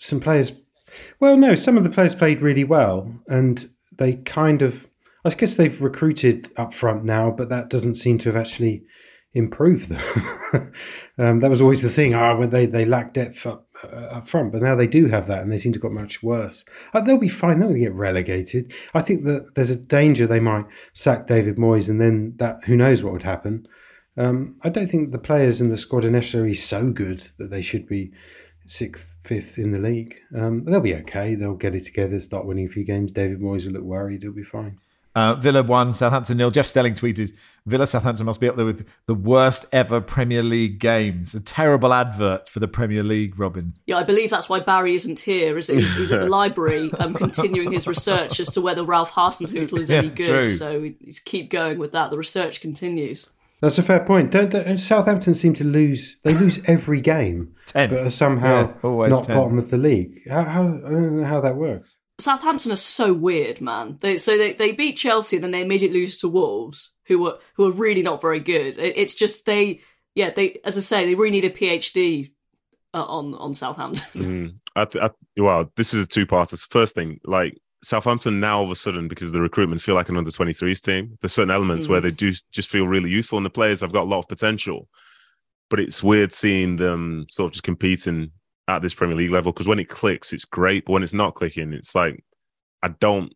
some 0.00 0.18
players 0.18 0.52
well 1.20 1.36
no 1.36 1.54
some 1.54 1.76
of 1.76 1.84
the 1.84 1.90
players 1.90 2.14
played 2.14 2.40
really 2.40 2.64
well 2.64 3.12
and 3.28 3.70
they 3.98 4.14
kind 4.14 4.62
of 4.62 4.88
i 5.24 5.30
guess 5.30 5.56
they've 5.56 5.80
recruited 5.80 6.50
up 6.56 6.74
front 6.74 7.04
now 7.04 7.30
but 7.30 7.48
that 7.50 7.68
doesn't 7.68 7.94
seem 7.94 8.18
to 8.18 8.30
have 8.30 8.40
actually 8.40 8.82
improved 9.34 9.88
them 9.88 10.02
um, 11.18 11.40
that 11.40 11.50
was 11.50 11.60
always 11.60 11.82
the 11.82 11.88
thing 11.88 12.14
ah, 12.14 12.36
when 12.36 12.50
they, 12.50 12.66
they 12.66 12.84
lack 12.84 13.14
depth 13.14 13.46
up, 13.46 13.68
uh, 13.84 14.16
up 14.16 14.28
front 14.28 14.52
but 14.52 14.62
now 14.62 14.74
they 14.74 14.86
do 14.86 15.06
have 15.06 15.26
that 15.26 15.42
and 15.42 15.52
they 15.52 15.58
seem 15.58 15.72
to 15.72 15.78
have 15.78 15.82
got 15.82 15.92
much 15.92 16.22
worse 16.22 16.64
uh, 16.94 17.00
they'll 17.00 17.18
be 17.18 17.28
fine 17.28 17.58
they'll 17.58 17.72
get 17.72 17.92
relegated 17.94 18.72
i 18.94 19.00
think 19.00 19.24
that 19.24 19.54
there's 19.54 19.70
a 19.70 19.76
danger 19.76 20.26
they 20.26 20.40
might 20.40 20.64
sack 20.92 21.26
david 21.26 21.56
moyes 21.56 21.88
and 21.88 22.00
then 22.00 22.34
that 22.36 22.62
who 22.64 22.76
knows 22.76 23.02
what 23.02 23.12
would 23.12 23.22
happen 23.22 23.66
um, 24.16 24.56
I 24.62 24.68
don't 24.68 24.90
think 24.90 25.12
the 25.12 25.18
players 25.18 25.60
in 25.60 25.70
the 25.70 25.76
squad 25.76 26.04
are 26.04 26.10
necessarily 26.10 26.52
so 26.54 26.90
good 26.90 27.26
that 27.38 27.50
they 27.50 27.62
should 27.62 27.86
be 27.86 28.12
sixth, 28.66 29.14
fifth 29.22 29.58
in 29.58 29.72
the 29.72 29.78
league. 29.78 30.16
Um, 30.36 30.64
they'll 30.64 30.80
be 30.80 30.94
okay. 30.96 31.34
They'll 31.34 31.54
get 31.54 31.74
it 31.74 31.84
together, 31.84 32.20
start 32.20 32.46
winning 32.46 32.66
a 32.66 32.70
few 32.70 32.84
games. 32.84 33.12
David 33.12 33.40
Moyes 33.40 33.66
will 33.66 33.74
look 33.74 33.82
worried. 33.82 34.22
He'll 34.22 34.32
be 34.32 34.42
fine. 34.42 34.78
Uh, 35.14 35.34
Villa 35.34 35.62
won, 35.62 35.92
Southampton 35.92 36.36
nil. 36.36 36.50
Jeff 36.52 36.66
Stelling 36.66 36.94
tweeted, 36.94 37.32
"Villa 37.66 37.86
Southampton 37.86 38.26
must 38.26 38.40
be 38.40 38.48
up 38.48 38.54
there 38.56 38.64
with 38.64 38.86
the 39.06 39.14
worst 39.14 39.66
ever 39.72 40.00
Premier 40.00 40.42
League 40.42 40.78
games. 40.78 41.34
A 41.34 41.40
terrible 41.40 41.92
advert 41.92 42.48
for 42.48 42.60
the 42.60 42.68
Premier 42.68 43.02
League, 43.02 43.38
Robyn." 43.38 43.74
Yeah, 43.86 43.96
I 43.96 44.04
believe 44.04 44.30
that's 44.30 44.48
why 44.48 44.60
Barry 44.60 44.94
isn't 44.94 45.18
here. 45.18 45.58
Is 45.58 45.66
he's, 45.66 45.96
he's 45.96 46.12
at 46.12 46.20
the 46.20 46.28
library, 46.40 46.92
um, 47.00 47.14
continuing 47.14 47.72
his 47.72 47.88
research 47.88 48.38
as 48.38 48.52
to 48.52 48.60
whether 48.60 48.84
Ralph 48.84 49.10
Hasenhüttl 49.10 49.80
is 49.80 49.90
any 49.90 50.10
good. 50.10 50.26
true. 50.28 50.46
So 50.46 50.82
he's 51.00 51.18
keep 51.18 51.50
going 51.50 51.78
with 51.78 51.90
that. 51.92 52.10
The 52.10 52.16
research 52.18 52.60
continues. 52.60 53.30
That's 53.60 53.76
a 53.78 53.82
fair 53.82 54.00
point. 54.00 54.30
Don't, 54.30 54.48
don't 54.50 54.78
Southampton 54.78 55.34
seem 55.34 55.52
to 55.54 55.64
lose? 55.64 56.16
They 56.22 56.32
lose 56.32 56.60
every 56.64 57.00
game, 57.02 57.54
Ten. 57.66 57.90
but 57.90 57.98
are 58.06 58.10
somehow 58.10 58.72
Yeah, 58.82 59.08
not 59.08 59.24
10. 59.24 59.36
bottom 59.36 59.58
of 59.58 59.68
the 59.70 59.76
league. 59.76 60.22
How, 60.30 60.44
how 60.44 60.62
I 60.62 60.88
don't 60.90 61.16
know 61.18 61.24
how 61.26 61.42
that 61.42 61.56
works. 61.56 61.98
Southampton 62.22 62.72
are 62.72 62.76
so 62.76 63.12
weird, 63.12 63.60
man. 63.60 63.98
They, 64.00 64.18
so 64.18 64.36
they, 64.36 64.52
they 64.52 64.72
beat 64.72 64.96
Chelsea, 64.96 65.36
and 65.36 65.44
then 65.44 65.50
they 65.50 65.62
immediately 65.62 66.00
lose 66.00 66.18
to 66.18 66.28
Wolves, 66.28 66.94
who 67.06 67.18
were 67.18 67.38
who 67.54 67.66
are 67.66 67.72
really 67.72 68.02
not 68.02 68.20
very 68.20 68.40
good. 68.40 68.78
It, 68.78 68.96
it's 68.96 69.14
just 69.14 69.46
they, 69.46 69.80
yeah, 70.14 70.30
they 70.30 70.60
as 70.64 70.76
I 70.76 70.80
say, 70.80 71.06
they 71.06 71.14
really 71.14 71.30
need 71.30 71.44
a 71.44 71.50
PhD 71.50 72.32
uh, 72.94 73.04
on 73.04 73.34
on 73.34 73.54
Southampton. 73.54 74.06
Mm. 74.14 74.54
I 74.76 74.84
th- 74.84 75.02
I, 75.04 75.10
well, 75.36 75.70
this 75.76 75.92
is 75.94 76.04
a 76.06 76.08
two 76.08 76.26
parter. 76.26 76.58
First 76.70 76.94
thing, 76.94 77.18
like 77.24 77.58
Southampton 77.82 78.38
now 78.40 78.58
all 78.58 78.64
of 78.64 78.70
a 78.70 78.76
sudden 78.76 79.08
because 79.08 79.28
of 79.28 79.32
the 79.34 79.40
recruitment 79.40 79.80
feel 79.80 79.94
like 79.96 80.08
an 80.08 80.16
under 80.16 80.30
23s 80.30 80.80
team. 80.80 81.18
There's 81.20 81.32
certain 81.32 81.50
elements 81.50 81.86
Mm-hmm. 81.86 81.92
where 81.92 82.00
they 82.00 82.10
do 82.10 82.32
just 82.52 82.70
feel 82.70 82.86
really 82.86 83.10
youthful 83.10 83.36
and 83.38 83.44
the 83.46 83.50
players 83.50 83.80
have 83.80 83.92
got 83.92 84.02
a 84.02 84.10
lot 84.10 84.20
of 84.20 84.28
potential. 84.28 84.88
But 85.70 85.80
it's 85.80 86.02
weird 86.02 86.32
seeing 86.32 86.76
them 86.76 87.26
sort 87.30 87.46
of 87.48 87.52
just 87.52 87.62
competing 87.64 88.30
at 88.76 88.82
this 88.82 88.94
Premier 88.94 89.16
League 89.16 89.30
level 89.30 89.52
because 89.52 89.68
when 89.68 89.78
it 89.78 89.88
clicks, 89.88 90.32
it's 90.32 90.44
great. 90.44 90.84
But 90.84 90.92
when 90.92 91.02
it's 91.02 91.14
not 91.14 91.34
clicking, 91.34 91.72
it's 91.72 91.94
like 91.94 92.24
I 92.82 92.88
don't 92.88 93.32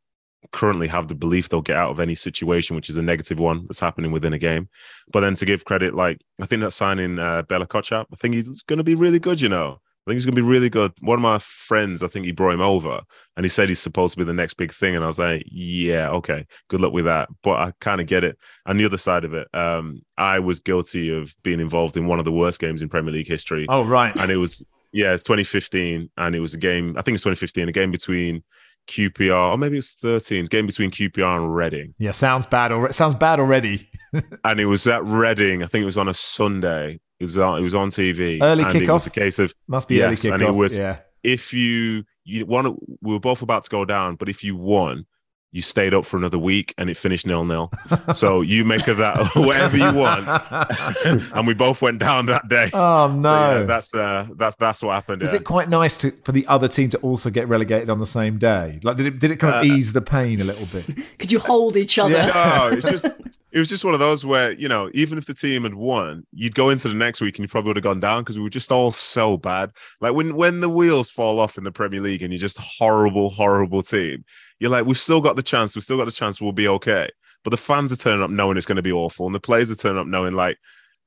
currently 0.52 0.88
have 0.88 1.08
the 1.08 1.14
belief 1.14 1.48
they'll 1.48 1.62
get 1.62 1.76
out 1.76 1.90
of 1.90 2.00
any 2.00 2.14
situation, 2.14 2.76
which 2.76 2.90
is 2.90 2.96
a 2.96 3.02
negative 3.02 3.38
one 3.38 3.64
that's 3.66 3.80
happening 3.80 4.12
within 4.12 4.32
a 4.32 4.38
game. 4.38 4.68
But 5.12 5.20
then 5.20 5.34
to 5.36 5.44
give 5.44 5.64
credit, 5.64 5.94
like 5.94 6.20
I 6.40 6.46
think 6.46 6.62
that 6.62 6.72
signing 6.72 7.18
uh, 7.18 7.42
Bella-Kotchap, 7.42 8.06
I 8.12 8.16
think 8.16 8.34
he's 8.34 8.62
going 8.62 8.78
to 8.78 8.84
be 8.84 8.94
really 8.94 9.18
good. 9.18 9.40
You 9.40 9.48
know, 9.48 9.80
I 10.06 10.10
think 10.10 10.16
he's 10.16 10.26
going 10.26 10.36
to 10.36 10.42
be 10.42 10.46
really 10.46 10.68
good. 10.68 10.92
One 11.00 11.18
of 11.18 11.22
my 11.22 11.38
friends, 11.38 12.02
I 12.02 12.08
think 12.08 12.26
he 12.26 12.32
brought 12.32 12.54
him 12.54 12.60
over, 12.60 13.00
and 13.36 13.44
he 13.44 13.48
said 13.48 13.68
he's 13.68 13.80
supposed 13.80 14.14
to 14.14 14.18
be 14.18 14.24
the 14.24 14.34
next 14.34 14.54
big 14.54 14.72
thing. 14.72 14.94
And 14.94 15.04
I 15.04 15.08
was 15.08 15.18
like, 15.18 15.44
yeah, 15.46 16.10
okay, 16.10 16.46
good 16.68 16.80
luck 16.80 16.92
with 16.92 17.06
that. 17.06 17.28
But 17.42 17.58
I 17.58 17.72
kind 17.80 18.00
of 18.00 18.06
get 18.06 18.24
it. 18.24 18.38
And 18.66 18.78
the 18.78 18.84
other 18.84 18.98
side 18.98 19.24
of 19.24 19.32
it, 19.32 19.48
um, 19.54 20.02
I 20.18 20.40
was 20.40 20.60
guilty 20.60 21.14
of 21.14 21.34
being 21.42 21.60
involved 21.60 21.96
in 21.96 22.06
one 22.06 22.18
of 22.18 22.26
the 22.26 22.32
worst 22.32 22.60
games 22.60 22.82
in 22.82 22.88
Premier 22.88 23.12
League 23.12 23.28
history. 23.28 23.66
Oh, 23.68 23.84
right. 23.84 24.14
And 24.16 24.30
it 24.30 24.36
was 24.36 24.62
yeah, 24.94 25.12
it's 25.12 25.24
2015, 25.24 26.08
and 26.16 26.34
it 26.36 26.40
was 26.40 26.54
a 26.54 26.56
game. 26.56 26.94
I 26.96 27.02
think 27.02 27.16
it's 27.16 27.24
2015, 27.24 27.68
a 27.68 27.72
game 27.72 27.90
between 27.90 28.44
QPR, 28.86 29.52
or 29.52 29.58
maybe 29.58 29.76
it's 29.76 29.94
13, 29.94 30.44
game 30.46 30.66
between 30.66 30.92
QPR 30.92 31.36
and 31.36 31.54
Reading. 31.54 31.94
Yeah, 31.98 32.12
sounds 32.12 32.46
bad. 32.46 32.70
Or 32.70 32.92
sounds 32.92 33.16
bad 33.16 33.40
already. 33.40 33.90
and 34.44 34.60
it 34.60 34.66
was 34.66 34.86
at 34.86 35.04
Reading. 35.04 35.64
I 35.64 35.66
think 35.66 35.82
it 35.82 35.86
was 35.86 35.98
on 35.98 36.08
a 36.08 36.14
Sunday. 36.14 37.00
It 37.18 37.24
was 37.24 37.36
on. 37.36 37.58
It 37.58 37.62
was 37.62 37.74
on 37.74 37.90
TV. 37.90 38.38
Early 38.40 38.62
and 38.62 38.74
It 38.76 38.88
was 38.88 39.02
kickoff? 39.02 39.06
a 39.08 39.10
case 39.10 39.38
of 39.40 39.52
Must 39.66 39.88
be 39.88 40.00
early 40.00 40.12
yes, 40.12 40.24
and 40.26 40.40
it 40.40 40.46
kickoff, 40.46 40.54
was 40.54 40.78
yeah. 40.78 40.98
if 41.24 41.52
you 41.52 42.04
you 42.24 42.46
one. 42.46 42.76
We 43.02 43.12
were 43.14 43.20
both 43.20 43.42
about 43.42 43.64
to 43.64 43.70
go 43.70 43.84
down, 43.84 44.14
but 44.14 44.28
if 44.28 44.44
you 44.44 44.54
won, 44.54 45.06
you 45.54 45.62
stayed 45.62 45.94
up 45.94 46.04
for 46.04 46.16
another 46.16 46.36
week, 46.38 46.74
and 46.78 46.90
it 46.90 46.96
finished 46.96 47.26
nil 47.26 47.44
nil. 47.44 47.70
so 48.12 48.40
you 48.40 48.64
make 48.64 48.88
of 48.88 48.96
that 48.96 49.24
whatever 49.36 49.76
you 49.76 49.92
want. 49.94 50.26
and 51.32 51.46
we 51.46 51.54
both 51.54 51.80
went 51.80 52.00
down 52.00 52.26
that 52.26 52.48
day. 52.48 52.68
Oh 52.72 53.06
So, 53.08 53.14
no! 53.14 53.58
yeah, 53.60 53.62
that's 53.62 53.94
uh, 53.94 54.26
that's 54.34 54.56
that's 54.56 54.82
what 54.82 54.94
happened. 54.94 55.22
was 55.22 55.32
yeah. 55.32 55.38
it 55.38 55.44
quite 55.44 55.68
nice 55.68 55.96
to, 55.98 56.10
for 56.24 56.32
the 56.32 56.44
other 56.48 56.66
team 56.66 56.90
to 56.90 56.98
also 56.98 57.30
get 57.30 57.46
relegated 57.48 57.88
on 57.88 58.00
the 58.00 58.06
same 58.06 58.36
day? 58.36 58.80
Like, 58.82 58.96
did 58.96 59.06
it 59.06 59.18
did 59.20 59.30
it 59.30 59.36
kind 59.36 59.54
of 59.54 59.62
Uh, 59.62 59.74
ease 59.74 59.92
the 59.92 60.02
pain 60.02 60.40
a 60.40 60.44
little 60.44 60.66
bit? 60.66 61.06
Could 61.20 61.30
you 61.30 61.38
hold 61.38 61.76
each 61.76 61.98
other? 61.98 62.14
no, 62.14 62.70
it's 62.72 62.90
just 62.90 63.06
it 63.52 63.58
was 63.60 63.68
just 63.68 63.84
one 63.84 63.94
of 63.94 64.00
those 64.00 64.26
where 64.26 64.50
you 64.52 64.66
know 64.68 64.90
even 64.92 65.18
if 65.18 65.26
the 65.26 65.34
team 65.34 65.62
had 65.62 65.74
won, 65.74 66.26
you'd 66.32 66.56
go 66.56 66.70
into 66.70 66.88
the 66.88 66.94
next 66.94 67.20
week 67.20 67.38
and 67.38 67.44
you 67.44 67.48
probably 67.48 67.68
would 67.68 67.76
have 67.76 67.84
gone 67.84 68.00
down 68.00 68.22
because 68.22 68.36
we 68.36 68.42
were 68.42 68.50
just 68.50 68.72
all 68.72 68.90
so 68.90 69.36
bad. 69.36 69.70
Like 70.00 70.14
when 70.14 70.34
when 70.34 70.58
the 70.58 70.68
wheels 70.68 71.12
fall 71.12 71.38
off 71.38 71.56
in 71.56 71.62
the 71.62 71.70
Premier 71.70 72.00
League 72.00 72.22
and 72.22 72.32
you're 72.32 72.40
just 72.40 72.58
horrible, 72.58 73.30
horrible 73.30 73.82
team, 73.84 74.24
you're 74.60 74.70
like, 74.70 74.86
we've 74.86 74.98
still 74.98 75.20
got 75.20 75.36
the 75.36 75.42
chance, 75.42 75.74
we've 75.74 75.82
still 75.82 75.98
got 75.98 76.06
the 76.06 76.12
chance, 76.12 76.40
we'll 76.40 76.52
be 76.52 76.68
okay. 76.68 77.08
But 77.42 77.50
the 77.50 77.56
fans 77.56 77.92
are 77.92 77.96
turning 77.96 78.22
up 78.22 78.30
knowing 78.30 78.56
it's 78.56 78.66
going 78.66 78.76
to 78.76 78.82
be 78.82 78.92
awful, 78.92 79.26
and 79.26 79.34
the 79.34 79.40
players 79.40 79.70
are 79.70 79.74
turning 79.74 80.00
up 80.00 80.06
knowing 80.06 80.34
like 80.34 80.58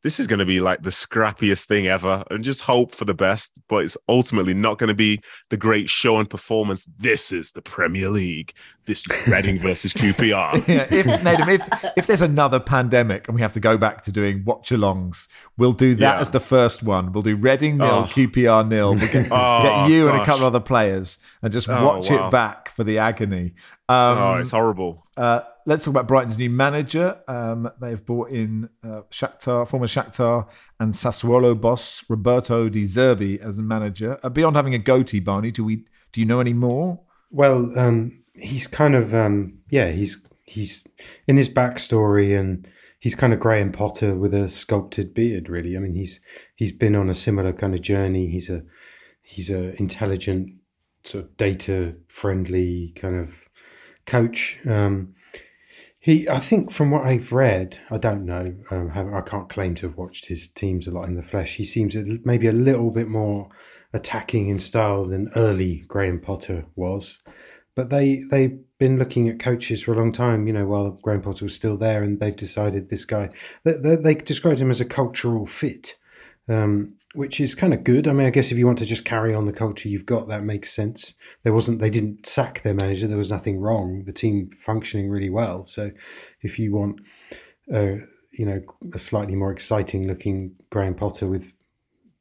this 0.08 0.22
is 0.22 0.28
going 0.28 0.40
to 0.40 0.46
be 0.46 0.62
like 0.62 0.84
the 0.84 0.90
scrappiest 0.90 1.66
thing 1.66 1.88
ever, 1.88 2.24
and 2.32 2.42
just 2.42 2.62
hope 2.62 2.96
for 2.96 3.04
the 3.04 3.14
best. 3.14 3.60
But 3.68 3.84
it's 3.84 3.98
ultimately 4.08 4.54
not 4.54 4.78
going 4.78 4.88
to 4.88 4.94
be 4.94 5.20
the 5.50 5.58
great 5.58 5.90
show 5.90 6.18
and 6.18 6.30
performance. 6.30 6.88
This 6.98 7.34
is 7.34 7.52
the 7.52 7.62
Premier 7.62 8.08
League. 8.08 8.54
This 8.86 9.04
is 9.06 9.28
Reading 9.28 9.60
versus 9.60 9.92
QPR. 10.02 10.66
yeah, 10.66 10.88
if 10.90 11.06
Nedum, 11.08 11.50
if 11.50 11.92
if 11.98 12.08
there's 12.08 12.22
another 12.22 12.58
pandemic 12.58 13.28
and 13.28 13.36
we 13.36 13.42
have 13.42 13.52
to 13.52 13.60
go 13.60 13.78
back 13.78 14.02
to 14.04 14.12
doing 14.14 14.46
watch-alongs, 14.46 15.28
we'll 15.58 15.74
do 15.74 15.94
that 15.96 16.16
Yeah. 16.16 16.22
as 16.22 16.30
the 16.32 16.40
first 16.40 16.84
one. 16.84 17.12
We'll 17.12 17.22
do 17.22 17.36
Reading 17.36 17.76
nil, 17.80 17.88
Oh. 17.90 18.04
QPR 18.04 18.66
nil. 18.66 18.96
We'll 18.96 19.12
get, 19.12 19.28
Oh, 19.32 19.62
get 19.62 19.90
you 19.92 20.08
and 20.08 20.22
a 20.22 20.24
couple 20.24 20.48
of 20.48 20.56
other 20.56 20.64
players 20.64 21.18
and 21.42 21.52
just 21.52 21.68
Oh, 21.68 21.86
watch 21.86 22.10
wow. 22.10 22.30
it 22.30 22.32
back 22.32 22.70
for 22.70 22.86
the 22.86 22.98
agony. 23.00 23.56
Um, 23.90 24.18
oh, 24.18 24.38
it's 24.40 24.52
horrible. 24.52 25.04
Uh, 25.18 25.42
let's 25.68 25.84
talk 25.84 25.92
about 25.92 26.08
Brighton's 26.08 26.38
new 26.38 26.50
manager. 26.50 27.20
Um, 27.28 27.70
they've 27.80 28.04
brought 28.04 28.32
in 28.32 28.70
uh, 28.84 29.02
Shakhtar, 29.12 29.68
former 29.68 29.86
Shakhtar 29.86 30.48
and 30.80 30.94
Sassuolo 30.94 31.60
boss 31.60 32.04
Roberto 32.10 32.70
De 32.70 32.84
Zerbi 32.84 33.38
as 33.40 33.60
a 33.60 33.62
manager. 33.62 34.18
Uh, 34.24 34.30
beyond 34.30 34.56
having 34.56 34.74
a 34.74 34.80
goatee, 34.80 35.20
Barney, 35.20 35.52
do 35.52 35.64
we 35.64 35.86
do 36.14 36.22
you 36.22 36.26
know 36.26 36.40
any 36.40 36.54
more? 36.54 37.02
Well, 37.30 37.78
um, 37.78 38.24
he's 38.34 38.66
kind 38.66 38.96
of 38.96 39.14
um, 39.14 39.60
yeah, 39.70 39.92
he's 39.92 40.26
he's 40.46 40.86
in 41.28 41.36
his 41.36 41.50
backstory, 41.50 42.40
and 42.40 42.66
he's 43.00 43.16
kind 43.16 43.34
of 43.34 43.42
Graham 43.42 43.74
Potter 43.74 44.16
with 44.16 44.34
a 44.34 44.48
sculpted 44.48 45.14
beard. 45.14 45.50
Really, 45.50 45.76
I 45.76 45.82
mean, 45.82 45.96
he's 45.96 46.22
he's 46.56 46.72
been 46.72 46.96
on 46.96 47.10
a 47.10 47.14
similar 47.14 47.52
kind 47.52 47.74
of 47.74 47.82
journey. 47.82 48.28
He's 48.28 48.50
a 48.50 48.64
he's 49.22 49.50
a 49.50 49.80
intelligent, 49.82 50.50
sort 51.04 51.26
of 51.26 51.36
data 51.36 51.96
friendly 52.08 52.94
kind 52.96 53.20
of 53.20 53.36
coach. 54.06 54.60
Um, 54.66 55.14
he, 56.08 56.30
I 56.30 56.40
think, 56.40 56.72
from 56.72 56.90
what 56.90 57.06
I've 57.06 57.34
read, 57.34 57.80
I 57.92 57.98
don't 57.98 58.26
know. 58.26 58.56
Um, 58.72 58.92
I 58.96 59.20
can't 59.20 59.50
claim 59.50 59.76
to 59.76 59.88
have 59.88 59.98
watched 59.98 60.28
his 60.28 60.48
teams 60.48 60.88
a 60.88 60.92
lot 60.92 61.10
in 61.10 61.16
the 61.16 61.22
flesh. 61.22 61.58
He 61.58 61.66
seems 61.66 61.98
maybe 62.24 62.48
a 62.48 62.54
little 62.54 62.92
bit 62.92 63.10
more 63.10 63.50
attacking 63.92 64.48
in 64.48 64.58
style 64.58 65.04
than 65.04 65.30
early 65.36 65.84
Graham 65.90 66.22
Potter 66.22 66.66
was. 66.78 67.20
But 67.76 67.90
they 67.90 68.24
they've 68.32 68.58
been 68.80 68.98
looking 68.98 69.28
at 69.28 69.40
coaches 69.40 69.84
for 69.84 69.92
a 69.92 69.98
long 69.98 70.14
time. 70.14 70.48
You 70.48 70.54
know, 70.54 70.66
while 70.66 70.92
Graham 70.92 71.22
Potter 71.22 71.44
was 71.44 71.54
still 71.54 71.76
there, 71.76 72.04
and 72.04 72.22
they've 72.22 72.34
decided 72.34 72.88
this 72.88 73.04
guy. 73.04 73.30
They, 73.66 73.74
they, 73.74 73.96
they 73.98 74.16
described 74.16 74.60
him 74.60 74.72
as 74.72 74.80
a 74.80 74.86
cultural 74.86 75.46
fit. 75.46 75.98
Um, 76.48 76.94
which 77.14 77.40
is 77.40 77.56
kind 77.56 77.74
of 77.74 77.84
good. 77.84 78.08
I 78.08 78.14
mean, 78.14 78.28
I 78.28 78.32
guess 78.32 78.52
if 78.52 78.58
you 78.58 78.66
want 78.66 78.80
to 78.80 78.86
just 78.86 79.06
carry 79.06 79.34
on 79.34 79.46
the 79.46 79.54
culture 79.54 79.90
you've 79.90 80.06
got, 80.06 80.28
that 80.28 80.44
makes 80.44 80.74
sense. 80.74 81.14
There 81.44 81.54
wasn't, 81.54 81.80
they 81.80 81.90
didn't 81.90 82.26
sack 82.26 82.62
their 82.64 82.74
manager. 82.74 83.08
There 83.08 83.18
was 83.18 83.32
nothing 83.32 83.60
wrong. 83.60 84.04
The 84.06 84.14
team 84.14 84.50
functioning 84.52 85.10
really 85.10 85.30
well. 85.30 85.66
So, 85.66 85.92
if 86.42 86.60
you 86.60 86.76
want, 86.76 87.02
uh, 87.74 87.96
you 88.32 88.46
know, 88.46 88.62
a 88.94 89.00
slightly 89.00 89.36
more 89.36 89.52
exciting 89.52 90.08
looking 90.08 90.56
Graham 90.70 90.96
Potter 90.96 91.28
with 91.28 91.54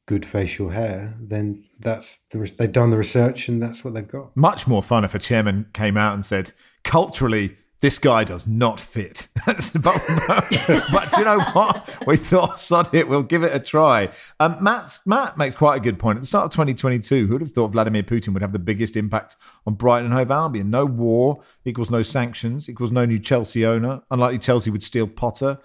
good 0.07 0.25
facial 0.25 0.69
hair, 0.69 1.15
then 1.19 1.63
that's 1.79 2.19
the 2.31 2.39
they've 2.57 2.71
done 2.71 2.89
the 2.89 2.97
research 2.97 3.49
and 3.49 3.61
that's 3.61 3.83
what 3.83 3.93
they've 3.93 4.07
got. 4.07 4.35
Much 4.35 4.65
more 4.65 4.81
fun 4.81 5.03
if 5.03 5.13
a 5.13 5.19
chairman 5.19 5.67
came 5.73 5.97
out 5.97 6.13
and 6.13 6.25
said, 6.25 6.53
culturally, 6.83 7.57
this 7.79 7.99
guy 7.99 8.23
does 8.23 8.47
not 8.47 8.79
fit. 8.79 9.27
but, 9.45 9.61
but, 9.75 10.03
but 10.91 11.11
do 11.13 11.19
you 11.19 11.25
know 11.25 11.39
what? 11.53 12.07
We 12.07 12.17
thought, 12.17 12.59
sod 12.59 12.93
it, 12.93 13.07
we'll 13.07 13.23
give 13.23 13.43
it 13.43 13.55
a 13.55 13.59
try. 13.59 14.09
Um, 14.39 14.57
Matt's, 14.61 15.05
Matt 15.05 15.37
makes 15.37 15.55
quite 15.55 15.75
a 15.75 15.79
good 15.79 15.99
point. 15.99 16.17
At 16.17 16.21
the 16.21 16.27
start 16.27 16.45
of 16.45 16.51
2022, 16.51 17.27
who 17.27 17.33
would 17.33 17.41
have 17.41 17.51
thought 17.51 17.71
Vladimir 17.71 18.03
Putin 18.03 18.33
would 18.33 18.41
have 18.41 18.53
the 18.53 18.59
biggest 18.59 18.97
impact 18.97 19.35
on 19.65 19.75
Brighton 19.75 20.05
and 20.05 20.13
Hove 20.13 20.31
Albion? 20.31 20.69
No 20.71 20.85
war 20.85 21.41
equals 21.65 21.91
no 21.91 22.01
sanctions 22.01 22.69
equals 22.69 22.91
no 22.91 23.05
new 23.05 23.19
Chelsea 23.19 23.65
owner. 23.65 24.01
Unlikely 24.09 24.39
Chelsea 24.39 24.71
would 24.71 24.83
steal 24.83 25.07
Potter. 25.07 25.59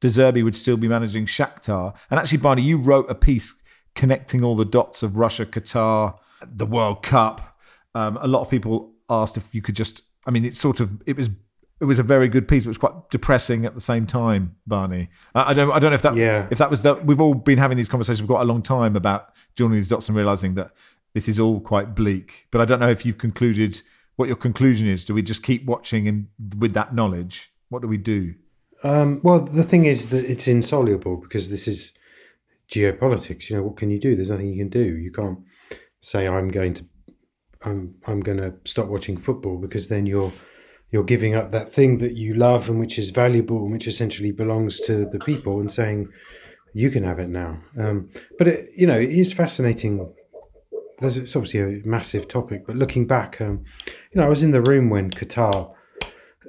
De 0.00 0.08
Zerbi 0.08 0.42
would 0.42 0.56
still 0.56 0.78
be 0.78 0.88
managing 0.88 1.26
Shakhtar. 1.26 1.94
And 2.10 2.18
actually, 2.18 2.38
Barney, 2.38 2.62
you 2.62 2.78
wrote 2.78 3.10
a 3.10 3.14
piece 3.14 3.54
connecting 3.94 4.42
all 4.42 4.56
the 4.56 4.64
dots 4.64 5.02
of 5.02 5.18
Russia, 5.18 5.44
Qatar, 5.44 6.18
the 6.42 6.64
World 6.64 7.02
Cup. 7.02 7.58
Um, 7.94 8.16
a 8.22 8.26
lot 8.26 8.40
of 8.40 8.48
people 8.48 8.94
asked 9.10 9.36
if 9.36 9.54
you 9.54 9.60
could 9.60 9.76
just. 9.76 10.04
I 10.26 10.30
mean, 10.30 10.44
it's 10.44 10.58
sort 10.58 10.80
of 10.80 11.02
it 11.06 11.16
was 11.16 11.28
it 11.80 11.84
was 11.86 11.98
a 11.98 12.02
very 12.02 12.28
good 12.28 12.46
piece, 12.46 12.64
but 12.64 12.68
it 12.68 12.70
was 12.70 12.78
quite 12.78 13.10
depressing 13.10 13.64
at 13.64 13.74
the 13.74 13.80
same 13.80 14.06
time. 14.06 14.56
Barney, 14.66 15.08
I, 15.34 15.50
I 15.50 15.54
don't 15.54 15.70
I 15.72 15.78
don't 15.78 15.90
know 15.90 15.94
if 15.94 16.02
that 16.02 16.16
Yeah. 16.16 16.46
if 16.50 16.58
that 16.58 16.70
was 16.70 16.82
that 16.82 17.06
we've 17.06 17.20
all 17.20 17.34
been 17.34 17.58
having 17.58 17.76
these 17.76 17.88
conversations 17.88 18.20
for 18.20 18.26
quite 18.34 18.42
a 18.42 18.44
long 18.52 18.62
time 18.62 18.96
about 18.96 19.30
joining 19.56 19.76
these 19.76 19.88
dots 19.88 20.08
and 20.08 20.16
realizing 20.16 20.54
that 20.54 20.72
this 21.14 21.28
is 21.28 21.40
all 21.40 21.60
quite 21.60 21.94
bleak. 21.94 22.46
But 22.50 22.60
I 22.60 22.64
don't 22.64 22.80
know 22.80 22.90
if 22.90 23.04
you've 23.06 23.18
concluded 23.18 23.82
what 24.16 24.26
your 24.28 24.36
conclusion 24.36 24.86
is. 24.86 25.04
Do 25.04 25.14
we 25.14 25.22
just 25.22 25.42
keep 25.42 25.64
watching 25.64 26.06
and 26.06 26.26
with 26.58 26.74
that 26.74 26.94
knowledge, 26.94 27.52
what 27.70 27.80
do 27.82 27.88
we 27.88 27.96
do? 27.96 28.34
Um, 28.82 29.20
well, 29.22 29.40
the 29.40 29.62
thing 29.62 29.84
is 29.86 30.10
that 30.10 30.24
it's 30.30 30.46
insoluble 30.48 31.16
because 31.16 31.50
this 31.50 31.66
is 31.66 31.92
geopolitics. 32.70 33.50
You 33.50 33.56
know, 33.56 33.62
what 33.64 33.76
can 33.76 33.90
you 33.90 33.98
do? 33.98 34.14
There's 34.16 34.30
nothing 34.30 34.48
you 34.48 34.58
can 34.58 34.68
do. 34.68 34.96
You 34.96 35.10
can't 35.10 35.38
say 36.00 36.26
I'm 36.28 36.48
going 36.48 36.74
to, 36.74 36.84
I'm 37.62 37.94
I'm 38.06 38.20
going 38.20 38.38
to 38.38 38.54
stop 38.64 38.86
watching 38.88 39.16
football 39.16 39.58
because 39.58 39.88
then 39.88 40.06
you're 40.06 40.32
you're 40.90 41.04
giving 41.04 41.34
up 41.34 41.52
that 41.52 41.72
thing 41.72 41.98
that 41.98 42.16
you 42.16 42.34
love 42.34 42.68
and 42.68 42.80
which 42.80 42.98
is 42.98 43.10
valuable 43.10 43.62
and 43.62 43.72
which 43.72 43.86
essentially 43.86 44.32
belongs 44.32 44.80
to 44.80 45.06
the 45.12 45.18
people 45.18 45.60
and 45.60 45.70
saying 45.70 46.08
you 46.72 46.90
can 46.90 47.04
have 47.04 47.18
it 47.18 47.28
now. 47.28 47.58
Um, 47.78 48.10
but 48.38 48.48
it, 48.48 48.70
you 48.76 48.86
know, 48.86 48.98
it 48.98 49.10
is 49.10 49.32
fascinating. 49.32 50.12
There's 50.98 51.16
it's 51.16 51.34
obviously 51.34 51.60
a 51.60 51.86
massive 51.86 52.28
topic, 52.28 52.66
but 52.66 52.76
looking 52.76 53.06
back, 53.06 53.40
um, 53.40 53.64
you 54.12 54.20
know, 54.20 54.26
I 54.26 54.28
was 54.28 54.42
in 54.42 54.50
the 54.50 54.62
room 54.62 54.90
when 54.90 55.10
Qatar 55.10 55.74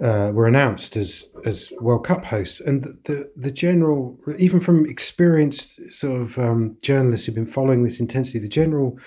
uh, 0.01 0.31
were 0.33 0.47
announced 0.47 0.97
as 0.97 1.31
as 1.45 1.71
World 1.79 2.05
Cup 2.05 2.25
hosts, 2.25 2.59
and 2.59 2.83
the 3.05 3.31
the, 3.35 3.51
general, 3.51 4.19
even 4.37 4.59
from 4.59 4.85
experienced 4.85 5.91
sort 5.91 6.21
of 6.21 6.37
um, 6.37 6.77
journalists 6.81 7.25
who've 7.25 7.35
been 7.35 7.45
following 7.45 7.83
this 7.83 7.99
intensely, 7.99 8.39
the 8.39 8.47
general 8.47 8.97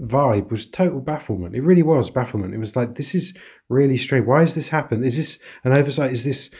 vibe 0.00 0.50
was 0.50 0.68
total 0.70 1.00
bafflement. 1.00 1.54
It 1.54 1.62
really 1.62 1.82
was 1.82 2.10
bafflement. 2.10 2.54
It 2.54 2.58
was 2.58 2.76
like, 2.76 2.94
this 2.94 3.14
is 3.14 3.34
really 3.68 3.96
strange. 3.96 4.26
Why 4.26 4.40
has 4.40 4.54
this 4.54 4.68
happened? 4.68 5.04
Is 5.04 5.16
this 5.16 5.38
an 5.64 5.72
oversight? 5.72 6.12
Is 6.12 6.24
this 6.24 6.50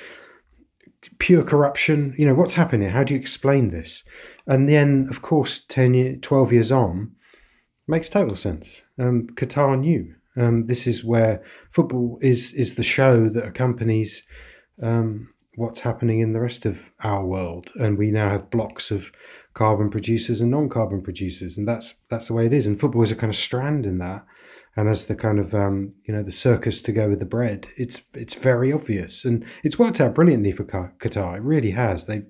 pure 1.18 1.44
corruption? 1.44 2.14
You 2.18 2.26
know, 2.26 2.34
what's 2.34 2.54
happening? 2.54 2.88
How 2.88 3.04
do 3.04 3.14
you 3.14 3.20
explain 3.20 3.70
this? 3.70 4.04
And 4.46 4.68
then, 4.68 5.06
of 5.10 5.22
course, 5.22 5.64
10 5.68 5.94
year, 5.94 6.16
12 6.16 6.52
years 6.52 6.72
on, 6.72 7.12
makes 7.86 8.08
total 8.08 8.36
sense. 8.36 8.82
Um, 8.98 9.28
Qatar 9.34 9.78
knew. 9.78 10.14
Um, 10.36 10.66
this 10.66 10.86
is 10.86 11.04
where 11.04 11.42
football 11.72 12.18
is 12.22 12.52
is 12.52 12.76
the 12.76 12.84
show 12.84 13.28
that 13.28 13.44
accompanies 13.44 14.22
um, 14.80 15.30
what's 15.58 15.80
happening 15.80 16.20
in 16.20 16.32
the 16.32 16.40
rest 16.40 16.64
of 16.64 16.92
our 17.02 17.24
world, 17.24 17.72
and 17.74 17.98
we 17.98 18.10
now 18.10 18.30
have 18.30 18.50
blocks 18.50 18.90
of 18.90 19.10
carbon 19.54 19.90
producers 19.90 20.40
and 20.40 20.50
non-carbon 20.50 21.02
producers, 21.02 21.58
and 21.58 21.66
that's 21.66 21.94
that's 22.08 22.28
the 22.28 22.34
way 22.34 22.46
it 22.46 22.54
is. 22.54 22.66
And 22.66 22.78
football 22.78 23.02
is 23.02 23.10
a 23.10 23.16
kind 23.16 23.30
of 23.30 23.36
strand 23.36 23.84
in 23.84 23.98
that, 23.98 24.24
and 24.76 24.88
as 24.88 25.06
the 25.06 25.16
kind 25.16 25.40
of 25.40 25.54
um, 25.54 25.94
you 26.06 26.14
know 26.14 26.22
the 26.22 26.32
circus 26.32 26.80
to 26.82 26.92
go 26.92 27.08
with 27.08 27.18
the 27.18 27.26
bread, 27.26 27.68
it's 27.76 28.00
it's 28.14 28.34
very 28.34 28.72
obvious, 28.72 29.24
and 29.24 29.44
it's 29.64 29.78
worked 29.78 30.00
out 30.00 30.14
brilliantly 30.14 30.52
for 30.52 30.64
Qatar. 30.64 31.36
It 31.36 31.42
really 31.42 31.72
has. 31.72 32.06
They 32.06 32.22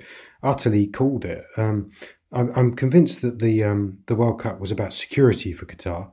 utterly 0.42 0.86
called 0.86 1.24
it. 1.26 1.44
Um, 1.56 1.90
I'm, 2.32 2.76
convinced 2.76 3.22
that 3.22 3.38
the 3.38 3.64
um, 3.64 3.98
the 4.06 4.14
World 4.14 4.40
Cup 4.40 4.60
was 4.60 4.70
about 4.70 4.92
security 4.92 5.52
for 5.52 5.66
Qatar. 5.66 6.10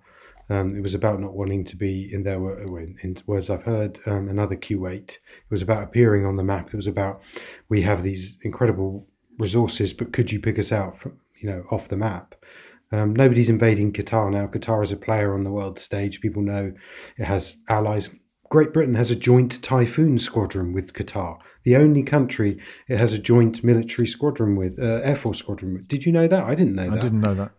Um, 0.49 0.75
it 0.75 0.81
was 0.81 0.93
about 0.93 1.19
not 1.19 1.33
wanting 1.33 1.63
to 1.65 1.75
be 1.75 2.13
in 2.13 2.23
their 2.23 2.59
in 2.59 3.17
words 3.25 3.49
I've 3.49 3.63
heard 3.63 3.99
um, 4.05 4.29
another 4.29 4.55
Kuwait. 4.55 5.09
It 5.09 5.21
was 5.49 5.61
about 5.61 5.83
appearing 5.83 6.25
on 6.25 6.35
the 6.35 6.43
map. 6.43 6.67
It 6.67 6.75
was 6.75 6.87
about 6.87 7.21
we 7.69 7.81
have 7.81 8.03
these 8.03 8.37
incredible 8.43 9.07
resources, 9.39 9.93
but 9.93 10.13
could 10.13 10.31
you 10.31 10.39
pick 10.39 10.59
us 10.59 10.71
out 10.71 10.97
from 10.97 11.19
you 11.41 11.49
know 11.49 11.65
off 11.71 11.89
the 11.89 11.97
map? 11.97 12.35
Um, 12.91 13.15
nobody's 13.15 13.49
invading 13.49 13.93
Qatar 13.93 14.31
now. 14.31 14.47
Qatar 14.47 14.83
is 14.83 14.91
a 14.91 14.97
player 14.97 15.33
on 15.33 15.43
the 15.43 15.51
world 15.51 15.79
stage. 15.79 16.21
People 16.21 16.43
know 16.43 16.73
it 17.17 17.25
has 17.25 17.57
allies. 17.67 18.09
Great 18.49 18.73
Britain 18.73 18.93
has 18.93 19.09
a 19.09 19.15
joint 19.15 19.61
Typhoon 19.63 20.19
squadron 20.19 20.71
with 20.71 20.93
Qatar. 20.93 21.39
The 21.63 21.75
only 21.75 22.03
country 22.03 22.59
it 22.87 22.99
has 22.99 23.11
a 23.11 23.17
joint 23.17 23.63
military 23.63 24.05
squadron 24.05 24.55
with, 24.55 24.77
uh, 24.77 25.01
Air 25.03 25.15
Force 25.15 25.39
squadron 25.39 25.73
with. 25.73 25.87
Did 25.87 26.05
you 26.05 26.11
know 26.11 26.27
that? 26.27 26.43
I 26.43 26.53
didn't 26.53 26.75
know 26.75 26.83
I 26.83 26.89
that. 26.89 26.97
I 26.97 27.01
didn't 27.01 27.21
know 27.21 27.33
that. 27.33 27.51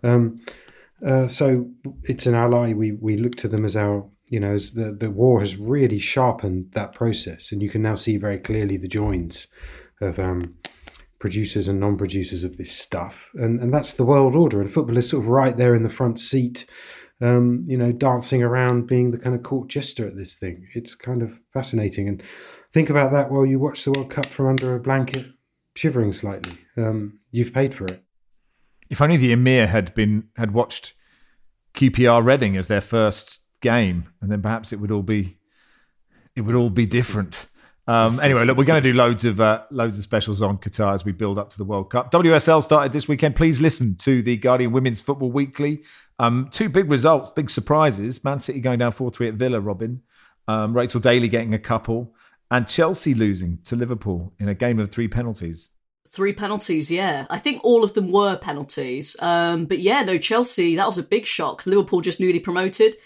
Uh, 1.05 1.29
so 1.29 1.69
it's 2.05 2.27
an 2.27 2.35
ally. 2.35 2.73
We 2.73 2.93
we 2.93 3.17
look 3.17 3.37
to 3.37 3.49
them 3.49 3.65
as 3.65 3.77
our 3.77 4.09
you 4.29 4.41
know 4.41 4.55
as 4.55 4.73
the 4.73 4.93
the 4.93 5.11
war 5.11 5.41
has 5.41 5.57
really 5.57 5.99
sharpened 5.99 6.73
that 6.73 6.95
process, 6.95 7.53
and 7.53 7.63
you 7.63 7.69
can 7.69 7.83
now 7.83 7.95
see 7.95 8.17
very 8.17 8.39
clearly 8.39 8.77
the 8.77 8.89
joins 8.89 9.47
of 10.01 10.19
um, 10.19 10.55
producers 11.19 11.69
and 11.69 11.81
non-producers 11.81 12.45
of 12.45 12.57
this 12.57 12.73
stuff, 12.73 13.31
and 13.35 13.61
and 13.61 13.73
that's 13.73 13.95
the 13.95 14.05
world 14.05 14.35
order. 14.35 14.61
And 14.61 14.73
football 14.73 14.97
is 14.97 15.11
sort 15.11 15.25
of 15.25 15.29
right 15.29 15.57
there 15.57 15.75
in 15.75 15.83
the 15.83 15.89
front 15.89 16.19
seat. 16.19 16.67
Um, 17.19 17.65
you 17.67 17.79
know, 17.79 17.93
dancing 17.93 18.43
around, 18.43 18.89
being 18.89 19.11
the 19.11 19.17
kind 19.17 19.35
of 19.35 19.43
court 19.43 19.69
jester 19.69 20.07
at 20.07 20.19
this 20.19 20.37
thing. 20.37 20.67
It's 20.75 20.95
kind 20.95 21.23
of 21.23 21.41
fascinating. 21.51 22.09
And 22.09 22.23
think 22.75 22.91
about 22.91 23.11
that 23.13 23.31
while 23.31 23.47
you 23.47 23.59
watch 23.59 23.85
the 23.85 23.93
World 23.93 24.11
Cup 24.11 24.27
from 24.27 24.49
under 24.49 24.77
a 24.77 24.81
blanket, 24.81 25.25
shivering 25.75 26.13
slightly. 26.13 26.59
Um, 26.77 27.21
you've 27.31 27.55
paid 27.55 27.75
for 27.75 27.87
it. 27.87 28.06
If 28.89 29.01
only 29.01 29.17
the 29.17 29.33
Emir 29.33 29.67
had 29.67 29.95
been 29.95 30.29
had 30.37 30.53
watched 30.53 30.95
QPR 31.75 32.25
Reading 32.25 32.57
as 32.57 32.69
their 32.69 32.81
first 32.81 33.43
game, 33.61 34.09
and 34.21 34.31
then 34.31 34.43
perhaps 34.43 34.73
it 34.73 34.81
would 34.81 34.91
all 34.91 35.03
be 35.03 35.39
it 36.35 36.43
would 36.43 36.55
all 36.55 36.71
be 36.71 36.87
different. 36.87 37.49
Um, 37.89 38.19
anyway, 38.19 38.45
look, 38.45 38.59
we're 38.59 38.65
going 38.65 38.83
to 38.83 38.93
do 38.93 38.97
loads 38.97 39.25
of 39.25 39.41
uh, 39.41 39.63
loads 39.71 39.97
of 39.97 40.03
specials 40.03 40.43
on 40.43 40.59
Qatar 40.59 40.95
as 40.95 41.05
we 41.05 41.13
build 41.13 41.39
up 41.39 41.51
to 41.51 41.59
the 41.59 41.65
World 41.65 41.91
Cup. 41.91 42.11
WSL 42.11 42.63
started 42.63 42.93
this 42.93 43.07
weekend. 43.07 43.37
Please 43.37 43.61
listen 43.61 43.95
to 43.99 44.23
the 44.23 44.37
Guardian 44.37 44.73
Women's 44.73 45.01
Football 45.01 45.31
Weekly. 45.31 45.85
Um, 46.19 46.49
two 46.51 46.69
big 46.69 46.91
results, 46.91 47.31
big 47.31 47.49
surprises. 47.49 48.25
Man 48.25 48.39
City 48.39 48.61
going 48.61 48.81
down 48.81 48.93
four 48.93 49.11
three 49.11 49.29
at 49.29 49.35
Villa. 49.35 49.61
Robyn, 49.61 50.03
um, 50.49 50.75
Rachel 50.75 51.01
Daly 51.01 51.29
getting 51.29 51.55
a 51.55 51.61
couple, 51.61 52.13
and 52.51 52.67
Chelsea 52.67 53.15
losing 53.15 53.59
to 53.65 53.77
Liverpool 53.77 54.33
in 54.41 54.49
a 54.49 54.55
game 54.55 54.81
of 54.81 54.91
three 54.91 55.09
penalties. 55.09 55.71
Three 56.11 56.33
penalties, 56.33 56.91
yeah. 56.91 57.27
I 57.29 57.39
think 57.39 57.65
all 57.65 57.85
of 57.85 57.95
them 57.95 58.11
were 58.11 58.37
penalties. 58.37 59.17
Um, 59.21 59.67
but 59.67 59.79
yeah, 59.79 60.03
no, 60.03 60.19
Chelsea, 60.19 60.77
that 60.77 60.87
was 60.87 60.99
a 60.99 61.03
big 61.03 61.27
shock. 61.27 61.67
Liverpool 61.67 62.01
just 62.01 62.21
newly 62.21 62.41
promoted. 62.41 62.97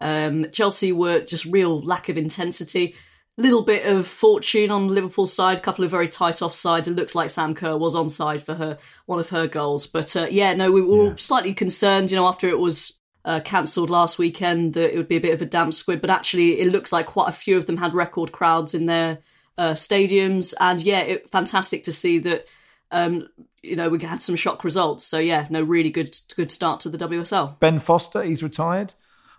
Um, 0.00 0.46
Chelsea 0.52 0.92
were 0.92 1.20
just 1.20 1.44
real 1.44 1.80
lack 1.80 2.08
of 2.08 2.16
intensity. 2.16 2.94
Little 3.36 3.62
bit 3.62 3.86
of 3.86 4.06
fortune 4.06 4.70
on 4.70 4.88
Liverpool's 4.88 5.32
side, 5.32 5.58
a 5.58 5.62
couple 5.62 5.84
of 5.84 5.90
very 5.90 6.08
tight 6.08 6.36
offsides. 6.36 6.86
It 6.86 6.96
looks 6.96 7.14
like 7.14 7.30
Sam 7.30 7.54
Kerr 7.54 7.76
was 7.76 7.94
onside 7.94 8.42
for 8.42 8.54
her 8.54 8.78
one 9.06 9.20
of 9.20 9.30
her 9.30 9.46
goals. 9.46 9.86
But 9.86 10.14
uh, 10.16 10.26
yeah, 10.30 10.52
no, 10.54 10.70
we 10.70 10.82
were 10.82 11.10
yeah. 11.10 11.14
slightly 11.16 11.54
concerned, 11.54 12.10
you 12.10 12.16
know, 12.16 12.26
after 12.26 12.48
it 12.48 12.58
was 12.58 13.00
uh, 13.24 13.40
cancelled 13.40 13.90
last 13.90 14.18
weekend 14.18 14.74
that 14.74 14.92
it 14.92 14.96
would 14.96 15.08
be 15.08 15.16
a 15.16 15.20
bit 15.20 15.34
of 15.34 15.42
a 15.42 15.46
damp 15.46 15.72
squid. 15.72 16.00
But 16.00 16.10
actually, 16.10 16.60
it 16.60 16.72
looks 16.72 16.92
like 16.92 17.06
quite 17.06 17.28
a 17.28 17.32
few 17.32 17.56
of 17.56 17.66
them 17.66 17.78
had 17.78 17.94
record 17.94 18.32
crowds 18.32 18.74
in 18.74 18.86
their 18.86 19.18
uh, 19.60 19.74
stadiums. 19.74 20.54
And 20.58 20.82
yeah, 20.82 21.00
it, 21.00 21.30
fantastic 21.30 21.84
to 21.84 21.92
see 21.92 22.18
that. 22.20 22.46
Um, 22.90 23.28
you 23.62 23.76
know, 23.76 23.90
we 23.90 24.00
had 24.00 24.22
some 24.22 24.36
shock 24.36 24.64
results. 24.64 25.04
So 25.04 25.18
yeah, 25.18 25.46
no, 25.50 25.62
really 25.62 25.90
good, 25.90 26.18
good 26.34 26.50
start 26.50 26.80
to 26.80 26.88
the 26.88 26.96
WSL. 26.96 27.60
Ben 27.60 27.78
Foster, 27.78 28.22
he's 28.22 28.42
retired. 28.42 28.94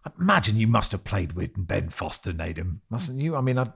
I 0.06 0.12
imagine 0.20 0.58
you 0.58 0.68
must 0.68 0.92
have 0.92 1.04
played 1.04 1.34
with 1.34 1.52
Ben 1.58 1.90
Foster, 1.90 2.32
Nedum, 2.32 2.78
mustn't 2.90 3.20
you? 3.20 3.36
I 3.36 3.42
mean, 3.42 3.58
I 3.58 3.72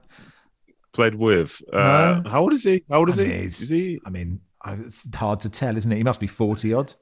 played 0.92 1.16
with. 1.16 1.60
Uh, 1.72 2.20
no. 2.24 2.30
How 2.30 2.42
old 2.42 2.52
is 2.52 2.62
he? 2.62 2.84
How 2.88 2.98
old 2.98 3.08
is 3.08 3.18
I 3.18 3.24
he? 3.24 3.32
Is 3.32 3.68
he? 3.68 4.00
I 4.06 4.10
mean, 4.10 4.40
it's 4.64 5.12
hard 5.14 5.40
to 5.40 5.50
tell, 5.50 5.76
isn't 5.76 5.90
it? 5.90 5.96
He 5.96 6.04
must 6.04 6.20
be 6.20 6.26
forty 6.26 6.72
odd. 6.72 6.94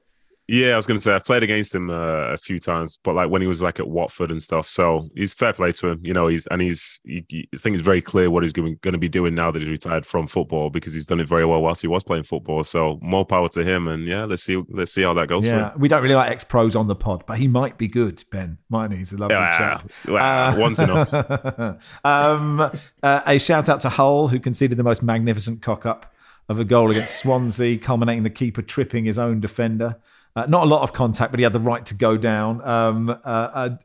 Yeah, 0.47 0.75
I 0.75 0.77
was 0.77 0.87
going 0.87 0.99
to 0.99 1.03
say 1.03 1.13
I've 1.13 1.25
played 1.25 1.43
against 1.43 1.75
him 1.75 1.89
uh, 1.89 2.33
a 2.33 2.37
few 2.37 2.59
times, 2.59 2.99
but 3.03 3.15
like 3.15 3.31
when 3.31 3.41
he 3.41 3.49
was 3.49 3.63
like 3.63 3.81
at 3.81 3.89
Watford 3.89 4.31
and 4.31 4.43
stuff. 4.43 4.69
So 4.69 5.09
he's 5.15 5.33
fair 5.33 5.55
play 5.55 5.73
to 5.73 5.89
him, 5.89 6.01
you 6.03 6.13
know. 6.13 6.27
He's 6.27 6.47
and 6.49 6.61
he's 6.61 7.01
he, 7.05 7.25
he, 7.29 7.49
I 7.55 7.57
think 7.57 7.75
it's 7.75 7.83
very 7.83 8.03
clear 8.03 8.31
what 8.31 8.43
he's 8.43 8.53
going, 8.53 8.79
going 8.83 8.93
to 8.93 8.99
be 8.99 9.09
doing 9.09 9.35
now 9.35 9.51
that 9.51 9.63
he's 9.63 9.71
retired 9.71 10.05
from 10.05 10.27
football 10.27 10.69
because 10.69 10.93
he's 10.93 11.07
done 11.07 11.19
it 11.19 11.29
very 11.29 11.47
well 11.47 11.63
whilst 11.63 11.81
he 11.81 11.87
was 11.87 12.05
playing 12.05 12.25
football. 12.25 12.63
So 12.63 12.99
more 13.01 13.25
power 13.25 13.49
to 13.51 13.65
him, 13.65 13.89
and 13.89 14.07
yeah, 14.07 14.25
let's 14.25 14.43
see 14.43 14.63
let's 14.69 14.93
see 14.93 15.03
how 15.03 15.15
that 15.15 15.29
goes. 15.29 15.47
Yeah, 15.47 15.73
we 15.79 15.89
don't 15.89 16.03
really 16.03 16.15
like 16.15 16.31
ex 16.31 16.45
pros 16.45 16.77
on 16.77 16.89
the 16.89 16.97
pod, 16.97 17.25
but 17.27 17.39
he 17.39 17.49
might 17.49 17.79
be 17.79 17.89
good. 17.89 18.23
Ben, 18.31 18.59
might 18.69 18.93
he's 18.93 19.13
a 19.13 19.17
lovely 19.17 19.37
yeah, 19.37 19.57
chap. 19.57 19.91
Well, 20.07 20.23
uh, 20.23 20.57
once 20.59 20.79
enough. 20.79 21.15
um, 22.05 22.61
uh, 23.03 23.21
a 23.27 23.39
shout 23.39 23.71
out 23.71 23.81
to 23.81 23.89
Hull 23.89 24.29
who 24.29 24.39
conceded 24.39 24.77
the 24.77 24.85
most 24.85 25.03
magnificent 25.03 25.63
cock 25.63 25.87
up 25.87 26.13
of 26.51 26.61
a 26.61 26.65
goal 26.65 26.91
against 26.91 27.17
Swansea, 27.17 27.79
culminating 27.79 28.23
the 28.23 28.31
keeper 28.31 28.61
tripping 28.61 29.07
his 29.07 29.19
own 29.19 29.41
defender. 29.41 29.97
Uh, 30.37 30.47
not 30.47 30.65
a 30.65 30.67
lot 30.67 30.83
of 30.83 30.93
contact, 30.93 31.31
but 31.31 31.39
he 31.39 31.45
had 31.45 31.53
the 31.53 31.61
right 31.61 31.87
to 31.87 31.95
go 31.95 32.17
down. 32.17 32.67
Um, 32.67 33.09
uh, 33.11 33.13
uh, 33.25 33.77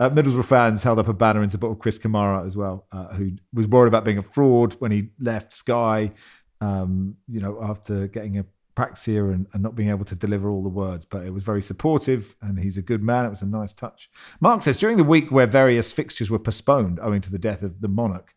uh 0.00 0.10
Middlesbrough 0.10 0.44
fans 0.44 0.82
held 0.82 0.98
up 0.98 1.08
a 1.08 1.12
banner 1.12 1.42
in 1.42 1.50
support 1.50 1.72
of 1.72 1.78
Chris 1.80 1.98
Kamara 1.98 2.46
as 2.46 2.56
well, 2.56 2.86
uh, 2.92 3.08
who 3.08 3.32
was 3.52 3.66
worried 3.66 3.88
about 3.88 4.04
being 4.04 4.18
a 4.18 4.22
fraud 4.22 4.74
when 4.78 4.92
he 4.92 5.10
left 5.18 5.52
Sky, 5.52 6.12
um, 6.60 7.16
you 7.26 7.40
know, 7.40 7.58
after 7.62 8.06
getting 8.06 8.38
a 8.38 8.44
praxia 8.76 9.24
and, 9.24 9.48
and, 9.52 9.60
not 9.60 9.74
being 9.74 9.88
able 9.88 10.04
to 10.04 10.14
deliver 10.14 10.48
all 10.48 10.62
the 10.62 10.68
words. 10.68 11.04
But 11.04 11.24
it 11.24 11.32
was 11.34 11.42
very 11.42 11.62
supportive 11.62 12.36
and 12.40 12.60
he's 12.60 12.76
a 12.76 12.82
good 12.82 13.02
man. 13.02 13.26
It 13.26 13.30
was 13.30 13.42
a 13.42 13.46
nice 13.46 13.72
touch. 13.72 14.08
Mark 14.40 14.62
says, 14.62 14.76
during 14.76 14.98
the 14.98 15.04
week 15.04 15.32
where 15.32 15.48
various 15.48 15.90
fixtures 15.90 16.30
were 16.30 16.38
postponed 16.38 17.00
owing 17.02 17.20
to 17.22 17.30
the 17.30 17.40
death 17.40 17.62
of 17.62 17.80
the 17.80 17.88
monarch, 17.88 18.34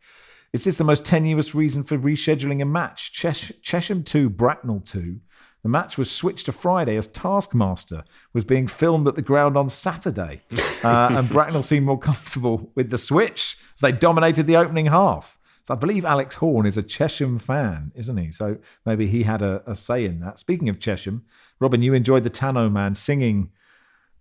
is 0.52 0.64
this 0.64 0.78
the 0.78 0.84
most 0.84 1.06
tenuous 1.06 1.54
reason 1.54 1.84
for 1.84 1.98
rescheduling 1.98 2.60
a 2.62 2.66
match? 2.66 3.14
Chesham 3.14 4.04
2, 4.04 4.32
Bracknell 4.32 4.82
2 4.82 5.20
the 5.64 5.70
match 5.70 5.98
was 5.98 6.10
switched 6.10 6.48
to 6.48 6.52
Friday 6.52 6.98
as 6.98 7.08
Taskmaster 7.08 8.04
was 8.34 8.44
being 8.44 8.68
filmed 8.68 9.08
at 9.08 9.16
the 9.16 9.22
ground 9.22 9.58
on 9.58 9.70
Saturday. 9.70 10.42
Uh, 10.84 11.10
and 11.12 11.30
Bracknell 11.30 11.62
seemed 11.62 11.86
more 11.86 12.00
comfortable 12.00 12.72
with 12.74 12.90
the 12.90 12.98
switch 12.98 13.56
as 13.76 13.82
they 13.82 13.92
dominated 13.92 14.48
the 14.48 14.56
opening 14.56 14.88
half. 14.88 15.38
So 15.62 15.76
I 15.76 15.78
believe 15.78 16.06
Alex 16.06 16.34
Horne 16.34 16.66
is 16.66 16.76
a 16.76 16.82
Chesham 16.82 17.38
fan, 17.38 17.92
isn't 17.94 18.18
he? 18.18 18.32
So 18.32 18.58
maybe 18.84 19.06
he 19.06 19.22
had 19.22 19.44
a, 19.44 19.62
a 19.70 19.76
say 19.76 20.06
in 20.06 20.22
that. 20.22 20.40
Speaking 20.40 20.70
of 20.70 20.80
Chesham, 20.80 21.22
Robyn, 21.60 21.84
you 21.84 21.94
enjoyed 21.94 22.24
the 22.24 22.32
Tannoy 22.32 22.72
man 22.72 22.96
singing, 22.96 23.52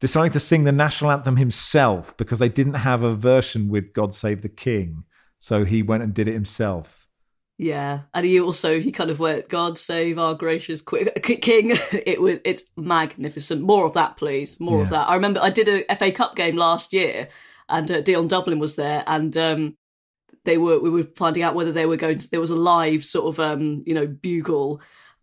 deciding 0.00 0.32
to 0.32 0.40
sing 0.40 0.64
the 0.64 0.72
national 0.72 1.10
anthem 1.10 1.36
himself 1.36 2.14
because 2.18 2.40
they 2.40 2.50
didn't 2.50 2.74
have 2.74 3.02
a 3.02 3.14
version 3.14 3.70
with 3.70 3.94
God 3.94 4.14
Save 4.14 4.42
the 4.42 4.50
King. 4.50 5.04
So 5.38 5.64
he 5.64 5.82
went 5.82 6.02
and 6.02 6.12
did 6.12 6.28
it 6.28 6.34
himself. 6.34 7.08
Yeah, 7.62 8.00
and 8.14 8.24
he 8.24 8.40
also 8.40 8.80
he 8.80 8.90
kind 8.90 9.10
of 9.10 9.20
went, 9.20 9.50
"God 9.50 9.76
save 9.76 10.18
our 10.18 10.34
gracious 10.34 10.80
king." 10.80 11.72
it 11.92 12.18
was 12.18 12.38
it's 12.42 12.64
magnificent. 12.74 13.60
More 13.60 13.84
of 13.84 13.92
that, 13.92 14.16
please. 14.16 14.58
More 14.58 14.78
yeah. 14.78 14.84
of 14.84 14.88
that. 14.88 15.08
I 15.10 15.14
remember 15.16 15.40
I 15.42 15.50
did 15.50 15.68
a 15.68 15.94
FA 15.94 16.10
Cup 16.10 16.36
game 16.36 16.56
last 16.56 16.94
year, 16.94 17.28
and 17.68 17.90
uh, 17.92 18.00
Dion 18.00 18.28
Dublin 18.28 18.60
was 18.60 18.76
there, 18.76 19.04
and 19.06 19.36
um, 19.36 19.76
they 20.44 20.56
were 20.56 20.78
we 20.78 20.88
were 20.88 21.02
finding 21.02 21.42
out 21.42 21.54
whether 21.54 21.70
they 21.70 21.84
were 21.84 21.98
going 21.98 22.16
to. 22.16 22.30
There 22.30 22.40
was 22.40 22.48
a 22.48 22.56
live 22.56 23.04
sort 23.04 23.26
of 23.26 23.40
um, 23.40 23.84
you 23.84 23.92
know 23.92 24.06
bugle 24.06 24.80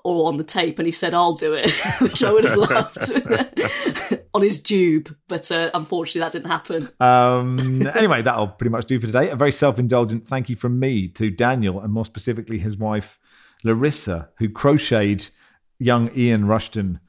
or 0.08 0.30
on 0.30 0.38
the 0.38 0.44
tape, 0.44 0.80
and 0.80 0.86
he 0.86 0.92
said, 0.92 1.14
"I'll 1.14 1.34
do 1.34 1.54
it," 1.54 1.70
which 2.00 2.24
I 2.24 2.32
would 2.32 2.46
have 2.46 2.58
loved 2.58 4.22
on 4.34 4.42
his 4.42 4.62
tube, 4.62 5.14
but 5.28 5.52
uh, 5.52 5.70
unfortunately 5.74 6.22
that 6.22 6.32
didn't 6.32 6.50
happen. 6.50 6.90
Um, 7.02 7.86
anyway, 7.88 8.22
that'll 8.22 8.48
pretty 8.48 8.72
much 8.72 8.86
do 8.86 9.00
for 9.00 9.08
today. 9.08 9.30
A 9.30 9.36
very 9.36 9.52
self-indulgent 9.52 10.26
thank 10.26 10.50
you 10.50 10.56
from 10.56 10.80
me 10.80 11.10
to 11.10 11.30
Daniel, 11.30 11.82
and 11.82 11.92
more 11.92 12.06
specifically 12.06 12.58
his 12.58 12.78
wife 12.78 13.20
Larissa, 13.66 14.30
who 14.38 14.48
crocheted 14.48 15.30
young 15.78 16.10
Ian 16.16 16.44
Rushden 16.44 17.00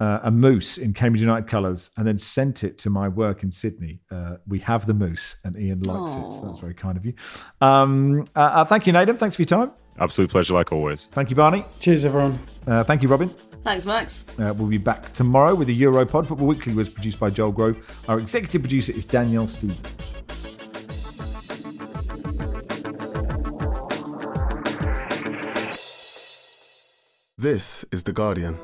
uh, 0.00 0.18
a 0.22 0.30
moose 0.30 0.78
in 0.78 0.92
Cambridge 0.92 1.20
United 1.20 1.46
colours 1.46 1.90
and 1.96 2.06
then 2.06 2.18
sent 2.18 2.64
it 2.64 2.78
to 2.78 2.90
my 2.90 3.06
work 3.06 3.42
in 3.42 3.52
Sydney. 3.52 4.00
Uh, 4.10 4.36
we 4.48 4.58
have 4.60 4.86
the 4.86 4.94
moose, 4.94 5.36
and 5.44 5.56
Ian 5.56 5.82
likes 5.82 6.12
it. 6.12 6.32
So 6.32 6.46
that's 6.46 6.58
very 6.58 6.74
kind 6.74 6.96
of 6.96 7.04
you. 7.04 7.14
Um, 7.60 8.24
uh, 8.34 8.40
uh, 8.40 8.64
thank 8.64 8.86
you, 8.86 8.92
Nedum. 8.92 9.18
Thanks 9.18 9.36
for 9.36 9.42
your 9.42 9.46
time. 9.46 9.72
Absolute 10.00 10.30
pleasure, 10.30 10.54
like 10.54 10.72
always. 10.72 11.06
Thank 11.12 11.30
you, 11.30 11.36
Barney. 11.36 11.64
Cheers, 11.78 12.04
everyone. 12.04 12.38
Uh, 12.66 12.82
thank 12.82 13.02
you, 13.02 13.08
Robyn. 13.08 13.34
Thanks, 13.62 13.84
Max. 13.84 14.26
Uh, 14.38 14.54
we'll 14.56 14.68
be 14.68 14.78
back 14.78 15.12
tomorrow 15.12 15.54
with 15.54 15.68
the 15.68 15.78
Europod. 15.78 16.26
Football 16.26 16.46
Weekly 16.46 16.72
was 16.72 16.88
produced 16.88 17.20
by 17.20 17.28
Joel 17.28 17.52
Grove. 17.52 17.76
Our 18.08 18.18
executive 18.18 18.62
producer 18.62 18.92
is 18.92 19.04
Danielle 19.04 19.46
Stevens. 19.46 19.78
This 27.36 27.84
is 27.92 28.02
The 28.04 28.12
Guardian. 28.12 28.58